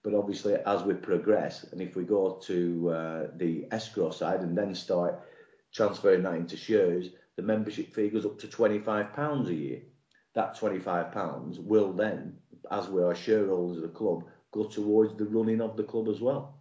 But 0.04 0.14
obviously, 0.14 0.54
as 0.54 0.82
we 0.82 0.94
progress, 0.94 1.64
and 1.72 1.80
if 1.80 1.96
we 1.96 2.04
go 2.04 2.38
to 2.42 2.90
uh, 2.90 3.26
the 3.36 3.66
escrow 3.72 4.10
side 4.10 4.40
and 4.40 4.56
then 4.56 4.74
start 4.74 5.18
transferring 5.72 6.22
that 6.24 6.34
into 6.34 6.56
shares, 6.56 7.08
the 7.36 7.42
membership 7.42 7.94
fee 7.94 8.10
goes 8.10 8.24
up 8.24 8.38
to 8.40 8.48
twenty 8.48 8.78
five 8.78 9.14
pounds 9.14 9.48
a 9.48 9.54
year 9.54 9.82
that 10.34 10.56
£25 10.56 11.58
will 11.64 11.92
then, 11.92 12.36
as 12.70 12.88
we 12.88 13.02
are 13.02 13.14
shareholders 13.14 13.78
of 13.78 13.82
the 13.82 13.88
club, 13.88 14.24
go 14.52 14.64
towards 14.64 15.16
the 15.16 15.24
running 15.24 15.60
of 15.60 15.76
the 15.76 15.84
club 15.84 16.08
as 16.08 16.20
well. 16.20 16.58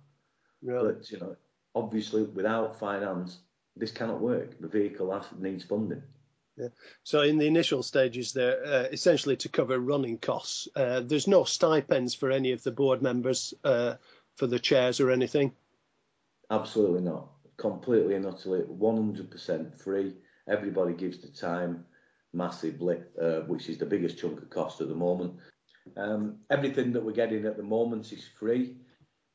Really? 0.62 0.93
But, 0.93 1.12
you 1.12 1.19
know, 1.19 1.36
obviously 1.75 2.23
without 2.23 2.79
finance, 2.79 3.39
this 3.75 3.91
cannot 3.91 4.21
work. 4.21 4.59
The 4.59 4.67
vehicle 4.67 5.12
has, 5.12 5.25
needs 5.38 5.63
funding. 5.63 6.03
Yeah. 6.55 6.67
So 7.01 7.21
in 7.21 7.39
the 7.39 7.47
initial 7.47 7.81
stages, 7.81 8.31
they're 8.31 8.63
uh, 8.63 8.83
essentially 8.91 9.38
to 9.38 9.49
cover 9.49 9.79
running 9.79 10.19
costs. 10.19 10.67
Uh, 10.75 10.99
there's 10.99 11.27
no 11.27 11.43
stipends 11.45 12.13
for 12.13 12.29
any 12.29 12.51
of 12.51 12.62
the 12.62 12.71
board 12.71 13.01
members 13.01 13.55
uh, 13.63 13.95
for 14.36 14.45
the 14.45 14.59
chairs 14.59 14.99
or 14.99 15.09
anything. 15.09 15.51
Absolutely 16.51 17.01
not. 17.01 17.29
Completely 17.57 18.13
and 18.13 18.27
utterly, 18.27 18.62
100% 18.62 19.81
free. 19.81 20.13
Everybody 20.47 20.93
gives 20.93 21.19
the 21.19 21.29
time 21.29 21.86
massively, 22.34 22.97
uh, 23.21 23.41
which 23.41 23.69
is 23.69 23.77
the 23.77 23.86
biggest 23.86 24.17
chunk 24.17 24.41
of 24.41 24.49
cost 24.49 24.82
at 24.82 24.89
the 24.89 24.95
moment. 24.95 25.36
Um, 25.97 26.38
everything 26.49 26.91
that 26.93 27.03
we're 27.03 27.12
getting 27.12 27.45
at 27.45 27.58
the 27.58 27.63
moment 27.63 28.12
is 28.12 28.27
free. 28.39 28.77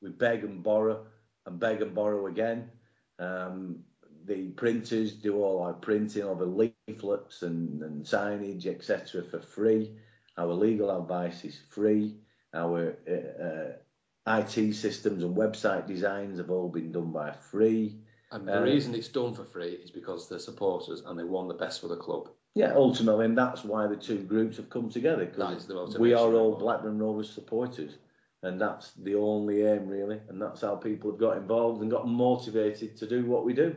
We 0.02 0.10
beg 0.10 0.44
and 0.44 0.62
borrow 0.62 1.06
and 1.46 1.58
beg 1.58 1.82
and 1.82 1.94
borrow 1.94 2.26
again. 2.26 2.70
Um, 3.18 3.80
the 4.26 4.50
printers 4.50 5.12
do 5.12 5.42
all 5.42 5.62
our 5.62 5.72
printing 5.72 6.22
of 6.22 6.38
the 6.38 6.46
leaflets 6.46 7.42
and, 7.42 7.82
and 7.82 8.04
signage, 8.04 8.66
etc., 8.66 9.22
for 9.24 9.40
free. 9.40 9.96
Our 10.36 10.52
legal 10.52 10.90
advice 10.96 11.44
is 11.44 11.58
free. 11.70 12.16
Our 12.54 12.96
uh, 13.08 13.42
uh, 13.42 14.38
IT 14.38 14.74
systems 14.74 15.22
and 15.22 15.36
website 15.36 15.86
designs 15.86 16.38
have 16.38 16.50
all 16.50 16.68
been 16.68 16.92
done 16.92 17.12
by 17.12 17.32
free. 17.32 17.98
And 18.30 18.46
the 18.46 18.58
uh, 18.58 18.62
reason 18.62 18.94
it's 18.94 19.08
done 19.08 19.34
for 19.34 19.44
free 19.44 19.72
is 19.82 19.90
because 19.90 20.28
they're 20.28 20.38
supporters 20.38 21.02
and 21.06 21.18
they 21.18 21.24
want 21.24 21.48
the 21.48 21.54
best 21.54 21.80
for 21.80 21.88
the 21.88 21.96
club. 21.96 22.28
Yeah, 22.54 22.72
ultimately, 22.74 23.24
and 23.24 23.38
that's 23.38 23.64
why 23.64 23.86
the 23.86 23.96
two 23.96 24.18
groups 24.18 24.56
have 24.56 24.68
come 24.68 24.90
together. 24.90 25.24
Because 25.24 25.68
we 25.98 26.12
are 26.12 26.32
all 26.34 26.58
Blackburn 26.58 26.98
Rovers 26.98 27.30
supporters, 27.30 27.98
and 28.42 28.60
that's 28.60 28.92
the 28.92 29.14
only 29.14 29.62
aim, 29.62 29.86
really. 29.86 30.20
And 30.28 30.42
that's 30.42 30.62
how 30.62 30.74
people 30.74 31.10
have 31.10 31.20
got 31.20 31.36
involved 31.36 31.82
and 31.82 31.90
got 31.90 32.08
motivated 32.08 32.96
to 32.96 33.06
do 33.06 33.24
what 33.26 33.44
we 33.44 33.52
do. 33.52 33.76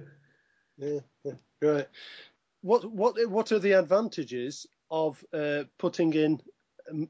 Yeah, 0.77 0.99
yeah 1.23 1.33
right. 1.61 1.87
What 2.61 2.91
what 2.91 3.15
what 3.29 3.51
are 3.51 3.59
the 3.59 3.73
advantages 3.73 4.65
of 4.89 5.23
uh, 5.33 5.65
putting 5.77 6.13
in 6.13 6.41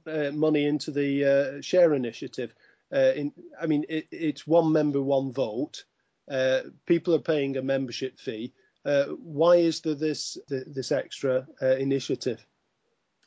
uh, 0.06 0.32
money 0.32 0.66
into 0.66 0.92
the 0.92 1.26
uh, 1.26 1.62
share 1.62 1.94
initiative? 1.94 2.54
Uh, 2.94 3.14
in, 3.16 3.34
I 3.60 3.68
mean, 3.68 3.86
it, 3.88 4.08
it's 4.12 4.46
one 4.46 4.74
member, 4.74 5.02
one 5.02 5.32
vote. 5.32 5.86
Uh, 6.30 6.62
people 6.86 7.14
are 7.16 7.20
paying 7.20 7.58
a 7.58 7.62
membership 7.62 8.20
fee. 8.20 8.54
Uh, 8.86 9.06
why 9.06 9.58
is 9.58 9.82
there 9.82 9.96
this 9.96 10.38
this 10.48 10.92
extra 10.92 11.48
uh, 11.62 11.76
initiative? 11.76 12.46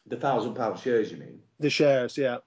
The 0.07 0.17
thousand 0.17 0.55
pound 0.55 0.79
shares, 0.79 1.11
you 1.11 1.19
mean? 1.19 1.41
The 1.61 1.71
shares, 1.71 2.19
yeah. 2.19 2.39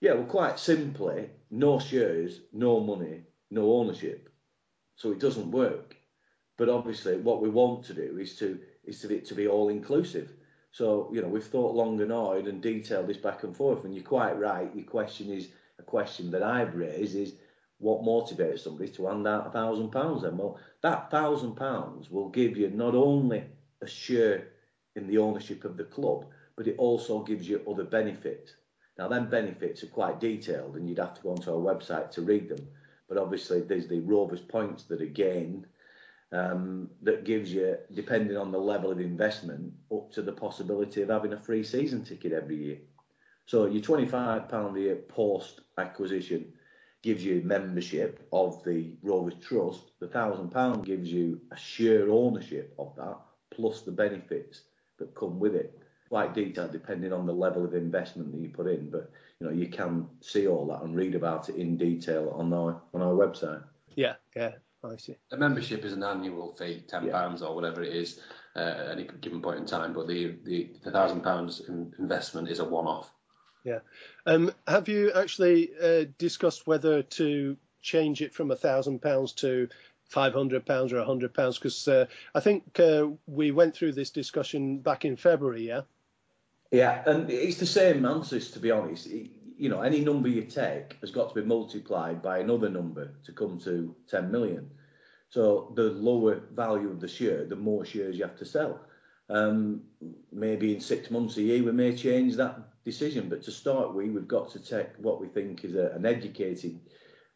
Yeah, 0.00 0.14
well, 0.14 0.24
quite 0.24 0.58
simply, 0.58 1.30
no 1.50 1.78
shares, 1.78 2.40
no 2.52 2.80
money, 2.80 3.22
no 3.50 3.72
ownership, 3.72 4.28
so 4.96 5.10
it 5.12 5.18
doesn't 5.18 5.50
work. 5.50 5.96
But 6.56 6.68
obviously, 6.68 7.16
what 7.16 7.40
we 7.40 7.48
want 7.48 7.84
to 7.86 7.94
do 7.94 8.18
is 8.18 8.36
to 8.36 8.58
is 8.84 9.00
to 9.00 9.14
it 9.14 9.24
to 9.26 9.34
be 9.34 9.48
all 9.48 9.70
inclusive. 9.70 10.32
So 10.72 11.08
you 11.12 11.22
know, 11.22 11.28
we've 11.28 11.44
thought 11.44 11.74
long 11.74 12.00
and 12.00 12.12
hard 12.12 12.46
and 12.46 12.60
detailed 12.60 13.06
this 13.06 13.16
back 13.16 13.44
and 13.44 13.56
forth. 13.56 13.84
And 13.84 13.94
you're 13.94 14.04
quite 14.04 14.38
right. 14.38 14.74
Your 14.74 14.84
question 14.84 15.30
is 15.30 15.48
a 15.78 15.82
question 15.82 16.30
that 16.32 16.42
I've 16.42 16.74
raised: 16.74 17.16
is 17.16 17.34
what 17.84 18.02
motivates 18.02 18.60
somebody 18.60 18.90
to 18.90 19.06
hand 19.06 19.28
out 19.28 19.46
a 19.46 19.50
thousand 19.50 19.90
pounds 19.90 20.22
then? 20.22 20.38
Well, 20.38 20.58
that 20.80 21.10
thousand 21.10 21.54
pounds 21.54 22.10
will 22.10 22.30
give 22.30 22.56
you 22.56 22.70
not 22.70 22.94
only 22.94 23.44
a 23.82 23.86
share 23.86 24.48
in 24.96 25.06
the 25.06 25.18
ownership 25.18 25.64
of 25.64 25.76
the 25.76 25.84
club, 25.84 26.24
but 26.56 26.66
it 26.66 26.76
also 26.78 27.22
gives 27.22 27.46
you 27.46 27.60
other 27.70 27.84
benefits. 27.84 28.54
Now, 28.96 29.08
then 29.08 29.28
benefits 29.28 29.82
are 29.82 29.88
quite 29.88 30.18
detailed, 30.18 30.76
and 30.76 30.88
you'd 30.88 30.98
have 30.98 31.14
to 31.14 31.20
go 31.20 31.32
onto 31.32 31.50
our 31.50 31.74
website 31.74 32.10
to 32.12 32.22
read 32.22 32.48
them. 32.48 32.66
But 33.06 33.18
obviously, 33.18 33.60
there's 33.60 33.86
the 33.86 34.00
Rovers 34.00 34.40
points 34.40 34.84
that 34.84 35.02
are 35.02 35.06
gained 35.06 35.66
um, 36.32 36.88
that 37.02 37.24
gives 37.24 37.52
you, 37.52 37.76
depending 37.92 38.38
on 38.38 38.50
the 38.50 38.58
level 38.58 38.92
of 38.92 38.98
investment, 39.00 39.74
up 39.94 40.10
to 40.12 40.22
the 40.22 40.32
possibility 40.32 41.02
of 41.02 41.10
having 41.10 41.34
a 41.34 41.38
free 41.38 41.64
season 41.64 42.02
ticket 42.02 42.32
every 42.32 42.56
year. 42.56 42.78
So 43.44 43.66
your 43.66 43.82
£25 43.82 44.74
a 44.74 44.80
year 44.80 44.96
post 44.96 45.60
acquisition 45.76 46.54
gives 47.04 47.22
you 47.22 47.42
membership 47.44 48.26
of 48.32 48.64
the 48.64 48.90
Rovers 49.02 49.34
Trust. 49.46 49.82
The 50.00 50.08
thousand 50.08 50.48
pound 50.50 50.86
gives 50.86 51.12
you 51.12 51.38
a 51.52 51.56
share 51.56 52.08
ownership 52.08 52.74
of 52.78 52.96
that, 52.96 53.18
plus 53.50 53.82
the 53.82 53.92
benefits 53.92 54.62
that 54.98 55.14
come 55.14 55.38
with 55.38 55.54
it. 55.54 55.78
Quite 56.08 56.32
detailed, 56.32 56.72
depending 56.72 57.12
on 57.12 57.26
the 57.26 57.32
level 57.32 57.62
of 57.62 57.74
investment 57.74 58.32
that 58.32 58.40
you 58.40 58.48
put 58.48 58.68
in. 58.68 58.90
But 58.90 59.10
you 59.38 59.46
know, 59.46 59.52
you 59.52 59.68
can 59.68 60.08
see 60.22 60.48
all 60.48 60.66
that 60.68 60.82
and 60.82 60.96
read 60.96 61.14
about 61.14 61.50
it 61.50 61.56
in 61.56 61.76
detail 61.76 62.34
on 62.38 62.52
our 62.54 62.80
on 62.94 63.02
our 63.02 63.12
website. 63.12 63.62
Yeah, 63.94 64.14
yeah. 64.34 64.52
I 64.82 64.96
see. 64.96 65.16
The 65.30 65.36
membership 65.36 65.84
is 65.84 65.92
an 65.92 66.02
annual 66.02 66.54
fee, 66.56 66.84
ten 66.88 67.10
pounds 67.10 67.42
yeah. 67.42 67.48
or 67.48 67.54
whatever 67.54 67.82
it 67.82 67.94
is, 67.94 68.20
uh, 68.56 68.60
at 68.60 68.90
any 68.92 69.08
given 69.20 69.42
point 69.42 69.58
in 69.58 69.66
time. 69.66 69.92
But 69.92 70.08
the 70.08 70.36
the, 70.44 70.70
the 70.82 70.90
thousand 70.90 71.22
pounds 71.22 71.60
investment 71.98 72.48
is 72.48 72.60
a 72.60 72.64
one-off. 72.64 73.13
Yeah. 73.64 73.78
Um, 74.26 74.52
have 74.68 74.88
you 74.88 75.10
actually 75.12 75.70
uh, 75.82 76.04
discussed 76.18 76.66
whether 76.66 77.02
to 77.02 77.56
change 77.80 78.20
it 78.20 78.34
from 78.34 78.50
a 78.50 78.56
thousand 78.56 79.00
pounds 79.00 79.32
to 79.32 79.68
five 80.08 80.34
hundred 80.34 80.66
pounds 80.66 80.92
or 80.92 80.98
a 80.98 81.04
hundred 81.04 81.32
pounds? 81.32 81.58
Because 81.58 81.88
uh, 81.88 82.06
I 82.34 82.40
think 82.40 82.78
uh, 82.78 83.08
we 83.26 83.50
went 83.50 83.74
through 83.74 83.92
this 83.92 84.10
discussion 84.10 84.78
back 84.78 85.04
in 85.04 85.16
February. 85.16 85.66
Yeah. 85.66 85.82
Yeah, 86.70 87.02
and 87.06 87.30
it's 87.30 87.58
the 87.58 87.66
same 87.66 88.04
answers 88.04 88.50
to 88.52 88.58
be 88.58 88.70
honest. 88.70 89.06
You 89.06 89.68
know, 89.68 89.80
any 89.80 90.00
number 90.00 90.28
you 90.28 90.42
take 90.42 90.98
has 91.00 91.10
got 91.10 91.28
to 91.32 91.40
be 91.40 91.46
multiplied 91.46 92.20
by 92.20 92.38
another 92.38 92.68
number 92.68 93.14
to 93.24 93.32
come 93.32 93.60
to 93.60 93.94
10 94.08 94.30
million. 94.30 94.68
So 95.28 95.72
the 95.76 95.84
lower 95.84 96.42
value 96.52 96.90
of 96.90 97.00
the 97.00 97.08
share, 97.08 97.44
the 97.44 97.56
more 97.56 97.84
shares 97.84 98.16
you 98.16 98.24
have 98.24 98.36
to 98.38 98.44
sell. 98.44 98.80
Um, 99.30 99.82
maybe 100.32 100.74
in 100.74 100.80
six 100.80 101.10
months, 101.10 101.36
a 101.36 101.42
year, 101.42 101.62
we 101.62 101.72
may 101.72 101.96
change 101.96 102.34
that 102.36 102.58
decision. 102.84 103.28
But 103.28 103.42
to 103.44 103.50
start 103.50 103.94
with, 103.94 104.10
we've 104.10 104.28
got 104.28 104.50
to 104.52 104.58
take 104.58 104.88
what 104.98 105.20
we 105.20 105.28
think 105.28 105.64
is 105.64 105.74
a, 105.74 105.90
an 105.90 106.06
educated 106.06 106.80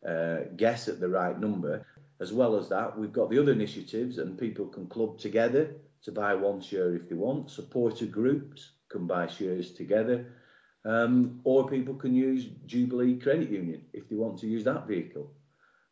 uh, 0.06 0.40
guess 0.56 0.88
at 0.88 1.00
the 1.00 1.08
right 1.08 1.38
number. 1.38 1.86
As 2.20 2.32
well 2.32 2.56
as 2.56 2.68
that, 2.68 2.98
we've 2.98 3.12
got 3.12 3.30
the 3.30 3.40
other 3.40 3.52
initiatives, 3.52 4.18
and 4.18 4.38
people 4.38 4.66
can 4.66 4.88
club 4.88 5.18
together 5.18 5.76
to 6.02 6.12
buy 6.12 6.34
one 6.34 6.60
share 6.60 6.94
if 6.94 7.08
they 7.08 7.14
want. 7.14 7.50
Supporter 7.50 8.06
groups 8.06 8.72
can 8.90 9.06
buy 9.06 9.26
shares 9.26 9.72
together. 9.72 10.26
Um, 10.84 11.40
or 11.44 11.68
people 11.68 11.94
can 11.94 12.14
use 12.14 12.46
Jubilee 12.66 13.18
Credit 13.18 13.50
Union 13.50 13.82
if 13.92 14.08
they 14.08 14.16
want 14.16 14.38
to 14.38 14.46
use 14.46 14.64
that 14.64 14.86
vehicle. 14.86 15.32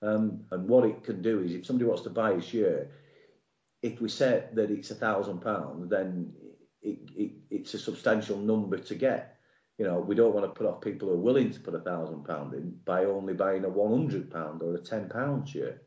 Um, 0.02 0.44
and 0.50 0.68
what 0.68 0.84
it 0.84 1.04
can 1.04 1.22
do 1.22 1.40
is, 1.40 1.52
if 1.52 1.66
somebody 1.66 1.86
wants 1.86 2.02
to 2.02 2.10
buy 2.10 2.32
a 2.32 2.40
share, 2.40 2.88
if 3.82 4.00
we 4.00 4.08
set 4.08 4.54
that 4.54 4.70
it's 4.70 4.90
a 4.90 4.94
thousand 4.94 5.40
pounds, 5.40 5.90
then 5.90 6.32
it, 6.82 6.98
it, 7.16 7.32
it's 7.50 7.74
a 7.74 7.78
substantial 7.78 8.38
number 8.38 8.78
to 8.78 8.94
get. 8.94 9.35
You 9.78 9.84
know, 9.84 9.98
we 9.98 10.14
don't 10.14 10.34
want 10.34 10.46
to 10.46 10.58
put 10.58 10.66
off 10.66 10.80
people 10.80 11.08
who 11.08 11.14
are 11.14 11.18
willing 11.18 11.50
to 11.50 11.60
put 11.60 11.74
a 11.74 11.80
thousand 11.80 12.24
pound 12.24 12.54
in 12.54 12.78
by 12.84 13.04
only 13.04 13.34
buying 13.34 13.64
a 13.64 13.68
one 13.68 13.92
hundred 13.92 14.30
pound 14.30 14.62
or 14.62 14.74
a 14.74 14.80
ten 14.80 15.08
pound 15.08 15.48
share. 15.48 15.82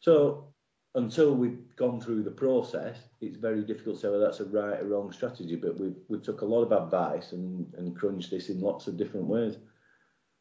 So 0.00 0.54
until 0.94 1.34
we've 1.34 1.76
gone 1.76 2.00
through 2.00 2.22
the 2.22 2.30
process, 2.30 2.96
it's 3.20 3.36
very 3.36 3.62
difficult 3.62 3.96
to 3.96 4.00
say 4.00 4.08
whether 4.08 4.24
that's 4.24 4.40
a 4.40 4.46
right 4.46 4.80
or 4.80 4.86
wrong 4.86 5.12
strategy. 5.12 5.56
But 5.56 5.78
we've 5.78 5.96
we 6.08 6.18
took 6.18 6.40
a 6.40 6.46
lot 6.46 6.62
of 6.62 6.72
advice 6.72 7.32
and, 7.32 7.72
and 7.74 7.94
crunched 7.94 8.30
this 8.30 8.48
in 8.48 8.60
lots 8.60 8.86
of 8.86 8.96
different 8.96 9.26
ways. 9.26 9.58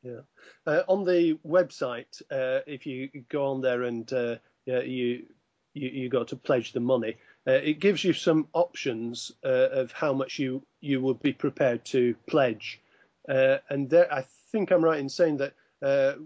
Yeah. 0.03 0.21
Uh, 0.65 0.83
on 0.87 1.03
the 1.03 1.37
website, 1.45 2.21
uh, 2.31 2.61
if 2.65 2.85
you 2.85 3.09
go 3.29 3.45
on 3.45 3.61
there 3.61 3.83
and 3.83 4.11
uh, 4.13 4.35
you, 4.65 5.25
you 5.73 5.89
you 5.89 6.09
got 6.09 6.29
to 6.29 6.37
pledge 6.37 6.71
the 6.71 6.79
money, 6.79 7.17
uh, 7.47 7.51
it 7.63 7.79
gives 7.79 8.03
you 8.03 8.11
some 8.11 8.47
options 8.53 9.31
uh, 9.45 9.69
of 9.71 9.91
how 9.93 10.11
much 10.13 10.37
you 10.37 10.61
you 10.81 11.01
would 11.01 11.21
be 11.21 11.31
prepared 11.31 11.85
to 11.85 12.13
pledge. 12.27 12.81
Uh, 13.29 13.57
and 13.69 13.89
there, 13.89 14.11
I 14.13 14.25
think 14.51 14.71
I'm 14.71 14.83
right 14.83 14.99
in 14.99 15.09
saying 15.09 15.37
that 15.37 15.53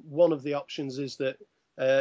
one 0.09 0.31
of 0.31 0.43
the 0.43 0.55
options 0.55 0.97
is 0.97 1.17
that 1.17 1.37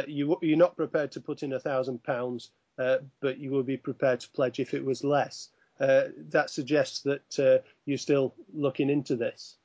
you 0.07 0.37
you're 0.41 0.57
not 0.57 0.75
prepared 0.75 1.11
to 1.11 1.21
put 1.21 1.43
in 1.43 1.53
a 1.53 1.59
thousand 1.59 2.03
pounds, 2.03 2.51
but 2.77 3.37
you 3.37 3.51
will 3.51 3.63
be 3.63 3.77
prepared 3.77 4.21
to 4.21 4.29
pledge 4.31 4.59
if 4.59 4.73
it 4.73 4.83
was 4.83 5.03
less. 5.03 5.49
that 5.79 6.49
suggests 6.49 7.01
that 7.01 7.63
you're 7.85 7.97
still 7.97 8.33
looking 8.53 8.89
into 8.89 9.15
this. 9.15 9.57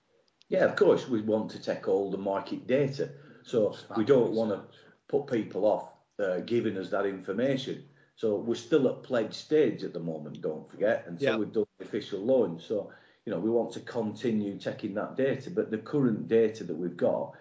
Yeah, 0.48 0.64
of 0.64 0.76
course, 0.76 1.08
we 1.08 1.22
want 1.22 1.50
to 1.52 1.58
take 1.58 1.88
all 1.88 2.10
the 2.10 2.18
market 2.18 2.66
data. 2.66 3.10
So 3.42 3.76
we 3.96 4.04
don't 4.04 4.32
want 4.32 4.50
to 4.50 4.60
put 5.08 5.26
people 5.26 5.64
off 5.64 5.88
uh, 6.18 6.40
giving 6.40 6.76
us 6.76 6.90
that 6.90 7.06
information. 7.06 7.84
So 8.16 8.36
we're 8.36 8.54
still 8.54 8.88
at 8.88 9.02
pledge 9.02 9.34
stage 9.34 9.84
at 9.84 9.92
the 9.92 10.00
moment, 10.00 10.40
don't 10.40 10.68
forget, 10.70 11.04
until 11.06 11.28
yeah. 11.28 11.36
we've 11.36 11.52
done 11.52 11.66
the 11.78 11.84
official 11.84 12.20
launch. 12.20 12.66
So, 12.66 12.90
you 13.26 13.32
know, 13.32 13.38
we 13.38 13.50
want 13.50 13.72
to 13.74 13.80
continue 13.80 14.58
checking 14.58 14.94
that 14.94 15.16
data. 15.16 15.50
But 15.50 15.70
the 15.70 15.78
current 15.78 16.26
data 16.26 16.64
that 16.64 16.74
we've 16.74 16.96
got 16.96 17.32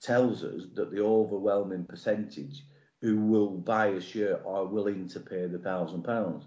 tells 0.00 0.44
us 0.44 0.62
that 0.74 0.92
the 0.92 1.00
overwhelming 1.00 1.84
percentage 1.84 2.62
who 3.00 3.20
will 3.20 3.50
buy 3.50 3.88
a 3.88 4.00
shirt 4.00 4.42
are 4.46 4.64
willing 4.64 5.08
to 5.08 5.20
pay 5.20 5.46
the 5.46 5.58
thousand 5.58 6.04
pounds. 6.04 6.44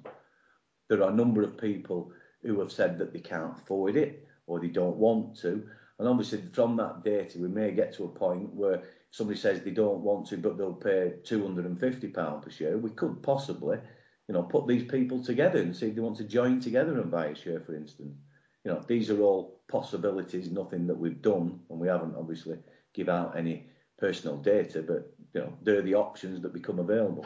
There 0.89 1.03
are 1.03 1.11
a 1.11 1.15
number 1.15 1.43
of 1.43 1.57
people 1.57 2.11
who 2.43 2.59
have 2.61 2.71
said 2.71 2.97
that 2.97 3.11
they 3.11 3.19
can't 3.19 3.57
afford 3.59 3.97
it 3.97 4.25
or 4.47 4.59
they 4.59 4.69
don't 4.69 4.95
want 4.95 5.37
to. 5.41 5.67
And 5.99 6.07
obviously, 6.07 6.41
from 6.53 6.77
that 6.77 7.03
data, 7.03 7.37
we 7.37 7.49
may 7.49 7.71
get 7.71 7.93
to 7.95 8.05
a 8.05 8.07
point 8.07 8.53
where 8.53 8.83
somebody 9.17 9.39
says 9.39 9.61
they 9.61 9.71
don't 9.71 10.01
want 10.01 10.27
to, 10.27 10.37
but 10.37 10.57
they'll 10.57 10.73
pay 10.73 11.13
£250 11.23 12.41
per 12.41 12.49
share. 12.51 12.77
We 12.77 12.91
could 12.91 13.23
possibly, 13.23 13.79
you 14.27 14.33
know, 14.33 14.43
put 14.43 14.67
these 14.67 14.83
people 14.83 15.23
together 15.23 15.59
and 15.59 15.75
see 15.75 15.87
if 15.87 15.95
they 15.95 16.01
want 16.01 16.17
to 16.17 16.23
join 16.23 16.61
together 16.61 17.01
and 17.01 17.09
buy 17.09 17.27
a 17.27 17.35
share, 17.35 17.59
for 17.61 17.75
instance. 17.75 18.15
You 18.63 18.71
know, 18.71 18.83
these 18.87 19.09
are 19.09 19.19
all 19.21 19.61
possibilities, 19.69 20.51
nothing 20.51 20.85
that 20.85 20.97
we've 20.97 21.21
done, 21.21 21.59
and 21.69 21.79
we 21.79 21.87
haven't 21.87 22.15
obviously 22.15 22.59
give 22.93 23.09
out 23.09 23.35
any 23.35 23.65
personal 23.97 24.37
data, 24.37 24.83
but 24.83 25.11
you 25.33 25.41
know, 25.41 25.53
they're 25.63 25.81
the 25.81 25.95
options 25.95 26.41
that 26.41 26.53
become 26.53 26.77
available. 26.77 27.25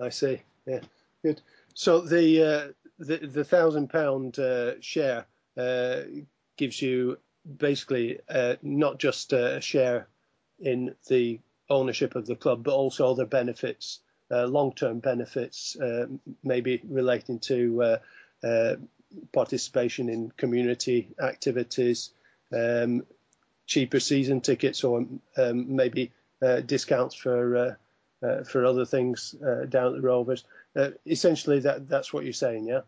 I 0.00 0.10
see. 0.10 0.42
Yeah, 0.64 0.80
good. 1.24 1.42
So 1.74 2.02
the 2.02 2.42
uh, 2.42 2.72
the, 3.00 3.18
the 3.26 3.44
thousand 3.44 3.88
pound 3.88 4.38
uh, 4.38 4.80
share 4.80 5.26
uh, 5.56 6.02
gives 6.56 6.80
you 6.80 7.18
basically 7.56 8.20
uh, 8.28 8.56
not 8.62 8.98
just 8.98 9.32
a 9.32 9.60
share 9.60 10.06
in 10.58 10.94
the 11.08 11.40
ownership 11.68 12.14
of 12.14 12.26
the 12.26 12.36
club, 12.36 12.62
but 12.62 12.74
also 12.74 13.10
other 13.10 13.26
benefits, 13.26 14.00
uh, 14.30 14.46
long-term 14.46 15.00
benefits, 15.00 15.76
uh, 15.76 16.06
maybe 16.42 16.80
relating 16.88 17.38
to 17.38 17.98
uh, 18.42 18.76
participation 19.32 20.08
in 20.08 20.30
community 20.36 21.08
activities, 21.20 22.10
um, 22.52 23.04
cheaper 23.66 24.00
season 24.00 24.40
tickets, 24.40 24.84
or 24.84 25.06
um, 25.36 25.76
maybe 25.76 26.12
discounts 26.66 27.14
for 27.14 27.78
for 28.44 28.64
other 28.64 28.84
things 28.84 29.34
down 29.68 29.86
at 29.88 29.92
the 29.94 30.00
Rovers. 30.00 30.44
essentially, 31.06 31.60
that 31.60 31.88
that's 31.88 32.12
what 32.12 32.24
you're 32.24 32.32
saying, 32.32 32.66
yeah. 32.66 32.82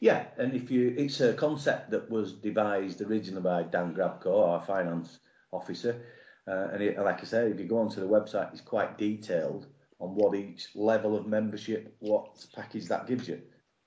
Yeah, 0.00 0.24
and 0.36 0.54
if 0.54 0.70
you, 0.70 0.94
it's 0.96 1.20
a 1.20 1.34
concept 1.34 1.90
that 1.90 2.08
was 2.08 2.32
devised 2.32 3.00
originally 3.02 3.42
by 3.42 3.64
Dan 3.64 3.94
Grabko, 3.94 4.48
our 4.48 4.64
finance 4.64 5.18
officer, 5.50 6.00
uh, 6.48 6.68
and 6.72 6.82
it, 6.82 6.98
like 6.98 7.20
I 7.20 7.24
said, 7.24 7.50
if 7.50 7.60
you 7.60 7.66
go 7.66 7.78
onto 7.78 8.00
the 8.00 8.06
website, 8.06 8.52
it's 8.52 8.60
quite 8.60 8.98
detailed 8.98 9.66
on 10.00 10.14
what 10.14 10.34
each 10.34 10.68
level 10.74 11.16
of 11.16 11.26
membership, 11.26 11.94
what 11.98 12.44
package 12.54 12.86
that 12.86 13.06
gives 13.06 13.28
you. 13.28 13.40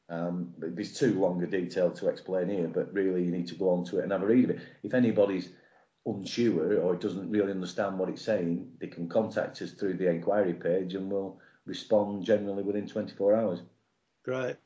Um, 0.10 0.54
it's 0.62 1.00
too 1.00 1.20
long 1.20 1.42
a 1.42 1.48
detail 1.48 1.90
to 1.92 2.10
explain 2.10 2.50
here, 2.50 2.68
but 2.68 2.94
really 2.94 3.24
you 3.24 3.32
need 3.32 3.48
to 3.48 3.56
go 3.56 3.70
onto 3.70 3.98
it 3.98 4.04
and 4.04 4.12
have 4.12 4.24
a 4.24 4.26
read 4.26 4.46
of 4.46 4.50
it. 4.52 4.60
If 4.84 4.94
anybody's 4.94 5.50
unsure 6.06 6.80
or 6.80 6.96
doesn't 6.96 7.30
really 7.30 7.52
understand 7.52 7.98
what 7.98 8.10
it's 8.10 8.22
saying, 8.22 8.72
they 8.82 8.88
can 8.88 9.08
contact 9.08 9.62
us 9.62 9.72
through 9.72 9.94
the 9.94 10.10
inquiry 10.10 10.54
page 10.54 10.96
and 10.96 11.10
we'll 11.10 11.40
respond 11.66 12.26
generally 12.26 12.64
within 12.64 12.88
24 12.88 13.36
hours. 13.36 13.60
Right 14.28 14.58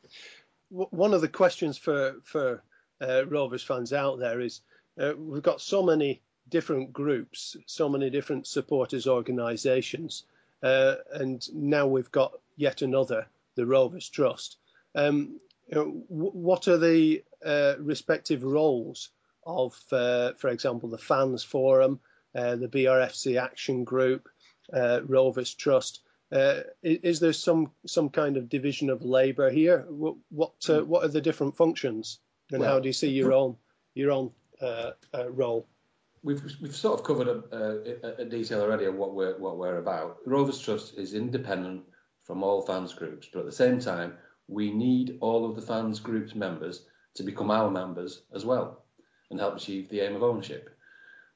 one 0.69 1.13
of 1.13 1.21
the 1.21 1.27
questions 1.27 1.77
for 1.77 2.15
for 2.23 2.63
uh, 3.01 3.25
Rovers 3.27 3.63
fans 3.63 3.93
out 3.93 4.19
there 4.19 4.39
is 4.39 4.61
uh, 4.99 5.13
we've 5.17 5.43
got 5.43 5.61
so 5.61 5.83
many 5.83 6.21
different 6.49 6.93
groups, 6.93 7.55
so 7.65 7.89
many 7.89 8.09
different 8.09 8.47
supporters 8.47 9.07
organisations, 9.07 10.23
uh, 10.63 10.95
and 11.13 11.47
now 11.53 11.87
we've 11.87 12.11
got 12.11 12.33
yet 12.55 12.81
another, 12.81 13.27
the 13.55 13.65
Rovers 13.65 14.09
Trust. 14.09 14.57
Um, 14.93 15.39
you 15.67 15.75
know, 15.75 16.03
what 16.07 16.67
are 16.67 16.77
the 16.77 17.23
uh, 17.43 17.75
respective 17.79 18.43
roles 18.43 19.09
of, 19.45 19.79
uh, 19.91 20.33
for 20.33 20.49
example, 20.49 20.89
the 20.89 20.97
Fans 20.97 21.43
Forum, 21.43 21.99
uh, 22.33 22.55
the 22.55 22.67
BRFC 22.67 23.41
Action 23.41 23.83
Group, 23.83 24.29
Rovers 24.71 25.53
Trust? 25.53 26.01
Uh, 26.31 26.61
is 26.81 27.19
there 27.19 27.33
some 27.33 27.71
some 27.85 28.09
kind 28.09 28.35
of 28.35 28.49
division 28.49 28.89
of 28.89 29.05
labour 29.05 29.49
here? 29.49 29.85
What 29.87 30.15
what, 30.29 30.53
uh, 30.69 30.83
what 30.83 31.05
are 31.05 31.09
the 31.09 31.21
different 31.21 31.55
functions, 31.55 32.19
and 32.51 32.61
well, 32.61 32.73
how 32.73 32.79
do 32.79 32.89
you 32.89 32.93
see 32.93 33.09
your 33.09 33.31
own 33.31 33.57
your 33.93 34.11
own 34.11 34.31
uh, 34.59 34.91
uh 35.13 35.29
role? 35.29 35.67
We've 36.25 36.43
we've 36.59 36.75
sort 36.75 36.99
of 36.99 37.05
covered 37.05 37.27
a, 37.27 37.37
uh, 37.53 38.09
a, 38.17 38.21
a, 38.23 38.25
detail 38.25 38.61
already 38.61 38.85
of 38.85 38.95
what 38.95 39.13
we're 39.13 39.37
what 39.37 39.57
we're 39.57 39.77
about. 39.77 40.17
Rovers 40.25 40.59
Trust 40.59 40.95
is 40.97 41.13
independent 41.13 41.83
from 42.23 42.43
all 42.43 42.63
fans 42.63 42.93
groups, 42.93 43.29
but 43.31 43.41
at 43.41 43.45
the 43.45 43.51
same 43.51 43.79
time, 43.79 44.17
we 44.47 44.71
need 44.71 45.17
all 45.21 45.45
of 45.47 45.55
the 45.55 45.61
fans 45.61 45.99
groups 45.99 46.35
members 46.35 46.87
to 47.13 47.23
become 47.23 47.51
our 47.51 47.69
members 47.69 48.23
as 48.33 48.43
well, 48.43 48.83
and 49.29 49.39
help 49.39 49.55
achieve 49.55 49.87
the 49.87 50.01
aim 50.01 50.15
of 50.15 50.23
ownership. 50.23 50.69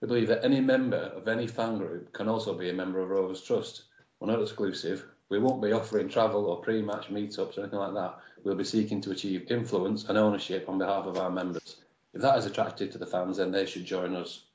We 0.02 0.08
believe 0.08 0.28
that 0.30 0.44
any 0.44 0.60
member 0.60 1.14
of 1.16 1.28
any 1.28 1.48
fan 1.48 1.78
group 1.78 2.12
can 2.12 2.28
also 2.28 2.58
be 2.58 2.70
a 2.70 2.74
member 2.74 3.00
of 3.00 3.10
Rovers 3.10 3.44
Trust 3.44 3.84
we're 4.20 4.32
not 4.32 4.42
exclusive. 4.42 5.06
We 5.30 5.40
won't 5.40 5.62
be 5.62 5.72
offering 5.72 6.10
travel 6.10 6.46
or 6.48 6.62
pre-match 6.62 7.10
meetups 7.10 7.58
or 7.58 7.62
anything 7.62 7.80
like 7.80 7.94
that. 7.94 8.18
We'll 8.44 8.56
be 8.56 8.66
seeking 8.66 9.00
to 9.02 9.12
achieve 9.12 9.50
influence 9.50 10.10
and 10.10 10.18
ownership 10.18 10.68
on 10.68 10.78
behalf 10.78 11.06
of 11.06 11.18
our 11.18 11.30
members. 11.30 11.78
If 12.14 12.22
that 12.22 12.38
is 12.38 12.46
attractive 12.46 12.92
to 12.92 12.98
the 12.98 13.06
fans, 13.06 13.38
then 13.38 13.52
they 13.52 13.66
should 13.66 13.86
join 13.86 14.16
us. 14.16 14.46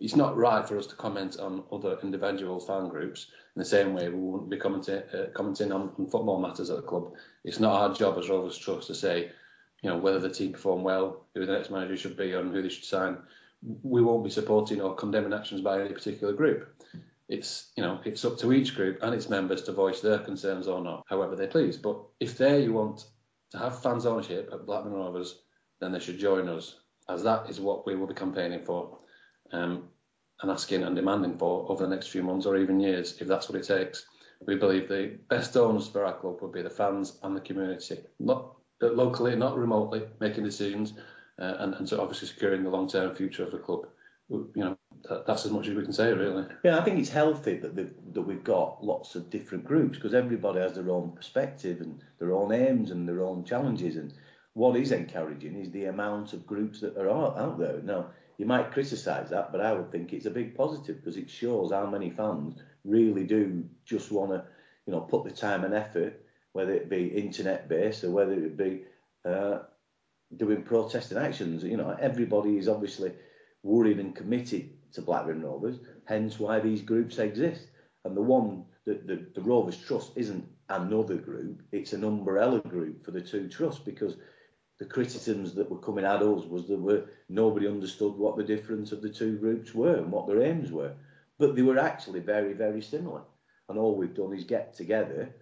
It's 0.00 0.16
not 0.16 0.36
right 0.36 0.66
for 0.66 0.78
us 0.78 0.86
to 0.88 0.96
comment 0.96 1.38
on 1.38 1.64
other 1.70 1.98
individual 2.02 2.58
fan 2.58 2.88
groups 2.88 3.26
in 3.54 3.60
the 3.60 3.66
same 3.66 3.94
way 3.94 4.08
we 4.08 4.18
wouldn't 4.18 4.50
be 4.50 4.56
commenting, 4.56 5.02
uh, 5.14 5.26
commenting 5.34 5.72
on, 5.72 5.92
on, 5.98 6.06
football 6.06 6.40
matters 6.40 6.70
at 6.70 6.76
the 6.76 6.82
club. 6.82 7.12
It's 7.44 7.60
not 7.60 7.80
our 7.80 7.94
job 7.94 8.18
as 8.18 8.28
Rovers 8.28 8.56
Trust 8.56 8.86
to 8.86 8.94
say, 8.94 9.30
you 9.82 9.90
know, 9.90 9.98
whether 9.98 10.18
the 10.18 10.30
team 10.30 10.52
perform 10.52 10.82
well, 10.82 11.26
who 11.34 11.44
the 11.44 11.52
next 11.52 11.70
manager 11.70 11.96
should 11.96 12.16
be, 12.16 12.32
and 12.32 12.52
who 12.52 12.62
they 12.62 12.68
should 12.68 12.84
sign. 12.84 13.18
We 13.82 14.02
won't 14.02 14.24
be 14.24 14.30
supporting 14.30 14.80
or 14.80 14.94
condemning 14.94 15.34
actions 15.34 15.60
by 15.60 15.80
any 15.80 15.92
particular 15.92 16.32
group 16.32 16.74
it's 17.30 17.70
you 17.76 17.82
know 17.82 18.00
it's 18.04 18.24
up 18.24 18.36
to 18.38 18.52
each 18.52 18.74
group 18.74 18.98
and 19.02 19.14
its 19.14 19.30
members 19.30 19.62
to 19.62 19.72
voice 19.72 20.00
their 20.00 20.18
concerns 20.18 20.66
or 20.66 20.82
not, 20.82 21.04
however 21.08 21.36
they 21.36 21.46
please. 21.46 21.76
But 21.76 21.98
if 22.18 22.36
they 22.36 22.68
want 22.68 23.06
to 23.52 23.58
have 23.58 23.80
fans 23.80 24.04
ownership 24.04 24.50
at 24.52 24.66
Blackburn 24.66 24.92
Rovers, 24.92 25.38
then 25.80 25.92
they 25.92 26.00
should 26.00 26.18
join 26.18 26.48
us, 26.48 26.80
as 27.08 27.22
that 27.22 27.48
is 27.48 27.60
what 27.60 27.86
we 27.86 27.94
will 27.94 28.08
be 28.08 28.14
campaigning 28.14 28.64
for, 28.64 28.98
um, 29.52 29.84
and 30.42 30.50
asking 30.50 30.82
and 30.84 30.96
demanding 30.96 31.36
for 31.36 31.70
over 31.70 31.84
the 31.84 31.94
next 31.94 32.08
few 32.08 32.22
months 32.22 32.46
or 32.46 32.56
even 32.56 32.80
years, 32.80 33.20
if 33.20 33.28
that's 33.28 33.48
what 33.48 33.58
it 33.58 33.66
takes. 33.66 34.06
We 34.46 34.56
believe 34.56 34.88
the 34.88 35.18
best 35.28 35.56
owners 35.56 35.86
for 35.88 36.04
our 36.04 36.14
club 36.14 36.40
would 36.40 36.52
be 36.52 36.62
the 36.62 36.70
fans 36.70 37.18
and 37.22 37.36
the 37.36 37.40
community, 37.42 37.98
not 38.18 38.56
locally, 38.80 39.36
not 39.36 39.58
remotely, 39.58 40.02
making 40.18 40.44
decisions, 40.44 40.94
uh, 41.38 41.56
and, 41.58 41.74
and 41.74 41.88
so 41.88 42.00
obviously 42.00 42.28
securing 42.28 42.64
the 42.64 42.70
long-term 42.70 43.14
future 43.14 43.44
of 43.44 43.52
the 43.52 43.58
club. 43.58 43.86
You 44.30 44.48
know, 44.54 44.78
that, 45.08 45.26
that's 45.26 45.44
as 45.44 45.50
much 45.50 45.66
as 45.66 45.74
we 45.74 45.82
can 45.82 45.92
say, 45.92 46.12
really. 46.12 46.46
Yeah, 46.64 46.78
I 46.78 46.84
think 46.84 46.98
it's 46.98 47.10
healthy 47.10 47.58
that 47.58 47.74
that 47.74 48.22
we've 48.22 48.44
got 48.44 48.82
lots 48.82 49.14
of 49.14 49.28
different 49.28 49.64
groups 49.64 49.96
because 49.98 50.14
everybody 50.14 50.60
has 50.60 50.74
their 50.74 50.90
own 50.90 51.12
perspective 51.12 51.80
and 51.80 52.02
their 52.18 52.32
own 52.32 52.52
aims 52.52 52.92
and 52.92 53.08
their 53.08 53.22
own 53.22 53.44
challenges. 53.44 53.96
And 53.96 54.14
what 54.54 54.76
is 54.76 54.92
encouraging 54.92 55.56
is 55.56 55.70
the 55.70 55.86
amount 55.86 56.32
of 56.32 56.46
groups 56.46 56.80
that 56.80 56.96
are 56.96 57.10
out, 57.10 57.36
out 57.38 57.58
there. 57.58 57.80
Now, 57.82 58.10
you 58.40 58.46
might 58.46 58.72
criticise 58.72 59.28
that, 59.28 59.52
but 59.52 59.60
I 59.60 59.74
would 59.74 59.92
think 59.92 60.14
it's 60.14 60.24
a 60.24 60.30
big 60.30 60.54
positive 60.54 60.96
because 60.96 61.18
it 61.18 61.28
shows 61.28 61.72
how 61.72 61.84
many 61.84 62.08
fans 62.08 62.58
really 62.86 63.24
do 63.24 63.62
just 63.84 64.10
want 64.10 64.30
to, 64.30 64.42
you 64.86 64.94
know, 64.94 65.02
put 65.02 65.24
the 65.24 65.30
time 65.30 65.62
and 65.62 65.74
effort, 65.74 66.24
whether 66.54 66.72
it 66.72 66.88
be 66.88 67.08
internet 67.08 67.68
based 67.68 68.02
or 68.02 68.12
whether 68.12 68.32
it 68.32 68.56
be 68.56 68.84
uh, 69.26 69.58
doing 70.38 70.62
protesting 70.62 71.18
actions. 71.18 71.62
You 71.62 71.76
know, 71.76 71.94
everybody 72.00 72.56
is 72.56 72.66
obviously 72.66 73.12
worried 73.62 73.98
and 73.98 74.16
committed 74.16 74.70
to 74.94 75.02
Blackburn 75.02 75.42
Rovers, 75.42 75.76
hence 76.06 76.40
why 76.40 76.60
these 76.60 76.80
groups 76.80 77.18
exist. 77.18 77.66
And 78.06 78.16
the 78.16 78.22
one 78.22 78.64
that 78.86 79.06
the, 79.06 79.26
the 79.34 79.42
Rovers 79.42 79.76
Trust 79.76 80.12
isn't 80.16 80.48
another 80.70 81.16
group, 81.16 81.60
it's 81.72 81.92
an 81.92 82.04
umbrella 82.04 82.60
group 82.60 83.04
for 83.04 83.10
the 83.10 83.20
two 83.20 83.50
trusts 83.50 83.82
because 83.84 84.14
the 84.80 84.86
criticisms 84.86 85.54
that 85.54 85.70
were 85.70 85.78
coming 85.78 86.06
at 86.06 86.22
us 86.22 86.46
was 86.46 86.66
that 86.66 86.80
were, 86.80 87.04
nobody 87.28 87.68
understood 87.68 88.16
what 88.16 88.38
the 88.38 88.42
difference 88.42 88.92
of 88.92 89.02
the 89.02 89.10
two 89.10 89.36
groups 89.36 89.74
were 89.74 89.96
and 89.96 90.10
what 90.10 90.26
their 90.26 90.42
aims 90.42 90.72
were. 90.72 90.94
But 91.38 91.54
they 91.54 91.60
were 91.62 91.78
actually 91.78 92.20
very, 92.20 92.54
very 92.54 92.80
similar. 92.80 93.20
And 93.68 93.78
all 93.78 93.94
we've 93.94 94.14
done 94.14 94.32
is 94.34 94.44
get 94.44 94.72
together, 94.74 95.34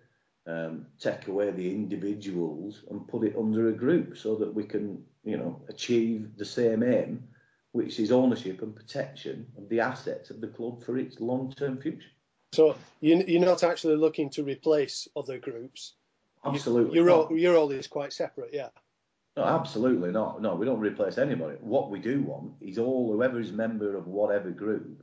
um, 0.49 0.87
take 0.99 1.29
away 1.29 1.53
the 1.53 1.71
individuals 1.71 2.83
and 2.91 3.07
put 3.07 3.23
it 3.23 3.37
under 3.39 3.69
a 3.69 3.73
group 3.73 4.19
so 4.19 4.35
that 4.35 4.53
we 4.53 4.65
can, 4.65 5.05
you 5.23 5.37
know, 5.37 5.63
achieve 5.69 6.37
the 6.37 6.45
same 6.45 6.83
aim, 6.83 7.23
which 7.71 8.01
is 8.01 8.11
ownership 8.11 8.61
and 8.63 8.75
protection 8.75 9.47
of 9.57 9.69
the 9.69 9.79
assets 9.79 10.31
of 10.31 10.41
the 10.41 10.49
club 10.49 10.83
for 10.83 10.99
its 10.99 11.21
long-term 11.21 11.81
future. 11.81 12.11
So 12.55 12.75
you're 13.01 13.41
not 13.41 13.63
actually 13.63 13.97
looking 13.97 14.31
to 14.31 14.43
replace 14.43 15.07
other 15.15 15.39
groups. 15.39 15.95
Absolutely. 16.45 16.97
Your 16.97 17.05
role, 17.05 17.29
your 17.39 17.55
role 17.55 17.71
is 17.71 17.87
quite 17.87 18.13
separate, 18.13 18.51
yeah. 18.53 18.71
No, 19.39 19.45
absolutely 19.45 20.11
not. 20.11 20.43
No, 20.43 20.57
we 20.57 20.67
don't 20.67 20.81
replace 20.81 21.17
anybody. 21.17 21.59
What 21.61 21.91
we 21.91 22.01
do 22.01 22.23
want 22.23 22.55
is 22.61 22.77
all 22.77 23.13
whoever 23.13 23.39
is 23.39 23.53
member 23.53 23.97
of 23.97 24.09
whatever 24.09 24.51
group, 24.51 25.01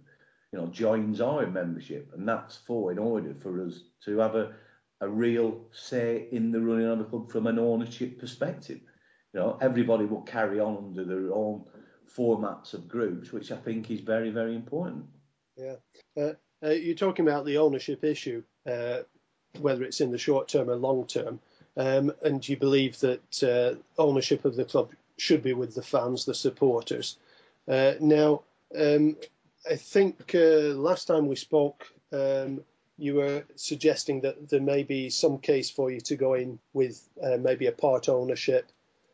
you 0.51 0.59
know, 0.59 0.67
joins 0.67 1.21
our 1.21 1.47
membership, 1.47 2.11
and 2.13 2.27
that's 2.27 2.57
for 2.57 2.91
in 2.91 2.99
order 2.99 3.33
for 3.41 3.65
us 3.65 3.79
to 4.03 4.17
have 4.17 4.35
a 4.35 4.53
a 4.99 5.07
real 5.07 5.61
say 5.71 6.27
in 6.33 6.51
the 6.51 6.59
running 6.59 6.85
of 6.85 6.97
the 6.99 7.05
club 7.05 7.31
from 7.31 7.47
an 7.47 7.59
ownership 7.59 8.19
perspective. 8.19 8.81
You 9.33 9.39
know, 9.39 9.57
everybody 9.61 10.03
will 10.03 10.23
carry 10.23 10.59
on 10.59 10.77
under 10.77 11.05
their 11.05 11.33
own 11.33 11.63
formats 12.13 12.73
of 12.73 12.89
groups, 12.89 13.31
which 13.31 13.53
I 13.53 13.57
think 13.57 13.89
is 13.89 14.01
very, 14.01 14.31
very 14.31 14.55
important. 14.55 15.05
Yeah, 15.55 15.75
uh, 16.17 16.33
uh, 16.61 16.71
you're 16.71 16.95
talking 16.95 17.25
about 17.25 17.45
the 17.45 17.57
ownership 17.57 18.03
issue, 18.03 18.43
uh, 18.65 19.03
whether 19.59 19.85
it's 19.85 20.01
in 20.01 20.11
the 20.11 20.17
short 20.17 20.49
term 20.49 20.69
or 20.69 20.75
long 20.75 21.07
term 21.07 21.39
um, 21.77 22.13
and 22.23 22.47
you 22.47 22.57
believe 22.57 22.99
that 22.99 23.43
uh, 23.43 23.79
ownership 24.01 24.45
of 24.45 24.55
the 24.55 24.65
club 24.65 24.91
should 25.17 25.43
be 25.43 25.53
with 25.53 25.75
the 25.75 25.81
fans, 25.81 26.25
the 26.25 26.33
supporters. 26.33 27.17
Uh, 27.67 27.93
now, 27.99 28.43
um, 28.77 29.17
I 29.69 29.75
think 29.75 30.33
uh, 30.35 30.73
last 30.75 31.05
time 31.05 31.27
we 31.27 31.35
spoke, 31.35 31.87
um, 32.11 32.61
you 32.97 33.15
were 33.15 33.43
suggesting 33.55 34.21
that 34.21 34.49
there 34.49 34.61
may 34.61 34.83
be 34.83 35.09
some 35.09 35.39
case 35.39 35.69
for 35.69 35.91
you 35.91 35.99
to 36.01 36.15
go 36.15 36.33
in 36.33 36.59
with 36.73 37.01
uh, 37.21 37.37
maybe 37.37 37.67
a 37.67 37.71
part 37.71 38.07
ownership. 38.07 38.71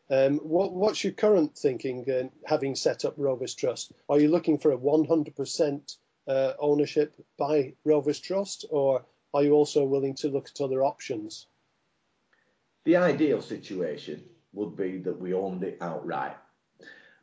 Um, 0.09 0.39
what, 0.39 0.73
what's 0.73 1.03
your 1.03 1.13
current 1.13 1.57
thinking, 1.57 2.09
uh, 2.11 2.27
having 2.45 2.75
set 2.75 3.05
up 3.05 3.13
Rovers 3.17 3.55
Trust? 3.55 3.91
Are 4.09 4.19
you 4.19 4.27
looking 4.27 4.57
for 4.57 4.71
a 4.71 4.77
100% 4.77 5.97
uh, 6.27 6.53
ownership 6.59 7.15
by 7.37 7.73
Rovers 7.85 8.19
Trust, 8.19 8.65
or 8.69 9.05
are 9.33 9.43
you 9.43 9.53
also 9.53 9.85
willing 9.85 10.15
to 10.15 10.27
look 10.27 10.49
at 10.49 10.61
other 10.61 10.83
options? 10.83 11.47
The 12.85 12.95
ideal 12.95 13.41
situation 13.41 14.23
would 14.53 14.75
be 14.75 14.97
that 14.99 15.19
we 15.19 15.33
owned 15.33 15.63
it 15.63 15.77
outright, 15.81 16.37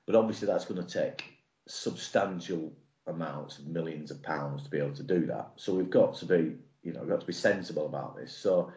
but 0.06 0.14
obviously 0.14 0.46
that's 0.46 0.64
going 0.64 0.84
to 0.84 0.92
take 0.92 1.24
substantial 1.66 2.72
amounts 3.06 3.58
of 3.58 3.66
millions 3.66 4.10
of 4.10 4.22
pounds 4.22 4.62
to 4.62 4.70
be 4.70 4.78
able 4.78 4.94
to 4.94 5.02
do 5.02 5.26
that. 5.26 5.52
So 5.56 5.74
we've 5.74 5.90
got 5.90 6.14
to 6.16 6.26
be, 6.26 6.54
you 6.82 6.92
know, 6.92 7.04
got 7.04 7.20
to 7.20 7.26
be 7.26 7.32
sensible 7.32 7.86
about 7.86 8.16
this. 8.16 8.36
So 8.36 8.72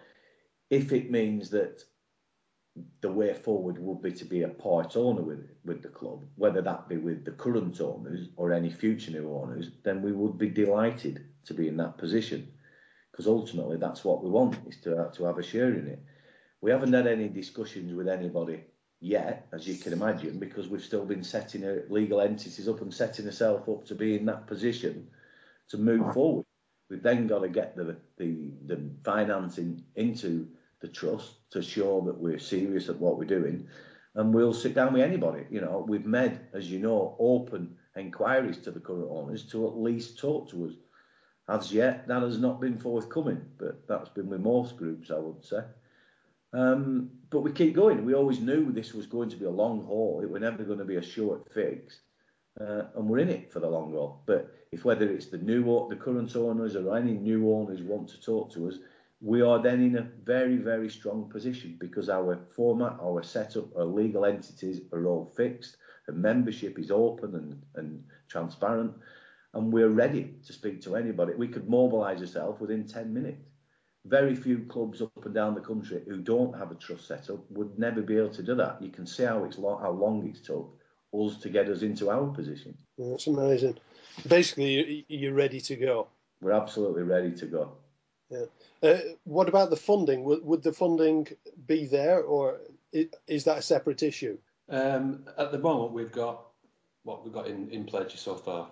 if 0.70 0.92
it 0.92 1.12
means 1.12 1.50
that 1.52 1.84
the 3.02 3.12
way 3.12 3.34
forward 3.34 3.78
would 3.78 4.02
be 4.02 4.14
to 4.14 4.26
be 4.26 4.44
a 4.44 4.48
part 4.48 4.96
owner 4.96 5.22
with 5.22 5.50
with 5.66 5.82
the 5.82 5.90
club, 5.90 6.24
whether 6.36 6.62
that 6.62 6.88
be 6.88 6.98
with 6.98 7.26
the 7.26 7.32
current 7.32 7.80
owners 7.82 8.30
or 8.38 8.54
any 8.54 8.70
future 8.70 9.12
new 9.12 9.30
owners, 9.34 9.72
then 9.84 10.02
we 10.02 10.14
would 10.14 10.38
be 10.38 10.50
delighted 10.50 11.26
to 11.46 11.54
be 11.54 11.68
in 11.68 11.78
that 11.78 11.98
position 11.98 12.48
because 13.12 13.28
ultimately 13.28 13.78
that's 13.78 14.06
what 14.06 14.24
we 14.24 14.30
want 14.30 14.58
is 14.68 14.78
to 14.78 15.12
to 15.14 15.26
have 15.26 15.38
a 15.38 15.44
share 15.44 15.74
in 15.74 15.88
it. 15.88 16.00
We 16.62 16.72
haven't 16.72 16.94
had 16.94 17.08
any 17.08 17.28
discussions 17.28 17.94
with 17.94 18.08
anybody 18.08 18.64
yet, 19.00 19.48
as 19.52 19.68
you 19.68 19.76
can 19.76 19.94
imagine, 19.94 20.38
because 20.38 20.68
we've 20.68 20.84
still 20.84 21.06
been 21.06 21.24
setting 21.24 21.64
legal 21.90 22.22
entities 22.22 22.68
up 22.68 22.82
and 22.82 22.94
setting 22.94 23.26
ourselves 23.26 23.68
up 23.68 23.86
to 23.86 23.96
be 23.96 24.16
in 24.16 24.26
that 24.28 24.46
position 24.46 25.08
to 25.70 25.78
move 25.78 26.14
forward. 26.14 26.46
We've 26.90 27.02
then 27.02 27.26
got 27.26 27.40
to 27.40 27.50
get 27.50 27.76
the, 27.76 27.98
the, 28.18 28.52
the 28.68 28.92
financing 29.04 29.84
into 29.96 30.48
the 30.82 30.88
trust 30.88 31.50
to 31.52 31.62
show 31.62 32.02
that 32.02 32.18
we're 32.18 32.38
serious 32.38 32.90
at 32.90 33.00
what 33.00 33.18
we're 33.18 33.26
doing. 33.26 33.68
And 34.14 34.34
we'll 34.34 34.54
sit 34.54 34.76
down 34.76 34.94
with 34.94 35.02
anybody. 35.02 35.46
You 35.50 35.62
know, 35.62 35.86
we've 35.88 36.06
made, 36.06 36.40
as 36.54 36.70
you 36.70 36.80
know, 36.80 37.16
open 37.18 37.78
inquiries 37.96 38.58
to 38.60 38.72
the 38.72 38.80
current 38.80 39.08
owners 39.10 39.46
to 39.52 39.68
at 39.68 39.78
least 39.78 40.20
talk 40.20 40.50
to 40.50 40.66
us. 40.66 40.74
As 41.48 41.74
yet, 41.74 42.08
that 42.08 42.22
has 42.22 42.38
not 42.38 42.62
been 42.62 42.78
forthcoming, 42.78 43.42
but 43.58 43.88
that's 43.88 44.10
been 44.10 44.30
with 44.30 44.42
most 44.42 44.78
groups, 44.78 45.12
I 45.12 45.18
would 45.18 45.44
say. 45.44 45.64
Um, 46.54 47.12
but 47.30 47.42
we 47.42 47.52
keep 47.52 47.76
going. 47.76 48.04
We 48.04 48.14
always 48.14 48.40
knew 48.40 48.72
this 48.72 48.94
was 48.94 49.06
going 49.06 49.30
to 49.30 49.38
be 49.38 49.46
a 49.46 49.50
long 49.50 49.84
haul. 49.84 50.22
It 50.22 50.30
was 50.30 50.42
never 50.42 50.64
going 50.64 50.80
to 50.80 50.86
be 50.86 50.98
a 50.98 51.02
short 51.02 51.48
fix. 51.54 52.02
Uh, 52.60 52.84
and 52.96 53.08
we're 53.08 53.20
in 53.20 53.30
it 53.30 53.52
for 53.52 53.62
the 53.62 53.70
long 53.70 53.92
haul. 53.94 54.22
But 54.26 54.54
if 54.72 54.84
whether 54.84 55.10
it's 55.10 55.28
the 55.28 55.38
new, 55.38 55.88
the 55.90 55.96
current 55.96 56.36
owners 56.36 56.76
or 56.76 56.98
any 56.98 57.14
new 57.14 57.54
owners 57.54 57.82
want 57.82 58.10
to 58.10 58.22
talk 58.22 58.52
to 58.54 58.68
us, 58.68 58.76
we 59.22 59.42
are 59.42 59.62
then 59.62 59.82
in 59.82 59.98
a 59.98 60.08
very, 60.24 60.58
very 60.58 60.90
strong 60.90 61.30
position 61.30 61.78
because 61.80 62.10
our 62.10 62.40
format, 62.56 62.98
our 63.02 63.24
setup, 63.24 63.76
our 63.78 63.86
legal 63.86 64.26
entities 64.26 64.82
are 64.92 65.06
all 65.06 65.32
fixed. 65.38 65.78
The 66.08 66.14
membership 66.14 66.80
is 66.80 66.92
open 66.92 67.36
and, 67.36 67.62
and 67.76 68.04
transparent, 68.28 68.94
and 69.54 69.72
we're 69.72 69.90
ready 69.90 70.34
to 70.46 70.54
speak 70.54 70.82
to 70.82 70.96
anybody. 70.96 71.34
We 71.38 71.48
could 71.48 71.70
mobilise 71.70 72.20
ourselves 72.20 72.60
within 72.60 72.88
10 72.88 73.14
minutes 73.14 73.51
very 74.06 74.36
few 74.36 74.60
clubs 74.60 75.02
up 75.02 75.26
and 75.26 75.34
down 75.34 75.54
the 75.54 75.62
country 75.62 76.02
who 76.08 76.18
don't 76.18 76.58
have 76.58 76.72
a 76.72 76.76
trust 76.76 77.08
set 77.08 77.30
up 77.30 77.40
would 77.52 77.78
never 77.78 78.02
be 78.02 78.18
able 78.18 78.30
to 78.30 78.44
do 78.44 78.56
that. 78.56 78.82
You 78.82 78.90
can 78.90 79.06
see 79.06 79.24
how 79.24 79.44
it's 79.44 79.58
lo- 79.58 79.78
how 79.78 79.92
long 79.92 80.28
it's 80.28 80.42
took 80.42 80.78
us 81.14 81.38
to 81.38 81.50
get 81.50 81.70
us 81.70 81.82
into 81.82 82.10
our 82.10 82.28
position. 82.28 82.78
That's 82.98 83.28
amazing. 83.28 83.78
Basically, 84.28 85.06
you're 85.08 85.34
ready 85.34 85.62
to 85.62 85.76
go. 85.76 86.08
We're 86.42 86.54
absolutely 86.54 87.04
ready 87.04 87.32
to 87.34 87.46
go. 87.46 87.74
Yeah. 88.30 88.46
Uh, 88.82 89.00
what 89.26 89.50
about 89.50 89.70
the 89.70 89.76
funding? 89.76 90.24
Would, 90.24 90.44
would, 90.44 90.64
the 90.64 90.74
funding 90.74 91.28
be 91.68 91.86
there, 91.86 92.22
or 92.22 92.62
is 92.94 93.44
that 93.44 93.58
a 93.58 93.62
separate 93.62 94.02
issue? 94.04 94.38
Um, 94.70 95.26
at 95.38 95.52
the 95.52 95.60
moment, 95.60 95.92
we've 95.92 96.12
got 96.12 96.46
what 97.04 97.24
we've 97.24 97.34
got 97.34 97.48
in, 97.48 97.70
in 97.70 97.84
pledges 97.84 98.22
so 98.22 98.36
far. 98.36 98.70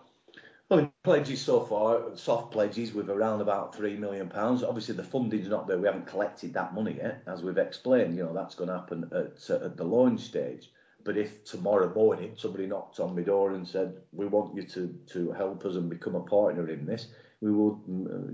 Well, 0.70 0.94
pledges 1.04 1.42
so 1.42 1.62
far, 1.62 2.16
soft 2.16 2.52
pledges 2.52 2.94
with 2.94 3.10
around 3.10 3.42
about 3.42 3.76
three 3.76 3.98
million 3.98 4.30
pounds. 4.30 4.64
Obviously, 4.64 4.96
the 4.96 5.04
funding's 5.04 5.48
not 5.50 5.68
there. 5.68 5.80
We 5.80 5.88
haven't 5.88 6.06
collected 6.06 6.54
that 6.54 6.76
money 6.76 6.96
yet, 6.98 7.24
as 7.26 7.42
we've 7.42 7.58
explained. 7.58 8.16
You 8.16 8.26
know 8.26 8.34
that's 8.34 8.54
going 8.54 8.70
to 8.70 8.78
happen 8.78 9.10
at, 9.12 9.50
at 9.50 9.78
the 9.78 9.84
launch 9.84 10.22
stage. 10.22 10.70
But 11.04 11.18
if 11.18 11.44
tomorrow 11.44 11.92
morning 11.94 12.34
somebody 12.38 12.68
knocked 12.68 13.00
on 13.00 13.16
my 13.16 13.24
door 13.24 13.54
and 13.54 13.68
said, 13.68 13.98
"We 14.12 14.28
want 14.28 14.56
you 14.56 14.64
to 14.64 14.94
to 15.14 15.32
help 15.32 15.66
us 15.66 15.76
and 15.76 15.90
become 15.90 16.14
a 16.14 16.22
partner 16.22 16.70
in 16.70 16.86
this," 16.86 17.08
we 17.42 17.52
will, 17.52 17.82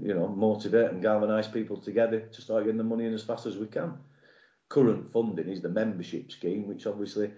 you 0.03 0.13
know, 0.13 0.27
motivate 0.27 0.91
and 0.91 1.01
galvanise 1.01 1.47
people 1.47 1.77
together 1.77 2.19
to 2.19 2.41
start 2.41 2.65
getting 2.65 2.77
the 2.77 2.83
money 2.83 3.05
in 3.05 3.13
as 3.13 3.23
fast 3.23 3.45
as 3.45 3.57
we 3.57 3.67
can. 3.67 3.93
Current 4.67 5.11
funding 5.13 5.47
is 5.47 5.61
the 5.61 5.69
membership 5.69 6.31
scheme, 6.31 6.67
which 6.67 6.85
obviously 6.87 7.31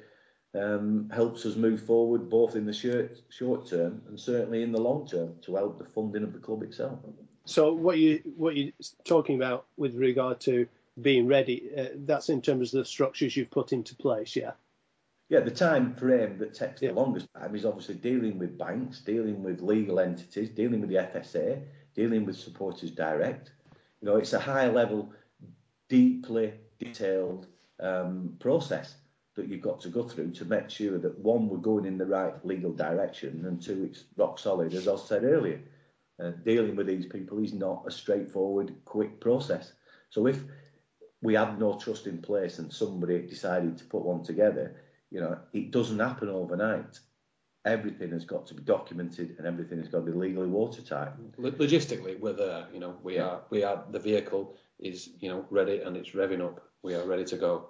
um, 0.58 1.10
helps 1.14 1.46
us 1.46 1.56
move 1.56 1.82
forward 1.82 2.30
both 2.30 2.56
in 2.56 2.66
the 2.66 2.74
short, 2.74 3.20
short 3.30 3.68
term 3.68 4.02
and 4.08 4.20
certainly 4.20 4.64
in 4.64 4.72
the 4.72 4.80
long 4.80 5.08
term 5.08 5.36
to 5.44 5.56
help 5.56 5.78
the 5.78 5.86
funding 5.86 6.24
of 6.24 6.34
the 6.34 6.40
club 6.40 6.64
itself. 6.64 7.00
So 7.46 7.74
what 7.74 7.98
you 7.98 8.22
what 8.36 8.58
you're 8.58 8.74
talking 9.06 9.36
about 9.36 9.66
with 9.78 9.96
regard 9.96 10.42
to 10.42 10.68
being 11.02 11.28
ready, 11.28 11.70
uh, 11.78 11.86
that's 12.06 12.30
in 12.30 12.42
terms 12.42 12.74
of 12.74 12.80
the 12.80 12.86
structures 12.86 13.38
you've 13.38 13.52
put 13.52 13.72
into 13.72 13.96
place, 13.96 14.36
yeah. 14.36 14.52
Yeah, 15.30 15.42
the 15.42 15.52
time 15.52 15.94
frame 15.94 16.38
that 16.40 16.54
takes 16.54 16.82
yeah. 16.82 16.90
the 16.90 16.96
longest 16.96 17.28
time 17.38 17.54
is 17.56 17.66
obviously 17.66 17.96
dealing 17.96 18.40
with 18.40 18.58
banks, 18.58 19.02
dealing 19.02 19.44
with 19.44 19.62
legal 19.62 20.00
entities, 20.00 20.50
dealing 20.50 20.82
with 20.82 20.90
the 20.90 20.96
FSA, 20.96 21.62
dealing 21.96 22.26
with 22.26 22.38
supporters 22.38 22.92
direct. 22.92 23.52
You 24.02 24.08
know, 24.08 24.18
it's 24.18 24.34
a 24.34 24.40
high 24.40 24.70
level, 24.70 25.12
deeply 25.90 26.54
detailed 26.80 27.48
um, 27.80 28.36
process 28.40 28.96
that 29.38 29.48
you've 29.48 29.62
got 29.62 29.80
to 29.82 29.90
go 29.90 30.04
through 30.04 30.32
to 30.32 30.46
make 30.46 30.70
sure 30.70 30.98
that 30.98 31.18
one, 31.20 31.48
we're 31.48 31.58
going 31.58 31.86
in 31.86 31.98
the 31.98 32.06
right 32.06 32.34
legal 32.46 32.74
direction, 32.74 33.46
and 33.46 33.62
two, 33.62 33.88
it's 33.90 34.04
rock 34.18 34.38
solid, 34.38 34.74
as 34.74 34.88
I 34.88 34.98
said 34.98 35.24
earlier. 35.24 35.62
Uh, 36.22 36.32
dealing 36.44 36.76
with 36.76 36.88
these 36.88 37.06
people 37.06 37.38
is 37.44 37.54
not 37.54 37.84
a 37.86 37.92
straightforward, 37.92 38.74
quick 38.86 39.20
process. 39.20 39.74
So 40.10 40.26
if 40.26 40.44
we 41.22 41.36
have 41.36 41.60
no 41.60 41.78
trust 41.78 42.08
in 42.08 42.18
place 42.18 42.58
and 42.58 42.74
somebody 42.74 43.22
decided 43.22 43.78
to 43.78 43.86
put 43.86 44.02
one 44.02 44.24
together, 44.24 44.76
you 45.12 45.20
know, 45.20 45.38
it 45.54 45.70
doesn't 45.70 46.00
happen 46.00 46.30
overnight. 46.30 47.00
Everything 47.66 48.12
has 48.12 48.26
got 48.26 48.48
to 48.48 48.56
be 48.56 48.64
documented 48.64 49.36
and 49.38 49.46
everything 49.46 49.78
has 49.78 49.90
got 49.90 50.00
to 50.00 50.12
be 50.12 50.18
legally 50.18 50.48
watertight. 50.48 51.10
Logistically, 51.40 52.20
we're 52.20 52.34
there. 52.34 52.66
You 52.74 52.80
know, 52.80 52.98
we 53.04 53.16
yeah. 53.16 53.24
are. 53.24 53.42
We 53.52 53.64
are. 53.64 53.84
The 53.92 54.00
vehicle 54.00 54.56
is, 54.80 55.10
you 55.20 55.30
know, 55.30 55.46
ready 55.52 55.82
and 55.82 55.96
it's 55.96 56.12
revving 56.12 56.42
up. 56.42 56.64
We 56.82 56.96
are 56.96 57.06
ready 57.06 57.26
to 57.26 57.38
go. 57.38 57.70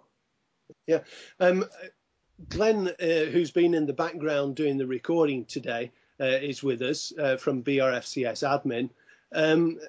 Yeah. 0.85 0.99
Um, 1.39 1.65
Glenn, 2.49 2.87
uh, 2.87 3.25
who's 3.31 3.51
been 3.51 3.73
in 3.73 3.85
the 3.85 3.93
background 3.93 4.55
doing 4.55 4.77
the 4.77 4.87
recording 4.87 5.45
today, 5.45 5.91
uh, 6.19 6.25
is 6.25 6.63
with 6.63 6.81
us 6.81 7.11
uh, 7.17 7.37
from 7.37 7.63
BRFCS 7.63 8.43
admin. 8.43 8.89
Um, 9.33 9.79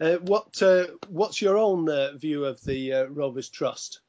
uh, 0.00 0.16
what 0.16 0.60
uh, 0.62 0.86
what's 1.08 1.40
your 1.40 1.56
own 1.56 1.88
uh, 1.88 2.12
view 2.16 2.44
of 2.44 2.62
the 2.64 3.06
Rovers 3.10 3.48
Trust? 3.48 4.00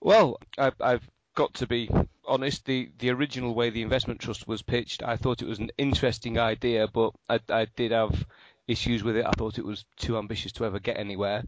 Well, 0.00 0.38
I, 0.58 0.72
I've 0.80 1.08
got 1.34 1.54
to 1.54 1.66
be 1.66 1.88
honest, 2.28 2.64
the, 2.64 2.90
the 2.98 3.10
original 3.10 3.54
way 3.54 3.70
the 3.70 3.82
investment 3.82 4.20
trust 4.20 4.46
was 4.46 4.62
pitched, 4.62 5.02
I 5.02 5.16
thought 5.16 5.42
it 5.42 5.48
was 5.48 5.58
an 5.58 5.70
interesting 5.78 6.38
idea, 6.38 6.86
but 6.86 7.12
I, 7.28 7.40
I 7.48 7.66
did 7.76 7.92
have 7.92 8.26
issues 8.66 9.02
with 9.02 9.16
it. 9.16 9.24
I 9.24 9.30
thought 9.30 9.58
it 9.58 9.64
was 9.64 9.84
too 9.96 10.18
ambitious 10.18 10.52
to 10.52 10.66
ever 10.66 10.78
get 10.78 10.98
anywhere. 10.98 11.44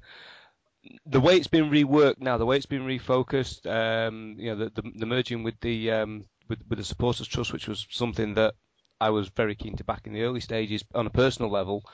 The 1.06 1.20
way 1.20 1.36
it's 1.36 1.46
been 1.46 1.70
reworked 1.70 2.20
now, 2.20 2.38
the 2.38 2.46
way 2.46 2.56
it's 2.56 2.66
been 2.66 2.86
refocused, 2.86 3.66
um, 3.66 4.36
you 4.38 4.50
know, 4.50 4.64
the, 4.64 4.82
the, 4.82 4.90
the 4.96 5.06
merging 5.06 5.42
with 5.42 5.60
the 5.60 5.90
um, 5.90 6.24
with, 6.48 6.60
with 6.68 6.78
the 6.78 6.84
supporters 6.84 7.28
trust, 7.28 7.52
which 7.52 7.68
was 7.68 7.86
something 7.90 8.34
that 8.34 8.54
I 9.00 9.10
was 9.10 9.28
very 9.28 9.54
keen 9.54 9.76
to 9.76 9.84
back 9.84 10.06
in 10.06 10.12
the 10.12 10.22
early 10.22 10.40
stages 10.40 10.84
on 10.94 11.06
a 11.06 11.10
personal 11.10 11.50
level. 11.50 11.84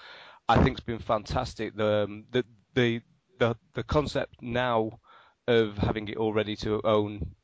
I 0.49 0.63
think 0.63 0.79
it's 0.79 0.87
been 0.87 0.99
fantastic. 0.99 1.77
The 1.77 2.05
um, 2.05 2.25
the 2.31 2.45
the 2.75 3.01
the, 3.39 3.57
the 3.75 3.83
concept 3.83 4.41
now 4.41 5.01
of 5.47 5.77
having 5.79 6.09
it 6.09 6.17
all 6.17 6.33
ready 6.33 6.57
to 6.57 6.81
own 6.85 7.35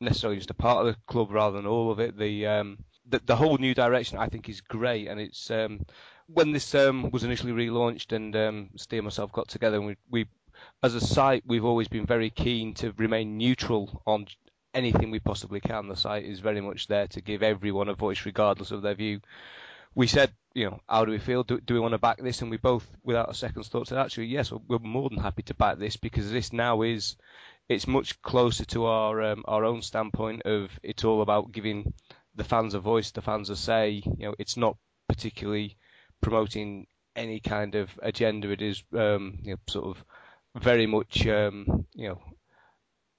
necessarily 0.00 0.38
just 0.38 0.50
a 0.50 0.54
part 0.54 0.86
of 0.86 0.94
the 0.94 1.00
club 1.06 1.30
rather 1.30 1.56
than 1.56 1.66
all 1.66 1.90
of 1.90 2.00
it. 2.00 2.16
The 2.16 2.46
um, 2.46 2.78
the, 3.06 3.20
the 3.24 3.36
whole 3.36 3.58
new 3.58 3.74
direction 3.74 4.18
I 4.18 4.28
think 4.28 4.48
is 4.48 4.60
great, 4.60 5.08
and 5.08 5.20
it's 5.20 5.50
um, 5.50 5.84
when 6.26 6.52
this 6.52 6.74
um, 6.74 7.10
was 7.10 7.24
initially 7.24 7.52
relaunched 7.52 8.12
and 8.14 8.34
um, 8.36 8.70
Steve 8.76 9.00
and 9.00 9.06
myself 9.06 9.32
got 9.32 9.48
together, 9.48 9.76
and 9.76 9.86
we, 9.86 9.96
we 10.10 10.26
as 10.84 10.94
a 10.94 11.00
site 11.00 11.42
we've 11.46 11.64
always 11.64 11.88
been 11.88 12.04
very 12.04 12.28
keen 12.28 12.74
to 12.74 12.92
remain 12.98 13.38
neutral 13.38 14.02
on 14.06 14.26
anything 14.74 15.10
we 15.10 15.18
possibly 15.18 15.58
can. 15.58 15.88
The 15.88 15.96
site 15.96 16.26
is 16.26 16.40
very 16.40 16.60
much 16.60 16.88
there 16.88 17.06
to 17.06 17.22
give 17.22 17.42
everyone 17.42 17.88
a 17.88 17.94
voice 17.94 18.26
regardless 18.26 18.70
of 18.70 18.82
their 18.82 18.94
view. 18.94 19.20
We 19.94 20.06
said, 20.08 20.30
you 20.52 20.66
know, 20.66 20.80
how 20.86 21.06
do 21.06 21.12
we 21.12 21.18
feel? 21.18 21.42
Do, 21.42 21.58
do 21.58 21.72
we 21.72 21.80
want 21.80 21.92
to 21.92 21.98
back 21.98 22.20
this? 22.20 22.42
And 22.42 22.50
we 22.50 22.58
both, 22.58 22.86
without 23.02 23.30
a 23.30 23.34
second 23.34 23.64
thought, 23.64 23.88
said, 23.88 23.96
actually, 23.96 24.26
yes, 24.26 24.52
we're 24.52 24.78
more 24.78 25.08
than 25.08 25.20
happy 25.20 25.42
to 25.44 25.54
back 25.54 25.78
this 25.78 25.96
because 25.96 26.30
this 26.30 26.52
now 26.52 26.82
is 26.82 27.16
it's 27.66 27.86
much 27.86 28.20
closer 28.20 28.66
to 28.66 28.84
our 28.84 29.22
um, 29.22 29.44
our 29.46 29.64
own 29.64 29.80
standpoint 29.80 30.42
of 30.42 30.70
it's 30.82 31.04
all 31.04 31.22
about 31.22 31.52
giving 31.52 31.94
the 32.34 32.44
fans 32.44 32.74
a 32.74 32.80
voice, 32.80 33.10
the 33.12 33.22
fans 33.22 33.48
a 33.48 33.56
say. 33.56 34.02
You 34.04 34.26
know, 34.26 34.34
it's 34.38 34.58
not 34.58 34.76
particularly 35.08 35.78
promoting 36.20 36.88
any 37.16 37.40
kind 37.40 37.74
of 37.74 37.88
agenda. 38.02 38.50
It 38.50 38.60
is 38.60 38.82
um, 38.92 39.38
you 39.42 39.52
know, 39.52 39.58
sort 39.66 39.96
of 39.96 40.04
very 40.56 40.86
much 40.86 41.26
um, 41.26 41.86
you 41.94 42.08
know 42.08 42.20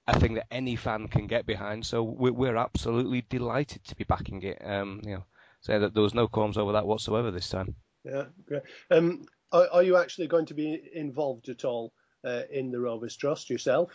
a 0.06 0.18
thing 0.18 0.34
that 0.34 0.46
any 0.50 0.76
fan 0.76 1.08
can 1.08 1.26
get 1.26 1.46
behind. 1.46 1.84
So 1.84 2.02
we're, 2.02 2.32
we're 2.32 2.56
absolutely 2.56 3.24
delighted 3.28 3.84
to 3.84 3.96
be 3.96 4.04
backing 4.04 4.42
it. 4.42 4.62
Um, 4.64 5.00
you 5.04 5.14
know, 5.14 5.24
say 5.60 5.78
that 5.78 5.94
there 5.94 6.02
was 6.02 6.14
no 6.14 6.28
qualms 6.28 6.56
over 6.56 6.72
that 6.72 6.86
whatsoever 6.86 7.30
this 7.30 7.48
time. 7.48 7.74
Yeah, 8.04 8.24
great. 8.46 8.62
Um, 8.90 9.26
are, 9.52 9.68
are, 9.72 9.82
you 9.82 9.96
actually 9.96 10.28
going 10.28 10.46
to 10.46 10.54
be 10.54 10.80
involved 10.94 11.48
at 11.48 11.64
all 11.64 11.92
uh, 12.24 12.42
in 12.50 12.70
the 12.70 12.78
Rovers 12.78 13.16
Trust 13.16 13.50
yourself? 13.50 13.90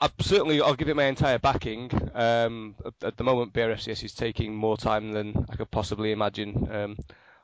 I 0.00 0.10
certainly 0.20 0.60
I'll 0.60 0.74
give 0.74 0.88
it 0.88 0.96
my 0.96 1.04
entire 1.04 1.38
backing. 1.38 1.90
Um, 2.14 2.74
at, 2.84 2.94
at, 3.02 3.16
the 3.16 3.24
moment, 3.24 3.52
BRFCS 3.52 4.02
is 4.02 4.14
taking 4.14 4.54
more 4.54 4.76
time 4.76 5.12
than 5.12 5.46
I 5.50 5.56
could 5.56 5.70
possibly 5.70 6.12
imagine. 6.12 6.68
Um, 6.70 6.96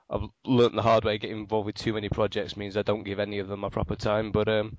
I've 0.09 0.28
learnt 0.45 0.74
the 0.74 0.83
hard 0.83 1.05
way 1.05 1.18
getting 1.18 1.39
involved 1.39 1.66
with 1.66 1.76
too 1.76 1.93
many 1.93 2.09
projects 2.09 2.57
means 2.57 2.76
I 2.76 2.83
don't 2.83 3.05
give 3.05 3.20
any 3.20 3.39
of 3.39 3.49
them 3.49 3.61
my 3.61 3.68
proper 3.68 3.95
time. 3.95 4.33
But 4.33 4.49
um, 4.49 4.78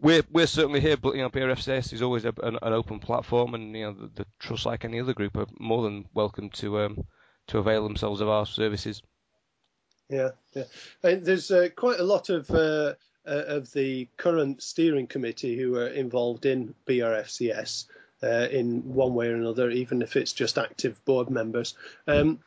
we're 0.00 0.22
we're 0.30 0.46
certainly 0.46 0.80
here. 0.80 0.96
But 0.96 1.14
you 1.14 1.22
know, 1.22 1.30
BRFCS 1.30 1.92
is 1.92 2.02
always 2.02 2.24
a, 2.24 2.34
an, 2.42 2.58
an, 2.62 2.72
open 2.72 2.98
platform, 2.98 3.54
and 3.54 3.74
you 3.76 3.84
know, 3.84 3.92
the, 3.92 4.10
the, 4.14 4.26
trust 4.38 4.66
like 4.66 4.84
any 4.84 5.00
other 5.00 5.14
group 5.14 5.36
are 5.36 5.46
more 5.58 5.82
than 5.82 6.06
welcome 6.14 6.50
to 6.50 6.80
um, 6.80 7.06
to 7.48 7.58
avail 7.58 7.84
themselves 7.84 8.20
of 8.20 8.28
our 8.28 8.46
services. 8.46 9.02
Yeah, 10.08 10.30
yeah. 10.54 10.64
And 11.02 11.24
there's 11.24 11.50
uh, 11.50 11.68
quite 11.74 11.98
a 11.98 12.04
lot 12.04 12.28
of 12.28 12.50
uh, 12.50 12.94
uh, 13.26 13.44
of 13.48 13.72
the 13.72 14.08
current 14.16 14.62
steering 14.62 15.06
committee 15.06 15.58
who 15.58 15.76
are 15.76 15.88
involved 15.88 16.46
in 16.46 16.74
BRFCS 16.86 17.86
uh, 18.22 18.48
in 18.50 18.94
one 18.94 19.14
way 19.14 19.28
or 19.28 19.34
another, 19.34 19.70
even 19.70 20.02
if 20.02 20.16
it's 20.16 20.32
just 20.32 20.58
active 20.58 21.02
board 21.04 21.30
members. 21.30 21.74
Um, 22.06 22.40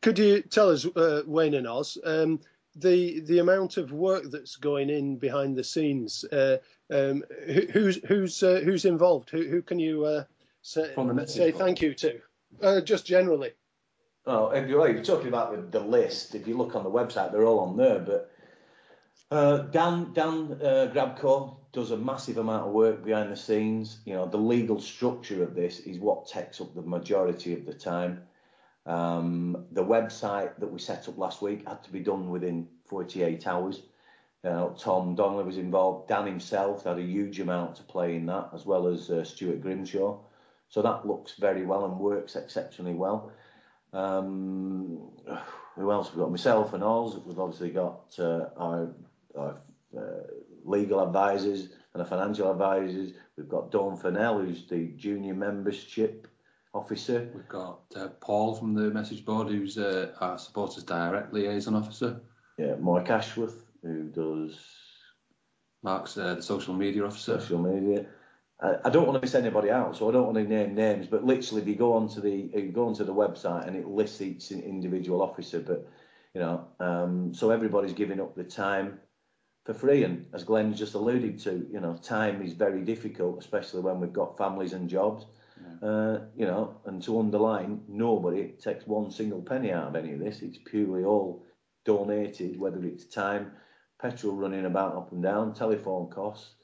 could 0.00 0.18
you 0.18 0.42
tell 0.42 0.70
us, 0.70 0.84
uh, 0.84 1.22
Wayne 1.26 1.54
and 1.54 1.66
Oz, 1.66 1.98
um, 2.04 2.40
the 2.78 3.20
the 3.20 3.38
amount 3.38 3.76
of 3.76 3.92
work 3.92 4.24
that's 4.30 4.56
going 4.56 4.90
in 4.90 5.18
behind 5.18 5.56
the 5.56 5.64
scenes? 5.64 6.24
Uh, 6.24 6.58
um, 6.90 7.24
who, 7.46 7.62
who's 7.72 7.96
who's 8.06 8.42
uh, 8.42 8.60
who's 8.64 8.84
involved? 8.84 9.30
Who, 9.30 9.44
who 9.44 9.62
can 9.62 9.78
you 9.78 10.04
uh, 10.04 10.24
say, 10.62 10.92
say 11.26 11.52
thank 11.52 11.82
you 11.82 11.94
to? 11.94 12.20
just 12.84 13.06
generally. 13.06 13.52
Oh, 14.26 14.50
if 14.50 14.68
you're, 14.68 14.90
you're 14.90 15.02
talking 15.02 15.28
about 15.28 15.52
the, 15.72 15.78
the 15.78 15.84
list, 15.84 16.34
if 16.34 16.46
you 16.46 16.56
look 16.56 16.74
on 16.74 16.84
the 16.84 16.90
website, 16.90 17.32
they're 17.32 17.46
all 17.46 17.60
on 17.60 17.76
there. 17.78 17.98
But 17.98 18.30
uh, 19.30 19.58
Dan 19.58 20.12
Dan 20.12 20.58
uh, 20.62 20.90
Grabko 20.92 21.56
does 21.72 21.90
a 21.90 21.96
massive 21.96 22.38
amount 22.38 22.66
of 22.66 22.72
work 22.72 23.04
behind 23.04 23.30
the 23.30 23.36
scenes. 23.36 24.00
You 24.04 24.14
know, 24.14 24.26
the 24.26 24.38
legal 24.38 24.80
structure 24.80 25.42
of 25.42 25.54
this 25.54 25.80
is 25.80 25.98
what 25.98 26.26
takes 26.26 26.60
up 26.60 26.74
the 26.74 26.82
majority 26.82 27.52
of 27.54 27.66
the 27.66 27.74
time. 27.74 28.22
Um, 28.86 29.66
the 29.72 29.84
website 29.84 30.58
that 30.58 30.72
we 30.72 30.78
set 30.78 31.08
up 31.08 31.18
last 31.18 31.42
week 31.42 31.66
had 31.68 31.82
to 31.84 31.92
be 31.92 32.00
done 32.00 32.30
within 32.30 32.68
48 32.86 33.46
hours. 33.46 33.82
Uh, 34.44 34.68
Tom 34.70 35.14
Donnelly 35.14 35.44
was 35.44 35.58
involved. 35.58 36.08
Dan 36.08 36.26
himself 36.26 36.84
had 36.84 36.98
a 36.98 37.02
huge 37.02 37.40
amount 37.40 37.76
to 37.76 37.82
play 37.82 38.16
in 38.16 38.26
that, 38.26 38.50
as 38.54 38.64
well 38.64 38.86
as 38.86 39.10
uh, 39.10 39.24
Stuart 39.24 39.60
Grimshaw. 39.60 40.18
So 40.70 40.82
that 40.82 41.06
looks 41.06 41.34
very 41.38 41.64
well 41.66 41.84
and 41.86 41.98
works 41.98 42.36
exceptionally 42.36 42.94
well. 42.94 43.32
Um, 43.92 45.10
who 45.74 45.90
else? 45.90 46.10
We've 46.10 46.20
got 46.20 46.30
myself 46.30 46.72
and 46.74 46.84
Oz. 46.84 47.18
We've 47.26 47.38
obviously 47.38 47.70
got 47.70 48.14
uh, 48.18 48.50
our 48.56 48.94
our 49.36 49.60
uh, 49.96 50.26
legal 50.64 51.00
advisors 51.00 51.70
and 51.94 52.02
our 52.02 52.08
financial 52.08 52.50
advisors. 52.50 53.12
We've 53.36 53.48
got 53.48 53.70
Dawn 53.70 53.96
Fennell, 53.96 54.38
who's 54.40 54.66
the 54.66 54.88
junior 54.96 55.34
membership 55.34 56.27
officer. 56.78 57.30
We've 57.34 57.48
got 57.48 57.80
uh, 57.96 58.08
Paul 58.20 58.54
from 58.54 58.74
the 58.74 58.90
message 58.90 59.24
board, 59.24 59.48
who's 59.48 59.78
uh, 59.78 60.12
our 60.20 60.38
supporters 60.38 60.84
direct 60.84 61.32
liaison 61.32 61.74
officer. 61.74 62.20
Yeah, 62.56 62.76
Mike 62.76 63.10
Ashworth, 63.10 63.64
who 63.82 64.04
does. 64.04 64.58
Mark's 65.82 66.16
uh, 66.16 66.34
the 66.34 66.42
social 66.42 66.74
media 66.74 67.04
officer. 67.04 67.40
Social 67.40 67.58
media. 67.58 68.06
I 68.60 68.90
don't 68.90 69.06
want 69.06 69.14
to 69.14 69.20
miss 69.20 69.36
anybody 69.36 69.70
out, 69.70 69.96
so 69.96 70.08
I 70.08 70.12
don't 70.12 70.26
want 70.26 70.36
to 70.36 70.42
name 70.42 70.74
names. 70.74 71.06
But 71.06 71.24
literally, 71.24 71.62
if 71.62 71.68
you 71.68 71.76
go 71.76 71.92
onto 71.92 72.20
the 72.20 72.50
you 72.52 72.72
go 72.72 72.88
onto 72.88 73.04
the 73.04 73.14
website 73.14 73.68
and 73.68 73.76
it 73.76 73.86
lists 73.86 74.20
each 74.20 74.50
individual 74.50 75.22
officer, 75.22 75.60
but 75.60 75.88
you 76.34 76.40
know, 76.40 76.66
um, 76.80 77.32
so 77.32 77.50
everybody's 77.50 77.92
giving 77.92 78.20
up 78.20 78.34
the 78.34 78.42
time 78.42 78.98
for 79.64 79.74
free. 79.74 80.02
And 80.02 80.26
as 80.32 80.42
Glenn 80.42 80.74
just 80.74 80.94
alluded 80.94 81.38
to, 81.40 81.68
you 81.70 81.78
know, 81.78 81.94
time 82.02 82.42
is 82.42 82.52
very 82.52 82.80
difficult, 82.80 83.38
especially 83.38 83.82
when 83.82 84.00
we've 84.00 84.12
got 84.12 84.36
families 84.36 84.72
and 84.72 84.88
jobs. 84.88 85.26
Yeah. 85.60 85.88
Uh, 85.88 86.20
you 86.36 86.46
know, 86.46 86.76
and 86.86 87.02
to 87.02 87.18
underline, 87.18 87.82
nobody 87.88 88.48
takes 88.60 88.86
one 88.86 89.10
single 89.10 89.42
penny 89.42 89.72
out 89.72 89.88
of 89.88 89.96
any 89.96 90.12
of 90.12 90.20
this. 90.20 90.42
It's 90.42 90.58
purely 90.58 91.04
all 91.04 91.44
donated, 91.84 92.58
whether 92.58 92.84
it's 92.84 93.04
time, 93.04 93.52
petrol 94.00 94.36
running 94.36 94.66
about 94.66 94.96
up 94.96 95.12
and 95.12 95.22
down, 95.22 95.54
telephone 95.54 96.08
costs, 96.10 96.54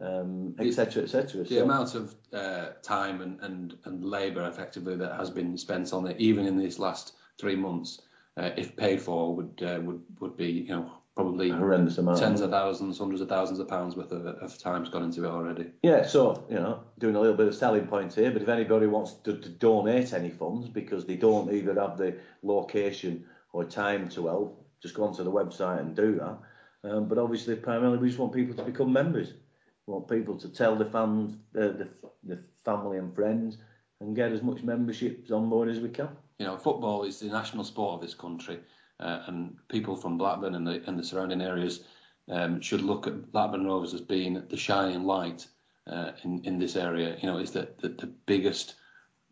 etc., 0.00 0.20
um, 0.20 0.54
etc. 0.58 1.02
Et 1.02 1.48
the 1.48 1.56
so, 1.56 1.62
amount 1.62 1.94
of 1.94 2.14
uh, 2.32 2.70
time 2.82 3.20
and, 3.20 3.40
and, 3.40 3.76
and 3.84 4.04
labour 4.04 4.46
effectively 4.48 4.96
that 4.96 5.16
has 5.16 5.30
been 5.30 5.56
spent 5.56 5.92
on 5.92 6.06
it, 6.06 6.16
even 6.18 6.46
in 6.46 6.58
these 6.58 6.78
last 6.78 7.14
three 7.38 7.56
months, 7.56 8.02
uh, 8.36 8.50
if 8.56 8.74
paid 8.76 9.00
for, 9.00 9.34
would 9.34 9.62
uh, 9.62 9.80
would 9.82 10.02
would 10.20 10.36
be 10.36 10.50
you 10.50 10.68
know 10.68 10.90
probably 11.14 11.50
horrendous 11.50 11.98
amount. 11.98 12.18
Tens 12.18 12.40
of 12.40 12.50
thousands, 12.50 12.98
hundreds 12.98 13.20
of 13.20 13.28
thousands 13.28 13.60
of 13.60 13.68
pounds 13.68 13.96
worth 13.96 14.12
of, 14.12 14.26
of 14.26 14.58
time's 14.58 14.88
gone 14.88 15.04
into 15.04 15.24
it 15.24 15.28
already. 15.28 15.70
Yeah, 15.82 16.06
so 16.06 16.44
you 16.48 16.56
know, 16.56 16.80
doing 16.98 17.14
a 17.14 17.20
little 17.20 17.36
bit 17.36 17.46
of 17.46 17.54
selling 17.54 17.86
points 17.86 18.14
here, 18.14 18.30
but 18.30 18.42
if 18.42 18.48
anybody 18.48 18.86
wants 18.86 19.14
to, 19.24 19.36
to 19.38 19.48
donate 19.48 20.12
any 20.12 20.30
funds 20.30 20.68
because 20.68 21.06
they 21.06 21.16
don't 21.16 21.52
either 21.52 21.74
have 21.74 21.98
the 21.98 22.16
location 22.42 23.24
or 23.52 23.64
time 23.64 24.08
to 24.10 24.26
help, 24.26 24.66
just 24.82 24.94
go 24.94 25.04
onto 25.04 25.22
the 25.22 25.30
website 25.30 25.80
and 25.80 25.94
do 25.94 26.16
that. 26.16 26.38
Um, 26.90 27.08
but 27.08 27.18
obviously, 27.18 27.56
primarily, 27.56 27.98
we 27.98 28.08
just 28.08 28.18
want 28.18 28.32
people 28.32 28.54
to 28.56 28.64
become 28.64 28.92
members. 28.92 29.32
We 29.86 29.92
want 29.92 30.08
people 30.08 30.36
to 30.38 30.48
tell 30.48 30.76
the 30.76 30.84
fans, 30.84 31.36
uh, 31.56 31.68
the, 31.68 31.88
the 32.24 32.42
family 32.64 32.98
and 32.98 33.14
friends, 33.14 33.58
and 34.00 34.16
get 34.16 34.32
as 34.32 34.42
much 34.42 34.62
memberships 34.62 35.30
on 35.30 35.48
board 35.48 35.68
as 35.68 35.80
we 35.80 35.88
can. 35.88 36.08
You 36.38 36.46
know, 36.46 36.56
football 36.56 37.04
is 37.04 37.20
the 37.20 37.26
national 37.26 37.64
sport 37.64 37.94
of 37.94 38.00
this 38.00 38.14
country, 38.14 38.58
and 39.00 39.56
people 39.68 39.96
from 39.96 40.18
Blackburn 40.18 40.54
and 40.54 40.66
the, 40.66 40.82
and 40.86 40.98
the 40.98 41.04
surrounding 41.04 41.42
areas 41.42 41.80
um, 42.30 42.60
should 42.60 42.82
look 42.82 43.06
at 43.06 43.32
Blackburn 43.32 43.66
Rovers 43.66 43.94
as 43.94 44.00
being 44.00 44.42
the 44.48 44.56
shining 44.56 45.04
light 45.04 45.46
uh, 45.86 46.12
in 46.22 46.44
in 46.44 46.58
this 46.58 46.76
area. 46.76 47.16
You 47.20 47.28
know, 47.28 47.38
it's 47.38 47.50
the 47.50 47.68
the, 47.80 47.88
the 47.88 48.06
biggest, 48.26 48.74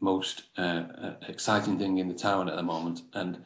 most 0.01 0.45
uh, 0.59 0.85
uh, 1.03 1.15
exciting 1.29 1.79
thing 1.79 1.99
in 1.99 2.09
the 2.09 2.15
town 2.15 2.49
at 2.49 2.57
the 2.57 2.63
moment, 2.63 3.03
and 3.15 3.39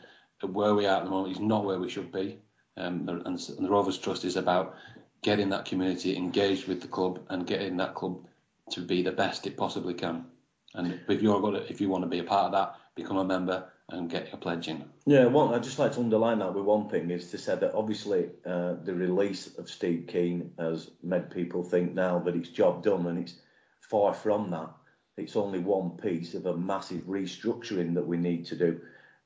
where 0.42 0.74
we 0.74 0.86
are 0.86 0.98
at 0.98 1.04
the 1.04 1.10
moment 1.10 1.34
is 1.34 1.40
not 1.40 1.64
where 1.64 1.78
we 1.78 1.88
should 1.88 2.12
be. 2.12 2.38
Um, 2.76 3.08
and, 3.08 3.26
and 3.26 3.38
the 3.38 3.70
Rovers 3.70 3.98
Trust 3.98 4.24
is 4.24 4.36
about 4.36 4.74
getting 5.22 5.48
that 5.50 5.64
community 5.64 6.16
engaged 6.16 6.68
with 6.68 6.82
the 6.82 6.88
club 6.88 7.20
and 7.30 7.46
getting 7.46 7.76
that 7.78 7.94
club 7.94 8.26
to 8.70 8.80
be 8.80 9.02
the 9.02 9.12
best 9.12 9.46
it 9.46 9.56
possibly 9.56 9.94
can. 9.94 10.26
And 10.74 11.00
if 11.08 11.22
you're 11.22 11.56
if 11.68 11.80
you 11.80 11.88
want 11.88 12.04
to 12.04 12.08
be 12.08 12.18
a 12.18 12.24
part 12.24 12.46
of 12.46 12.52
that, 12.52 12.74
become 12.94 13.16
a 13.16 13.24
member 13.24 13.72
and 13.90 14.10
get 14.10 14.28
your 14.28 14.38
pledge 14.38 14.68
in. 14.68 14.84
Yeah, 15.06 15.26
well, 15.26 15.54
I'd 15.54 15.62
just 15.62 15.78
like 15.78 15.92
to 15.92 16.00
underline 16.00 16.40
that 16.40 16.54
with 16.54 16.64
one 16.64 16.88
thing 16.88 17.10
is 17.10 17.30
to 17.30 17.38
say 17.38 17.54
that 17.56 17.74
obviously 17.74 18.30
uh, 18.44 18.74
the 18.84 18.94
release 18.94 19.56
of 19.58 19.70
Steve 19.70 20.06
Kean 20.08 20.50
has 20.58 20.90
made 21.02 21.30
people 21.30 21.62
think 21.62 21.94
now 21.94 22.18
that 22.20 22.34
it's 22.34 22.48
job 22.48 22.82
done, 22.82 23.06
and 23.06 23.18
it's 23.18 23.34
far 23.80 24.12
from 24.12 24.50
that. 24.50 24.70
It's 25.16 25.36
only 25.36 25.60
one 25.60 25.90
piece 25.90 26.34
of 26.34 26.46
a 26.46 26.56
massive 26.56 27.02
restructuring 27.02 27.94
that 27.94 28.06
we 28.06 28.16
need 28.16 28.44
to 28.46 28.56
do. 28.56 28.80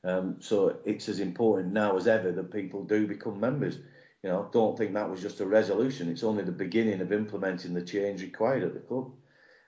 Um, 0.05 0.37
so 0.41 0.79
it's 0.85 1.09
as 1.09 1.21
important 1.21 1.73
now 1.73 1.97
as 1.97 2.07
ever 2.07 2.31
that 2.31 2.53
people 2.53 2.85
do 2.85 3.07
become 3.07 3.41
members. 3.41 3.79
You 4.23 4.29
know, 4.29 4.49
don't 4.53 4.77
think 4.77 4.93
that 4.93 5.11
was 5.11 5.23
just 5.23 5.41
a 5.41 5.47
resolution. 5.47 6.11
It's 6.11 6.23
only 6.23 6.45
the 6.45 6.53
beginning 6.53 7.01
of 7.01 7.13
implementing 7.13 7.73
the 7.73 7.83
change 7.83 8.21
required 8.21 8.63
at 8.63 8.75
the 8.75 8.81
club, 8.81 9.11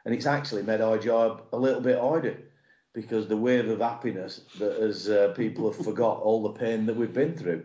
and 0.04 0.14
it's 0.14 0.26
actually 0.26 0.62
made 0.62 0.82
our 0.82 0.98
job 0.98 1.44
a 1.54 1.58
little 1.58 1.80
bit 1.80 1.98
harder 1.98 2.36
because 2.94 3.26
the 3.26 3.36
wave 3.36 3.68
of 3.68 3.80
happiness 3.80 4.42
that 4.58 4.78
as 4.78 5.08
uh, 5.08 5.32
people 5.36 5.70
have 5.70 5.84
forgot 5.84 6.20
all 6.20 6.42
the 6.42 6.58
pain 6.58 6.86
that 6.86 6.96
we've 6.96 7.12
been 7.12 7.36
through, 7.36 7.64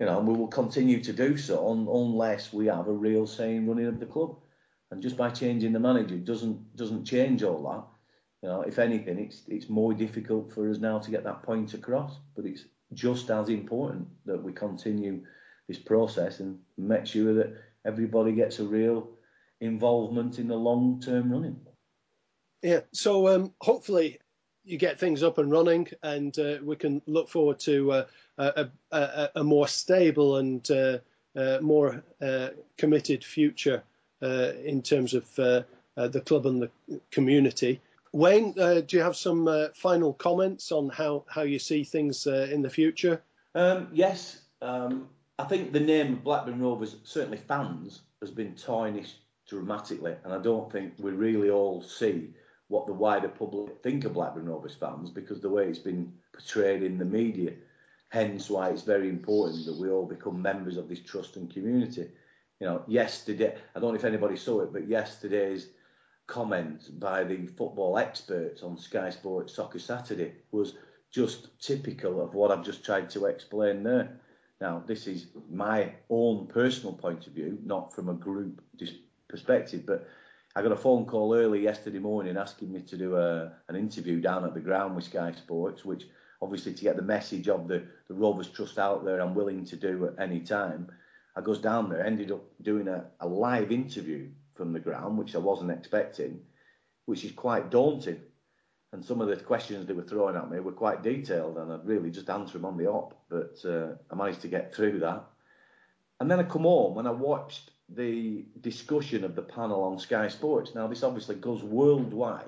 you 0.00 0.06
know, 0.06 0.18
and 0.18 0.26
we 0.26 0.34
will 0.34 0.48
continue 0.48 1.00
to 1.02 1.12
do 1.12 1.36
so 1.36 1.70
unless 1.70 2.52
we 2.52 2.66
have 2.66 2.88
a 2.88 2.92
real 2.92 3.26
say 3.26 3.56
in 3.56 3.66
running 3.66 3.86
of 3.86 4.00
the 4.00 4.06
club. 4.06 4.36
And 4.90 5.02
just 5.02 5.16
by 5.16 5.30
changing 5.30 5.72
the 5.72 5.80
manager 5.80 6.16
doesn't 6.16 6.76
doesn't 6.76 7.04
change 7.04 7.42
all 7.42 7.62
that. 7.62 7.84
You 8.42 8.48
know, 8.48 8.62
if 8.62 8.78
anything, 8.78 9.18
it's 9.18 9.42
it's 9.48 9.68
more 9.68 9.92
difficult 9.94 10.52
for 10.52 10.68
us 10.70 10.78
now 10.78 10.98
to 10.98 11.10
get 11.10 11.24
that 11.24 11.42
point 11.42 11.74
across. 11.74 12.18
But 12.34 12.46
it's 12.46 12.64
just 12.92 13.30
as 13.30 13.48
important 13.48 14.06
that 14.26 14.42
we 14.42 14.52
continue 14.52 15.22
this 15.66 15.78
process 15.78 16.38
and 16.40 16.58
make 16.78 17.06
sure 17.06 17.34
that 17.34 17.56
everybody 17.84 18.32
gets 18.32 18.60
a 18.60 18.64
real 18.64 19.08
involvement 19.60 20.38
in 20.38 20.48
the 20.48 20.56
long 20.56 21.00
term 21.00 21.32
running. 21.32 21.58
Yeah. 22.62 22.80
So 22.92 23.28
um, 23.28 23.54
hopefully 23.60 24.20
you 24.66 24.76
get 24.76 24.98
things 24.98 25.22
up 25.22 25.38
and 25.38 25.50
running, 25.50 25.88
and 26.02 26.36
uh, 26.38 26.56
we 26.62 26.76
can 26.76 27.00
look 27.06 27.28
forward 27.28 27.58
to 27.60 27.92
uh, 27.92 28.04
a, 28.36 28.68
a, 28.90 29.28
a, 29.36 29.44
more 29.44 29.68
stable 29.68 30.36
and 30.36 30.70
uh, 30.70 30.98
uh 31.36 31.58
more 31.60 32.02
uh, 32.20 32.48
committed 32.76 33.24
future 33.24 33.82
in 34.20 34.82
terms 34.82 35.14
of 35.14 35.34
the 35.36 36.22
club 36.26 36.46
and 36.46 36.62
the 36.62 37.00
community. 37.10 37.80
Wayne, 38.12 38.52
do 38.52 38.86
you 38.90 39.02
have 39.02 39.16
some 39.16 39.70
final 39.74 40.12
comments 40.14 40.72
on 40.72 40.88
how, 40.88 41.24
how 41.28 41.42
you 41.42 41.58
see 41.58 41.84
things 41.84 42.26
in 42.26 42.62
the 42.62 42.70
future? 42.70 43.22
Um, 43.54 43.88
yes, 43.92 44.40
um, 44.62 45.08
I 45.38 45.44
think 45.44 45.72
the 45.72 45.80
name 45.80 46.14
of 46.14 46.24
Blackburn 46.24 46.60
Rovers, 46.60 46.96
certainly 47.04 47.38
fans, 47.38 48.00
has 48.20 48.30
been 48.30 48.54
tarnished 48.54 49.18
dramatically, 49.46 50.14
and 50.24 50.32
I 50.32 50.38
don't 50.38 50.72
think 50.72 50.94
we 50.98 51.12
really 51.12 51.50
all 51.50 51.82
see 51.82 52.30
what 52.68 52.86
the 52.86 52.92
wider 52.92 53.28
public 53.28 53.82
think 53.82 54.04
of 54.04 54.14
Blackburn 54.14 54.48
Rovers 54.48 54.74
fans 54.74 55.10
because 55.10 55.40
the 55.40 55.48
way 55.48 55.68
it's 55.68 55.78
been 55.78 56.12
portrayed 56.32 56.82
in 56.82 56.98
the 56.98 57.04
media. 57.04 57.52
Hence 58.08 58.50
why 58.50 58.70
it's 58.70 58.82
very 58.82 59.08
important 59.08 59.66
that 59.66 59.76
we 59.76 59.90
all 59.90 60.06
become 60.06 60.40
members 60.40 60.76
of 60.76 60.88
this 60.88 61.00
trust 61.00 61.36
and 61.36 61.52
community. 61.52 62.08
You 62.60 62.66
know, 62.66 62.82
yesterday, 62.86 63.56
I 63.74 63.80
don't 63.80 63.90
know 63.90 63.98
if 63.98 64.04
anybody 64.04 64.36
saw 64.36 64.62
it, 64.62 64.72
but 64.72 64.88
yesterday's 64.88 65.68
comment 66.26 66.98
by 66.98 67.24
the 67.24 67.46
football 67.46 67.98
experts 67.98 68.62
on 68.62 68.76
Sky 68.76 69.10
Sports 69.10 69.54
Soccer 69.54 69.78
Saturday 69.78 70.32
was 70.50 70.74
just 71.10 71.48
typical 71.60 72.22
of 72.22 72.34
what 72.34 72.50
I've 72.50 72.64
just 72.64 72.84
tried 72.84 73.10
to 73.10 73.26
explain 73.26 73.82
there. 73.82 74.18
Now, 74.60 74.82
this 74.86 75.06
is 75.06 75.26
my 75.50 75.92
own 76.08 76.46
personal 76.46 76.94
point 76.94 77.26
of 77.26 77.34
view, 77.34 77.58
not 77.64 77.94
from 77.94 78.08
a 78.08 78.14
group 78.14 78.62
perspective, 79.28 79.84
but 79.86 80.08
I 80.56 80.62
got 80.62 80.72
a 80.72 80.76
phone 80.76 81.04
call 81.04 81.34
early 81.34 81.62
yesterday 81.62 81.98
morning 81.98 82.38
asking 82.38 82.72
me 82.72 82.80
to 82.80 82.96
do 82.96 83.16
a, 83.16 83.52
an 83.68 83.76
interview 83.76 84.22
down 84.22 84.42
at 84.46 84.54
the 84.54 84.60
ground 84.60 84.96
with 84.96 85.04
Sky 85.04 85.30
Sports, 85.32 85.84
which 85.84 86.04
obviously 86.40 86.72
to 86.72 86.82
get 86.82 86.96
the 86.96 87.02
message 87.02 87.46
of 87.50 87.68
the, 87.68 87.84
the 88.08 88.14
Rovers 88.14 88.48
Trust 88.48 88.78
out 88.78 89.04
there, 89.04 89.20
I'm 89.20 89.34
willing 89.34 89.66
to 89.66 89.76
do 89.76 90.06
at 90.06 90.18
any 90.18 90.40
time. 90.40 90.90
I 91.36 91.42
goes 91.42 91.58
down 91.58 91.90
there, 91.90 92.02
ended 92.02 92.32
up 92.32 92.42
doing 92.62 92.88
a, 92.88 93.04
a 93.20 93.28
live 93.28 93.70
interview 93.70 94.30
from 94.54 94.72
the 94.72 94.80
ground, 94.80 95.18
which 95.18 95.34
I 95.34 95.38
wasn't 95.40 95.72
expecting, 95.72 96.40
which 97.04 97.22
is 97.26 97.32
quite 97.32 97.70
daunting. 97.70 98.22
And 98.94 99.04
some 99.04 99.20
of 99.20 99.28
the 99.28 99.36
questions 99.36 99.84
they 99.84 99.92
were 99.92 100.04
throwing 100.04 100.36
at 100.36 100.50
me 100.50 100.60
were 100.60 100.72
quite 100.72 101.02
detailed, 101.02 101.58
and 101.58 101.70
I'd 101.70 101.84
really 101.84 102.10
just 102.10 102.30
answer 102.30 102.54
them 102.54 102.64
on 102.64 102.78
the 102.78 102.86
op. 102.86 103.12
But 103.28 103.58
uh, 103.66 103.96
I 104.10 104.14
managed 104.14 104.40
to 104.40 104.48
get 104.48 104.74
through 104.74 105.00
that. 105.00 105.22
And 106.18 106.30
then 106.30 106.40
I 106.40 106.44
come 106.44 106.62
home 106.62 106.96
and 106.96 107.06
I 107.06 107.10
watched 107.10 107.72
the 107.88 108.44
discussion 108.60 109.24
of 109.24 109.34
the 109.34 109.42
panel 109.42 109.84
on 109.84 109.98
Sky 109.98 110.28
Sports. 110.28 110.74
Now, 110.74 110.86
this 110.86 111.02
obviously 111.02 111.36
goes 111.36 111.62
worldwide, 111.62 112.44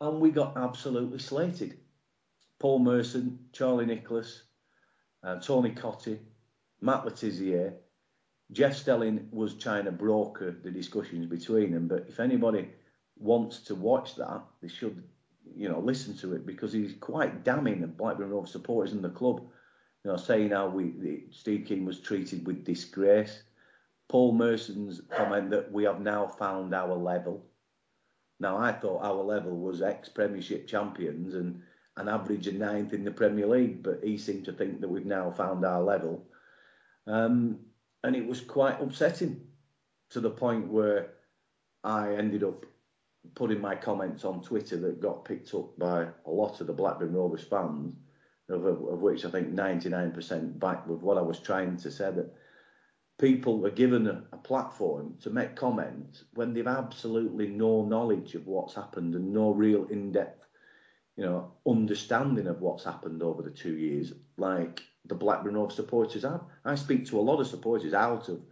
and 0.00 0.20
we 0.20 0.30
got 0.30 0.56
absolutely 0.56 1.18
slated. 1.18 1.78
Paul 2.58 2.80
Merson, 2.80 3.38
Charlie 3.52 3.86
Nicholas, 3.86 4.42
uh, 5.22 5.40
Tony 5.40 5.70
Cottee, 5.70 6.18
Matt 6.80 7.04
Le 7.04 7.10
Tissier, 7.10 7.74
Jeff 8.52 8.76
Stelling 8.76 9.28
was 9.32 9.54
trying 9.54 9.86
to 9.86 9.92
broker 9.92 10.56
the 10.62 10.70
discussions 10.70 11.26
between 11.26 11.72
them. 11.72 11.88
But 11.88 12.06
if 12.08 12.20
anybody 12.20 12.70
wants 13.18 13.60
to 13.62 13.74
watch 13.74 14.14
that, 14.16 14.42
they 14.62 14.68
should, 14.68 15.02
you 15.54 15.68
know, 15.68 15.80
listen 15.80 16.16
to 16.18 16.34
it 16.34 16.46
because 16.46 16.72
he's 16.72 16.94
quite 17.00 17.44
damning 17.44 17.82
of 17.82 17.96
Blackburn 17.96 18.30
Rovers 18.30 18.52
supporters 18.52 18.92
in 18.92 19.02
the 19.02 19.08
club. 19.08 19.40
You 20.04 20.12
know, 20.12 20.16
saying 20.16 20.50
how 20.50 20.68
we 20.68 20.90
the, 20.90 21.24
Steve 21.32 21.66
Kean 21.66 21.84
was 21.84 22.00
treated 22.00 22.46
with 22.46 22.64
disgrace. 22.64 23.42
Paul 24.08 24.32
Merson's 24.32 25.00
comment 25.10 25.50
that 25.50 25.72
we 25.72 25.84
have 25.84 26.00
now 26.00 26.26
found 26.26 26.74
our 26.74 26.94
level. 26.94 27.44
Now, 28.38 28.56
I 28.58 28.72
thought 28.72 29.02
our 29.02 29.22
level 29.22 29.56
was 29.56 29.82
ex 29.82 30.08
Premiership 30.08 30.66
champions 30.66 31.34
and 31.34 31.62
an 31.96 32.08
average 32.08 32.46
of 32.46 32.54
ninth 32.54 32.92
in 32.92 33.04
the 33.04 33.10
Premier 33.10 33.46
League, 33.46 33.82
but 33.82 34.00
he 34.04 34.18
seemed 34.18 34.44
to 34.44 34.52
think 34.52 34.80
that 34.80 34.88
we've 34.88 35.06
now 35.06 35.30
found 35.30 35.64
our 35.64 35.82
level. 35.82 36.26
Um, 37.06 37.58
and 38.04 38.14
it 38.14 38.26
was 38.26 38.40
quite 38.40 38.80
upsetting 38.80 39.40
to 40.10 40.20
the 40.20 40.30
point 40.30 40.68
where 40.68 41.14
I 41.82 42.14
ended 42.14 42.44
up 42.44 42.66
putting 43.34 43.60
my 43.60 43.74
comments 43.74 44.24
on 44.24 44.42
Twitter 44.42 44.76
that 44.76 45.00
got 45.00 45.24
picked 45.24 45.52
up 45.54 45.76
by 45.78 46.06
a 46.26 46.30
lot 46.30 46.60
of 46.60 46.66
the 46.66 46.72
Blackburn 46.72 47.14
Rovers 47.14 47.44
fans, 47.44 47.94
of, 48.48 48.64
of 48.64 49.00
which 49.00 49.24
I 49.24 49.30
think 49.30 49.52
99% 49.52 50.60
back 50.60 50.86
with 50.86 51.00
what 51.00 51.18
I 51.18 51.22
was 51.22 51.40
trying 51.40 51.76
to 51.78 51.90
say 51.90 52.10
that 52.12 52.32
people 53.18 53.66
are 53.66 53.70
given 53.70 54.06
a, 54.06 54.22
a, 54.32 54.36
platform 54.36 55.14
to 55.20 55.30
make 55.30 55.56
comments 55.56 56.24
when 56.34 56.52
they've 56.52 56.66
absolutely 56.66 57.46
no 57.46 57.82
knowledge 57.82 58.34
of 58.34 58.46
what's 58.46 58.74
happened 58.74 59.14
and 59.14 59.32
no 59.32 59.50
real 59.50 59.86
in-depth, 59.86 60.46
you 61.16 61.24
know, 61.24 61.52
understanding 61.66 62.46
of 62.46 62.60
what's 62.60 62.84
happened 62.84 63.22
over 63.22 63.42
the 63.42 63.50
two 63.50 63.76
years, 63.76 64.12
like 64.36 64.82
the 65.06 65.14
Blackburn 65.14 65.54
Rovers 65.54 65.74
supporters 65.74 66.22
have. 66.22 66.42
I 66.64 66.74
speak 66.74 67.06
to 67.06 67.18
a 67.18 67.22
lot 67.22 67.40
of 67.40 67.46
supporters 67.46 67.94
out 67.94 68.28
of, 68.28 68.42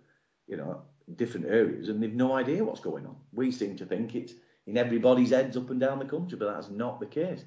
you 0.47 0.57
know, 0.57 0.83
different 1.17 1.47
areas, 1.47 1.89
and 1.91 2.03
they've 2.03 2.15
no 2.15 2.33
idea 2.33 2.65
what's 2.65 2.81
going 2.81 3.07
on. 3.07 3.17
We 3.33 3.51
seem 3.51 3.77
to 3.77 3.85
think 3.85 4.15
it's 4.15 4.33
in 4.67 4.79
everybody's 4.79 5.31
heads 5.31 5.59
up 5.59 5.69
and 5.69 5.79
down 5.79 5.99
the 5.99 6.07
country, 6.07 6.39
but 6.39 6.53
that's 6.53 6.71
not 6.71 7.01
the 7.01 7.07
case. 7.07 7.45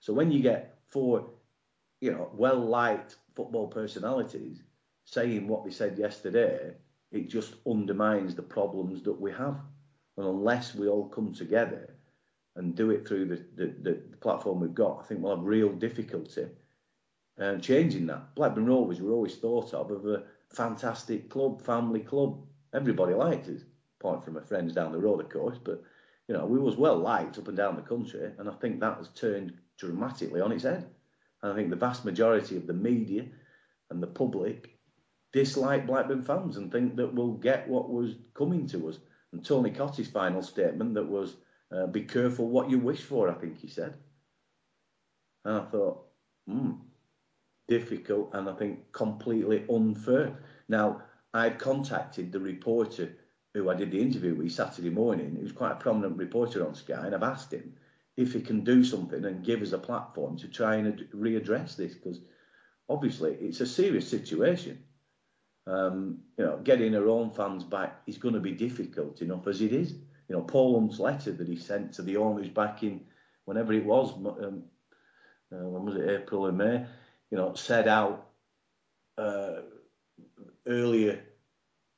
So 0.00 0.12
when 0.12 0.32
you 0.32 0.42
get 0.42 0.78
four, 0.88 1.30
you 2.00 2.10
know, 2.10 2.30
well-liked 2.34 3.16
football 3.36 3.68
personalities 3.68 4.62
saying 5.06 5.48
what 5.48 5.64
they 5.64 5.70
said 5.70 5.96
yesterday, 5.98 6.74
it 7.12 7.30
just 7.30 7.54
undermines 7.66 8.34
the 8.34 8.42
problems 8.42 9.02
that 9.04 9.18
we 9.18 9.30
have. 9.30 9.58
And 10.18 10.26
unless 10.26 10.74
we 10.74 10.88
all 10.88 11.08
come 11.08 11.32
together 11.32 11.94
and 12.56 12.74
do 12.74 12.90
it 12.90 13.06
through 13.06 13.26
the, 13.26 13.44
the, 13.56 13.74
the 13.82 13.94
platform 14.20 14.60
we've 14.60 14.74
got, 14.74 15.00
I 15.00 15.06
think 15.06 15.22
we'll 15.22 15.36
have 15.36 15.44
real 15.44 15.72
difficulty 15.72 16.46
uh, 17.40 17.56
changing 17.56 18.06
that. 18.06 18.34
Blackburn 18.34 18.66
Rovers 18.66 19.00
were 19.00 19.12
always 19.12 19.36
thought 19.36 19.72
of 19.74 19.90
as 19.92 20.04
a 20.04 20.24
fantastic 20.50 21.30
club, 21.30 21.62
family 21.62 22.00
club. 22.00 22.40
Everybody 22.74 23.14
liked 23.14 23.48
us, 23.48 23.60
apart 24.00 24.24
from 24.24 24.34
my 24.34 24.40
friends 24.40 24.72
down 24.72 24.92
the 24.92 24.98
road, 24.98 25.20
of 25.20 25.28
course. 25.28 25.58
But 25.62 25.82
you 26.28 26.34
know, 26.34 26.46
we 26.46 26.58
was 26.58 26.76
well 26.76 26.96
liked 26.96 27.38
up 27.38 27.48
and 27.48 27.56
down 27.56 27.76
the 27.76 27.82
country, 27.82 28.30
and 28.38 28.48
I 28.48 28.52
think 28.54 28.80
that 28.80 28.98
has 28.98 29.08
turned 29.08 29.52
dramatically 29.78 30.40
on 30.40 30.50
its 30.50 30.64
head. 30.64 30.86
And 31.42 31.52
I 31.52 31.54
think 31.54 31.70
the 31.70 31.76
vast 31.76 32.04
majority 32.04 32.56
of 32.56 32.66
the 32.66 32.72
media 32.72 33.26
and 33.90 34.02
the 34.02 34.08
public 34.08 34.75
dislike 35.36 35.86
Blackburn 35.86 36.22
fans 36.22 36.56
and 36.56 36.72
think 36.72 36.96
that 36.96 37.12
we'll 37.12 37.34
get 37.34 37.68
what 37.68 37.90
was 37.90 38.14
coming 38.32 38.66
to 38.68 38.88
us. 38.88 38.98
And 39.32 39.44
Tony 39.44 39.70
Cottee's 39.70 40.08
final 40.08 40.40
statement 40.40 40.94
that 40.94 41.06
was, 41.06 41.36
uh, 41.70 41.86
"Be 41.88 42.04
careful 42.04 42.48
what 42.48 42.70
you 42.70 42.78
wish 42.78 43.02
for," 43.02 43.28
I 43.28 43.34
think 43.34 43.58
he 43.58 43.68
said. 43.68 43.98
And 45.44 45.56
I 45.58 45.64
thought, 45.66 46.06
hmm, 46.46 46.72
difficult, 47.68 48.30
and 48.32 48.48
I 48.48 48.54
think 48.54 48.90
completely 48.92 49.66
unfair. 49.68 50.38
Now, 50.68 51.02
I've 51.34 51.58
contacted 51.58 52.32
the 52.32 52.40
reporter 52.40 53.14
who 53.52 53.68
I 53.68 53.74
did 53.74 53.90
the 53.90 54.00
interview 54.00 54.34
with 54.34 54.52
Saturday 54.52 54.88
morning. 54.88 55.36
He 55.36 55.42
was 55.42 55.52
quite 55.52 55.72
a 55.72 55.84
prominent 55.84 56.16
reporter 56.16 56.66
on 56.66 56.74
Sky, 56.74 57.04
and 57.04 57.14
I've 57.14 57.22
asked 57.22 57.52
him 57.52 57.74
if 58.16 58.32
he 58.32 58.40
can 58.40 58.64
do 58.64 58.82
something 58.82 59.22
and 59.26 59.44
give 59.44 59.60
us 59.60 59.72
a 59.72 59.78
platform 59.78 60.38
to 60.38 60.48
try 60.48 60.76
and 60.76 61.06
readdress 61.14 61.76
this 61.76 61.92
because 61.92 62.20
obviously 62.88 63.34
it's 63.34 63.60
a 63.60 63.66
serious 63.66 64.08
situation. 64.08 64.82
Um, 65.66 66.18
you 66.38 66.44
know, 66.44 66.58
getting 66.62 66.94
our 66.94 67.08
own 67.08 67.30
fans 67.30 67.64
back 67.64 68.02
is 68.06 68.18
going 68.18 68.34
to 68.34 68.40
be 68.40 68.52
difficult 68.52 69.20
enough 69.20 69.46
as 69.46 69.60
it 69.60 69.72
is. 69.72 69.92
You 70.28 70.36
know, 70.36 70.46
Hunt's 70.50 70.98
letter 70.98 71.32
that 71.32 71.48
he 71.48 71.56
sent 71.56 71.92
to 71.94 72.02
the 72.02 72.16
owners 72.16 72.48
back 72.48 72.82
in 72.82 73.04
whenever 73.44 73.72
it 73.72 73.84
was, 73.84 74.12
um, 74.12 74.64
uh, 75.52 75.56
when 75.56 75.84
was 75.84 75.96
it, 75.96 76.08
April 76.08 76.46
or 76.46 76.52
May, 76.52 76.84
you 77.30 77.38
know, 77.38 77.54
said 77.54 77.88
out 77.88 78.28
uh, 79.18 79.62
earlier 80.66 81.20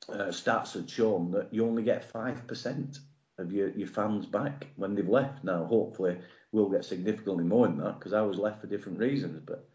uh, 0.08 0.28
stats 0.28 0.74
had 0.74 0.88
shown 0.88 1.30
that 1.32 1.52
you 1.52 1.66
only 1.66 1.82
get 1.82 2.12
5% 2.12 2.98
of 3.38 3.52
your, 3.52 3.70
your 3.70 3.88
fans 3.88 4.26
back 4.26 4.66
when 4.76 4.94
they've 4.94 5.08
left. 5.08 5.44
Now, 5.44 5.64
hopefully, 5.64 6.18
we'll 6.52 6.70
get 6.70 6.84
significantly 6.84 7.44
more 7.44 7.66
than 7.66 7.78
that 7.78 7.98
because 7.98 8.12
I 8.12 8.22
was 8.22 8.38
left 8.38 8.60
for 8.60 8.66
different 8.66 8.98
reasons. 8.98 9.42
But 9.44 9.68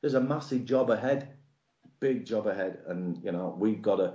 there's 0.00 0.14
a 0.14 0.20
massive 0.20 0.64
job 0.64 0.90
ahead, 0.90 1.35
big 2.00 2.24
job 2.24 2.46
ahead, 2.46 2.78
and 2.86 3.22
you 3.22 3.32
know 3.32 3.54
we've 3.58 3.82
got 3.82 3.96
to 3.96 4.14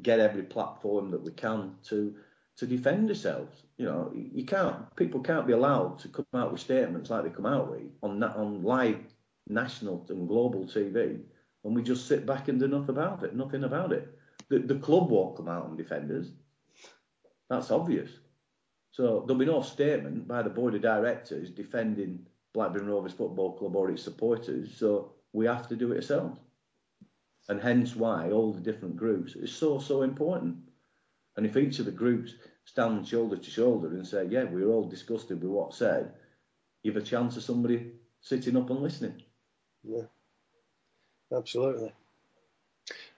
get 0.00 0.20
every 0.20 0.42
platform 0.42 1.10
that 1.10 1.22
we 1.22 1.32
can 1.32 1.74
to 1.84 2.14
to 2.56 2.66
defend 2.66 3.08
ourselves. 3.08 3.62
You 3.78 3.86
know, 3.86 4.12
you 4.14 4.44
can't 4.44 4.94
people 4.96 5.20
can't 5.20 5.46
be 5.46 5.52
allowed 5.52 5.98
to 6.00 6.08
come 6.08 6.26
out 6.34 6.52
with 6.52 6.60
statements 6.60 7.10
like 7.10 7.24
they 7.24 7.30
come 7.30 7.46
out 7.46 7.70
with 7.70 7.82
on 8.02 8.20
that 8.20 8.36
on 8.36 8.62
live 8.62 9.00
national 9.48 10.06
and 10.08 10.28
global 10.28 10.64
TV, 10.64 11.20
and 11.64 11.74
we 11.74 11.82
just 11.82 12.06
sit 12.06 12.26
back 12.26 12.48
and 12.48 12.60
do 12.60 12.68
nothing 12.68 12.90
about 12.90 13.22
it. 13.22 13.34
Nothing 13.34 13.64
about 13.64 13.92
it. 13.92 14.08
The, 14.48 14.58
the 14.58 14.76
club 14.76 15.10
won't 15.10 15.36
come 15.36 15.48
out 15.48 15.68
and 15.68 15.76
defend 15.76 16.10
us. 16.10 16.30
That's 17.48 17.70
obvious. 17.70 18.10
So 18.92 19.24
there'll 19.26 19.38
be 19.38 19.46
no 19.46 19.62
statement 19.62 20.28
by 20.28 20.42
the 20.42 20.50
board 20.50 20.74
of 20.74 20.82
directors 20.82 21.50
defending 21.50 22.26
Blackburn 22.52 22.86
Rovers 22.86 23.12
Football 23.12 23.56
Club 23.56 23.74
or 23.74 23.90
its 23.90 24.02
supporters. 24.02 24.74
So 24.76 25.12
we 25.32 25.46
have 25.46 25.66
to 25.68 25.76
do 25.76 25.92
it 25.92 25.96
ourselves. 25.96 26.38
And 27.48 27.60
hence 27.60 27.96
why 27.96 28.30
all 28.30 28.52
the 28.52 28.60
different 28.60 28.96
groups 28.96 29.34
is 29.34 29.52
so, 29.52 29.78
so 29.78 30.02
important. 30.02 30.56
And 31.36 31.44
if 31.46 31.56
each 31.56 31.78
of 31.78 31.86
the 31.86 31.92
groups 31.92 32.34
stand 32.64 33.06
shoulder 33.06 33.36
to 33.36 33.50
shoulder 33.50 33.88
and 33.88 34.06
say, 34.06 34.26
yeah, 34.26 34.44
we're 34.44 34.68
all 34.68 34.88
disgusted 34.88 35.42
with 35.42 35.50
what's 35.50 35.78
said, 35.78 36.12
you 36.82 36.92
have 36.92 37.02
a 37.02 37.04
chance 37.04 37.36
of 37.36 37.42
somebody 37.42 37.92
sitting 38.20 38.56
up 38.56 38.70
and 38.70 38.80
listening. 38.80 39.22
Yeah, 39.82 40.04
absolutely. 41.36 41.92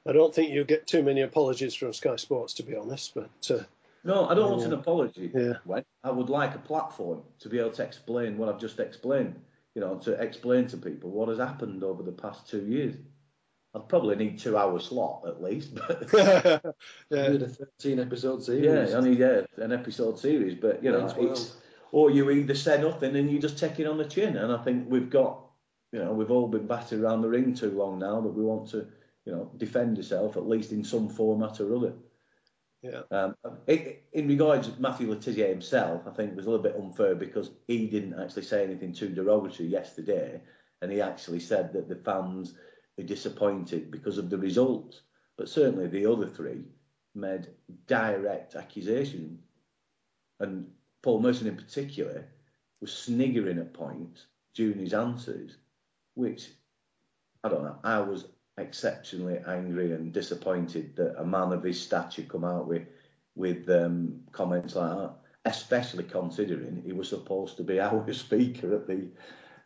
I 0.07 0.13
don't 0.13 0.35
think 0.35 0.53
you'll 0.53 0.65
get 0.65 0.87
too 0.87 1.03
many 1.03 1.23
apologies 1.23 1.75
from 1.75 1.93
Sky 1.93 2.17
Sports, 2.17 2.55
to 2.55 2.63
be 2.63 2.77
honest. 2.77 3.15
But 3.15 3.51
uh, 3.51 3.65
no, 4.05 4.29
I 4.29 4.35
don't 4.35 4.51
want 4.51 4.65
an 4.65 4.75
apology. 4.75 5.31
Yeah. 5.35 5.55
I 6.03 6.11
would 6.11 6.29
like 6.29 6.55
a 6.55 6.59
platform 6.59 7.23
to 7.41 7.49
be 7.49 7.59
able 7.59 7.71
to 7.73 7.83
explain 7.83 8.37
what 8.37 8.49
I've 8.49 8.61
just 8.61 8.81
explained. 8.81 9.41
You 9.75 9.81
know, 9.81 9.97
to 9.97 10.13
explain 10.13 10.69
to 10.69 10.77
people 10.77 11.11
what 11.11 11.29
has 11.31 11.39
happened 11.39 11.83
over 11.83 12.03
the 12.03 12.13
past 12.13 12.49
two 12.49 12.65
years. 12.65 12.95
I'd 13.75 13.89
probably 13.89 14.17
need 14.17 14.39
two 14.39 14.57
hour 14.57 14.79
slot 14.79 15.25
at 15.27 15.43
least. 15.43 15.75
But 15.89 16.11
yeah, 17.11 17.29
a 17.29 17.49
thirteen 17.49 17.99
episode 17.99 18.43
series. 18.45 18.91
Yeah, 18.91 18.99
I 18.99 19.01
need 19.01 19.19
yeah, 19.19 19.43
an 19.57 19.73
episode 19.73 20.19
series. 20.19 20.55
But 20.55 20.83
you 20.83 20.93
know, 20.93 21.07
it's 21.19 21.57
or 21.95 22.11
you 22.11 22.29
either 22.31 22.57
say 22.57 22.83
nothing 22.83 23.15
and 23.15 23.31
you 23.31 23.39
just 23.39 23.57
take 23.57 23.79
it 23.79 23.87
on 23.87 23.97
the 23.97 24.05
chin. 24.05 24.37
And 24.37 24.53
I 24.53 24.61
think 24.65 24.91
we've 24.91 25.09
got, 25.09 25.45
you 25.93 26.01
know, 26.01 26.13
we've 26.13 26.33
all 26.33 26.49
been 26.49 26.67
battered 26.67 27.01
around 27.01 27.23
the 27.23 27.29
ring 27.29 27.55
too 27.55 27.71
long 27.71 28.01
now 28.01 28.21
that 28.21 28.35
we 28.35 28.43
want 28.43 28.69
to, 28.71 28.89
you 29.25 29.33
know, 29.33 29.53
defend 29.59 29.97
yourself 29.97 30.37
at 30.37 30.49
least 30.49 30.73
in 30.73 30.83
some 30.83 31.09
format 31.09 31.61
or 31.61 31.77
other. 31.77 31.93
Yeah. 32.83 33.03
Um, 33.13 33.37
it, 33.69 34.07
in 34.13 34.27
regards 34.27 34.69
to 34.69 34.81
Matthew 34.81 35.09
Le 35.09 35.21
himself, 35.21 36.03
I 36.09 36.11
think 36.11 36.33
it 36.33 36.37
was 36.37 36.47
a 36.47 36.51
little 36.51 36.65
bit 36.65 36.75
unfair 36.75 37.15
because 37.15 37.53
he 37.69 37.87
didn't 37.87 38.21
actually 38.21 38.43
say 38.43 38.65
anything 38.65 38.93
too 38.93 39.11
derogatory 39.11 39.69
yesterday, 39.69 40.41
and 40.83 40.91
he 40.91 41.01
actually 41.01 41.41
said 41.41 41.73
that 41.75 41.89
the 41.89 41.95
fans 41.95 42.55
are 42.55 42.74
disappointed 43.03 43.91
because 43.91 44.19
of 44.19 44.31
the 44.31 44.39
results. 44.39 45.03
But 45.37 45.49
certainly 45.49 45.89
the 45.89 46.07
other 46.07 46.29
three 46.29 46.65
made 47.15 47.49
direct 47.87 48.55
accusations, 48.55 49.41
and 50.41 50.71
Paul 51.03 51.21
Merson 51.21 51.49
in 51.49 51.57
particular 51.57 52.27
was 52.81 52.93
sniggering 52.93 53.59
at 53.59 53.75
points 53.75 54.27
during 54.55 54.79
his 54.79 54.95
answers, 54.95 55.57
which 56.15 56.51
I 57.43 57.49
don't 57.49 57.65
know. 57.65 57.79
I 57.83 58.01
was 58.01 58.29
exceptionally 58.57 59.39
angry 59.47 59.93
and 59.93 60.13
disappointed 60.13 60.95
that 60.97 61.21
a 61.21 61.25
man 61.25 61.53
of 61.53 61.65
his 61.65 61.81
stature 61.81 62.23
come 62.23 62.45
out 62.45 62.69
with 62.69 62.87
with 63.37 63.69
um, 63.69 64.21
comments 64.31 64.77
like 64.77 64.97
that, 64.97 65.15
especially 65.45 66.05
considering 66.05 66.81
he 66.85 66.93
was 66.93 67.09
supposed 67.09 67.57
to 67.57 67.65
be 67.65 67.81
our 67.81 68.13
speaker 68.13 68.77
at 68.77 68.87
the 68.87 69.09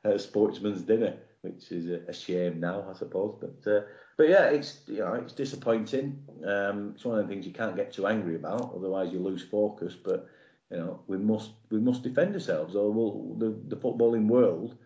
uh, 0.04 0.16
sportsman's 0.16 0.82
dinner, 0.82 1.18
which 1.42 1.70
is 1.70 1.88
a, 1.88 2.00
a, 2.08 2.12
shame 2.12 2.60
now, 2.60 2.84
I 2.90 2.96
suppose. 2.96 3.36
But 3.40 3.70
uh, 3.70 3.80
but 4.16 4.28
yeah, 4.28 4.46
it's 4.46 4.80
you 4.86 4.98
know 4.98 5.14
it's 5.14 5.32
disappointing. 5.32 6.18
Um, 6.44 6.92
it's 6.94 7.04
one 7.04 7.18
of 7.18 7.26
the 7.26 7.32
things 7.32 7.46
you 7.46 7.52
can't 7.52 7.76
get 7.76 7.92
too 7.92 8.06
angry 8.06 8.36
about, 8.36 8.72
otherwise 8.74 9.12
you 9.12 9.20
lose 9.20 9.42
focus. 9.42 9.94
But 9.94 10.28
you 10.70 10.78
know, 10.78 11.00
we 11.06 11.18
must 11.18 11.50
we 11.70 11.78
must 11.78 12.02
defend 12.02 12.34
ourselves, 12.34 12.74
or 12.74 12.90
we'll, 12.90 13.34
the 13.38 13.56
the 13.68 13.80
footballing 13.80 14.26
world 14.26 14.76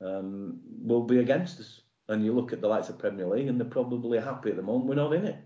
um, 0.00 0.60
will 0.82 1.02
be 1.02 1.18
against 1.18 1.60
us. 1.60 1.80
And 2.08 2.22
you 2.22 2.34
look 2.34 2.52
at 2.52 2.60
the 2.60 2.68
likes 2.68 2.90
of 2.90 2.98
Premier 2.98 3.26
League, 3.26 3.48
and 3.48 3.58
they're 3.58 3.66
probably 3.66 4.20
happy 4.20 4.50
at 4.50 4.56
the 4.56 4.62
moment 4.62 4.86
we're 4.86 4.94
not 4.94 5.14
in 5.14 5.24
it. 5.24 5.38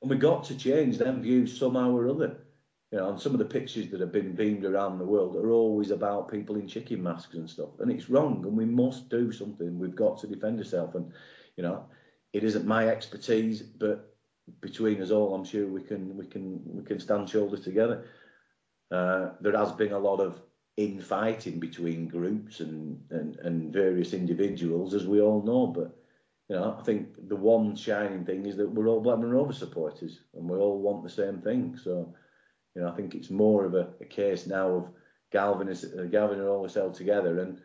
And 0.00 0.10
we 0.10 0.16
got 0.16 0.44
to 0.44 0.56
change 0.56 0.98
them 0.98 1.22
views 1.22 1.56
somehow 1.56 1.96
or 1.96 2.08
other. 2.08 2.38
You 2.92 2.98
know, 2.98 3.08
and 3.08 3.18
some 3.18 3.32
of 3.32 3.38
the 3.38 3.44
pictures 3.46 3.88
that 3.88 4.00
have 4.00 4.12
been 4.12 4.34
beamed 4.34 4.66
around 4.66 4.98
the 4.98 5.06
world 5.06 5.34
are 5.36 5.50
always 5.50 5.90
about 5.90 6.30
people 6.30 6.56
in 6.56 6.68
chicken 6.68 7.02
masks 7.02 7.34
and 7.34 7.48
stuff, 7.48 7.70
and 7.80 7.90
it's 7.90 8.10
wrong. 8.10 8.44
And 8.44 8.54
we 8.54 8.66
must 8.66 9.08
do 9.08 9.32
something. 9.32 9.78
We've 9.78 9.96
got 9.96 10.18
to 10.20 10.26
defend 10.26 10.58
ourselves. 10.58 10.94
And 10.94 11.10
you 11.56 11.62
know, 11.62 11.86
it 12.34 12.44
isn't 12.44 12.66
my 12.66 12.88
expertise, 12.88 13.62
but 13.62 14.14
between 14.60 15.00
us 15.00 15.10
all, 15.10 15.34
I'm 15.34 15.44
sure 15.44 15.66
we 15.66 15.82
can 15.82 16.16
we 16.16 16.26
can 16.26 16.60
we 16.66 16.84
can 16.84 17.00
stand 17.00 17.30
shoulder 17.30 17.56
together. 17.56 18.04
Uh, 18.90 19.30
there 19.40 19.56
has 19.56 19.72
been 19.72 19.92
a 19.92 19.98
lot 19.98 20.20
of 20.20 20.42
infighting 20.76 21.60
between 21.60 22.08
groups 22.08 22.60
and, 22.60 23.00
and, 23.10 23.36
and 23.36 23.72
various 23.72 24.12
individuals, 24.12 24.94
as 24.94 25.06
we 25.06 25.20
all 25.20 25.42
know. 25.42 25.66
But 25.66 25.96
you 26.48 26.56
know, 26.56 26.76
I 26.78 26.82
think 26.82 27.28
the 27.28 27.36
one 27.36 27.74
shining 27.74 28.24
thing 28.24 28.46
is 28.46 28.56
that 28.56 28.70
we're 28.70 28.88
all 28.88 29.00
Blackburn 29.00 29.30
Rovers 29.30 29.58
supporters 29.58 30.20
and 30.34 30.48
we 30.48 30.58
all 30.58 30.78
want 30.78 31.02
the 31.02 31.10
same 31.10 31.40
thing. 31.40 31.78
So, 31.82 32.14
you 32.74 32.82
know, 32.82 32.88
I 32.88 32.92
think 32.92 33.14
it's 33.14 33.30
more 33.30 33.64
of 33.64 33.74
a, 33.74 33.88
a 34.00 34.04
case 34.04 34.46
now 34.46 34.68
of 34.68 34.88
Galvin, 35.30 35.66
galvanizing, 35.66 35.98
uh, 35.98 36.04
galvanizing 36.04 36.48
all 36.48 36.62
ourselves 36.62 36.98
together 36.98 37.40
and, 37.40 37.58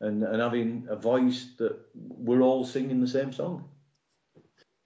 and 0.00 0.22
and 0.22 0.40
having 0.40 0.86
a 0.90 0.96
voice 0.96 1.46
that 1.58 1.78
we're 1.94 2.42
all 2.42 2.64
singing 2.64 3.00
the 3.00 3.08
same 3.08 3.32
song. 3.32 3.68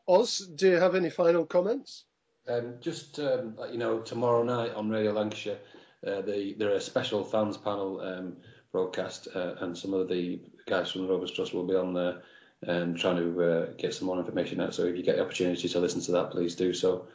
Oz, 0.09 0.38
do 0.55 0.70
you 0.70 0.76
have 0.76 0.94
any 0.94 1.11
final 1.11 1.46
comments? 1.46 2.05
Um, 2.48 2.74
just 2.80 3.18
um, 3.20 3.57
you 3.70 3.78
know, 3.78 4.00
tomorrow 4.00 4.42
night 4.42 4.74
on 4.74 4.90
Radio 4.90 5.12
Lancashire, 5.12 5.59
uh, 6.07 6.22
they, 6.22 6.55
they're 6.55 6.74
a 6.74 6.80
special 6.80 7.24
fans 7.24 7.57
panel 7.57 8.00
um, 8.00 8.36
broadcast, 8.72 9.28
uh, 9.34 9.55
and 9.61 9.78
some 9.78 9.94
of 9.94 10.09
the 10.09 10.40
guys 10.66 10.90
from 10.90 11.03
the 11.03 11.09
Rovers 11.09 11.30
Trust 11.30 11.55
will 11.55 11.66
be 11.66 11.76
on 11.76 11.94
there 11.94 12.22
and 12.62 12.96
trying 12.98 13.16
to 13.16 13.42
uh, 13.42 13.66
get 13.78 13.94
some 13.94 14.07
more 14.07 14.18
information 14.18 14.61
out. 14.61 14.74
So 14.74 14.84
if 14.84 14.96
you 14.96 15.03
get 15.03 15.16
the 15.16 15.22
opportunity 15.22 15.68
to 15.68 15.80
listen 15.80 16.00
to 16.03 16.12
that, 16.12 16.30
please 16.30 16.55
do 16.55 16.72
so. 16.72 17.07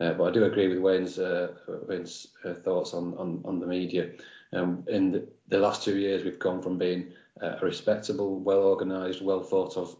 Uh, 0.00 0.12
but 0.14 0.24
I 0.24 0.30
do 0.32 0.44
agree 0.44 0.68
with 0.68 0.78
Wayne's 0.78 1.18
uh, 1.18 1.54
Uh, 1.90 2.54
thoughts 2.54 2.94
on, 2.94 3.14
on, 3.18 3.42
on 3.44 3.60
the 3.60 3.66
media. 3.66 4.10
Um, 4.52 4.84
in 4.88 5.12
the, 5.12 5.28
the, 5.48 5.58
last 5.58 5.82
two 5.82 5.96
years, 5.96 6.24
we've 6.24 6.38
gone 6.38 6.62
from 6.62 6.78
being 6.78 7.12
a 7.40 7.58
respectable, 7.60 8.38
well 8.38 8.62
organised, 8.62 9.22
well 9.22 9.42
thought 9.42 9.76
of 9.76 9.96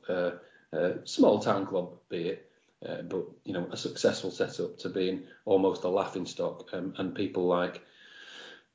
small 1.05 1.39
town 1.41 1.67
club, 1.67 1.93
be 2.09 2.29
it, 2.29 2.51
uh, 2.89 3.03
but 3.03 3.25
you 3.45 3.53
know 3.53 3.67
a 3.73 3.77
successful 3.77 4.31
setup 4.31 4.79
to 4.79 4.89
being 4.89 5.23
almost 5.47 5.85
a 5.85 5.89
laughing 5.89 6.27
stock, 6.27 6.69
um, 6.73 6.93
and 6.99 7.15
people 7.15 7.47
like 7.47 7.83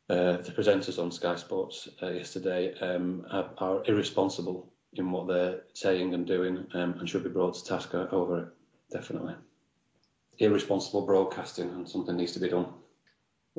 uh, 0.10 0.38
the 0.38 0.52
presenters 0.52 0.98
on 0.98 1.12
Sky 1.12 1.36
Sports 1.36 1.88
uh, 2.02 2.08
yesterday 2.08 2.74
um, 2.80 3.26
are, 3.30 3.52
are, 3.60 3.84
irresponsible 3.86 4.68
in 4.94 5.12
what 5.12 5.28
they're 5.28 5.62
saying 5.74 6.16
and 6.16 6.26
doing, 6.26 6.66
um, 6.74 6.96
and 7.00 7.08
should 7.08 7.24
be 7.24 7.30
brought 7.30 7.54
to 7.54 7.64
task 7.64 7.94
over 7.94 8.40
it. 8.40 8.48
Definitely, 8.92 9.36
irresponsible 10.40 11.06
broadcasting, 11.06 11.70
and 11.70 11.88
something 11.88 12.18
needs 12.18 12.32
to 12.34 12.40
be 12.40 12.50
done. 12.50 12.68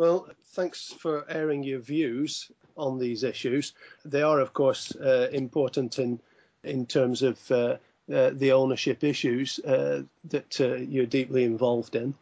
Well, 0.00 0.28
thanks 0.54 0.94
for 0.98 1.26
airing 1.28 1.62
your 1.62 1.80
views 1.80 2.50
on 2.74 2.98
these 2.98 3.22
issues. 3.22 3.74
They 4.02 4.22
are, 4.22 4.40
of 4.40 4.54
course, 4.54 4.96
uh, 4.96 5.28
important 5.30 5.98
in 5.98 6.20
in 6.64 6.86
terms 6.86 7.20
of 7.20 7.36
uh, 7.50 7.76
uh, 8.10 8.30
the 8.32 8.52
ownership 8.52 9.04
issues 9.04 9.58
uh, 9.58 10.04
that 10.30 10.58
uh, 10.58 10.76
you're 10.76 11.04
deeply 11.18 11.44
involved 11.44 11.96
in. 11.96 12.14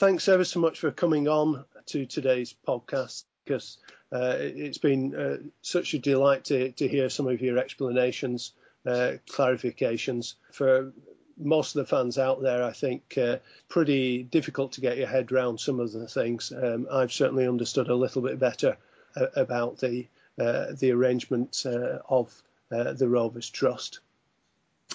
thanks 0.00 0.26
ever 0.26 0.42
so 0.42 0.58
much 0.58 0.80
for 0.80 0.90
coming 0.90 1.28
on 1.28 1.64
to 1.86 2.06
today's 2.06 2.56
podcast 2.66 3.22
because 3.44 3.78
uh, 4.10 4.34
it's 4.40 4.78
been 4.78 5.52
such 5.62 5.94
a 5.94 6.00
delight 6.00 6.44
to, 6.46 6.72
to 6.72 6.88
hear 6.88 7.08
some 7.08 7.28
of 7.28 7.40
your 7.40 7.56
explanations, 7.56 8.52
clarifications. 8.84 10.34
For 10.50 10.92
most 11.38 11.74
of 11.74 11.80
the 11.80 11.96
fans 11.96 12.18
out 12.18 12.42
there, 12.42 12.62
I 12.64 12.72
think 12.72 13.16
uh, 13.18 13.38
pretty 13.68 14.22
difficult 14.22 14.72
to 14.72 14.80
get 14.80 14.98
your 14.98 15.06
head 15.06 15.32
around 15.32 15.58
some 15.60 15.80
of 15.80 15.92
the 15.92 16.06
things. 16.06 16.52
Um, 16.52 16.86
I've 16.90 17.12
certainly 17.12 17.46
understood 17.46 17.88
a 17.88 17.94
little 17.94 18.22
bit 18.22 18.38
better 18.38 18.76
uh, 19.16 19.26
about 19.36 19.78
the 19.78 20.06
uh, 20.38 20.72
the 20.78 20.90
arrangement 20.92 21.66
of 21.66 22.42
the 22.70 23.06
Rovers 23.06 23.50
Trust, 23.50 24.00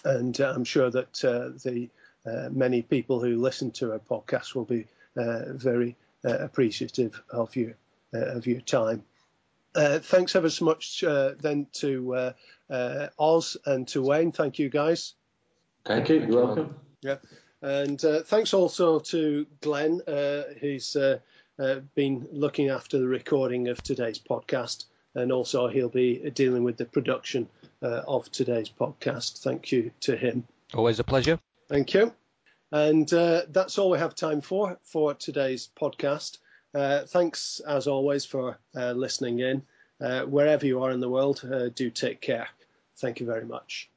and 0.03 0.37
I'm 0.39 0.63
sure 0.63 0.89
that 0.89 1.13
the 1.13 1.89
many 2.51 2.81
people 2.81 3.19
who 3.19 3.37
listen 3.37 3.69
to 3.71 3.91
our 3.91 3.99
podcast 3.99 4.55
will 4.55 4.65
be 4.65 4.87
very 5.15 5.95
appreciative 6.23 7.21
of 7.29 7.55
you 7.55 7.75
uh, 8.13 8.19
of 8.19 8.47
your 8.47 8.61
time. 8.61 9.03
Uh, 9.75 9.99
thanks 9.99 10.35
ever 10.35 10.49
so 10.49 10.63
much 10.63 11.03
uh, 11.03 11.31
then 11.41 11.67
to 11.73 12.33
Oz 13.19 13.57
and 13.65 13.87
to 13.89 14.01
Wayne. 14.01 14.31
Thank 14.31 14.59
you, 14.59 14.69
guys. 14.69 15.13
Thank 15.87 16.09
you. 16.09 16.19
You're 16.19 16.45
welcome. 16.45 16.75
Yeah. 17.01 17.17
And 17.61 18.03
uh, 18.03 18.21
thanks 18.21 18.53
also 18.53 18.99
to 18.99 19.47
Glenn, 19.61 20.01
uh, 20.07 20.43
who's 20.59 20.95
uh, 20.95 21.19
been 21.95 22.27
looking 22.31 22.69
after 22.69 22.99
the 22.99 23.07
recording 23.07 23.69
of 23.69 23.81
today's 23.81 24.19
podcast. 24.19 24.85
And 25.15 25.31
also, 25.31 25.67
he'll 25.67 25.89
be 25.89 26.29
dealing 26.29 26.63
with 26.63 26.77
the 26.77 26.85
production 26.85 27.49
of 27.81 28.31
today's 28.31 28.69
podcast. 28.69 29.41
Thank 29.41 29.71
you 29.71 29.89
to 30.01 30.15
him. 30.15 30.47
Always 30.75 30.99
a 30.99 31.03
pleasure. 31.03 31.39
Thank 31.69 31.95
you. 31.95 32.13
And 32.71 33.07
that's 33.09 33.79
all 33.79 33.89
we 33.89 33.97
have 33.97 34.13
time 34.13 34.41
for 34.41 34.77
for 34.83 35.15
today's 35.15 35.69
podcast. 35.81 36.37
Uh, 36.73 37.05
thanks, 37.05 37.59
as 37.67 37.87
always, 37.87 38.25
for 38.25 38.59
uh, 38.75 38.91
listening 38.91 39.39
in. 39.39 39.63
Uh, 39.99 40.21
wherever 40.23 40.65
you 40.65 40.83
are 40.83 40.91
in 40.91 40.99
the 40.99 41.09
world, 41.09 41.41
uh, 41.51 41.69
do 41.69 41.89
take 41.89 42.21
care. 42.21 42.47
Thank 42.97 43.19
you 43.19 43.25
very 43.25 43.45
much. 43.45 43.89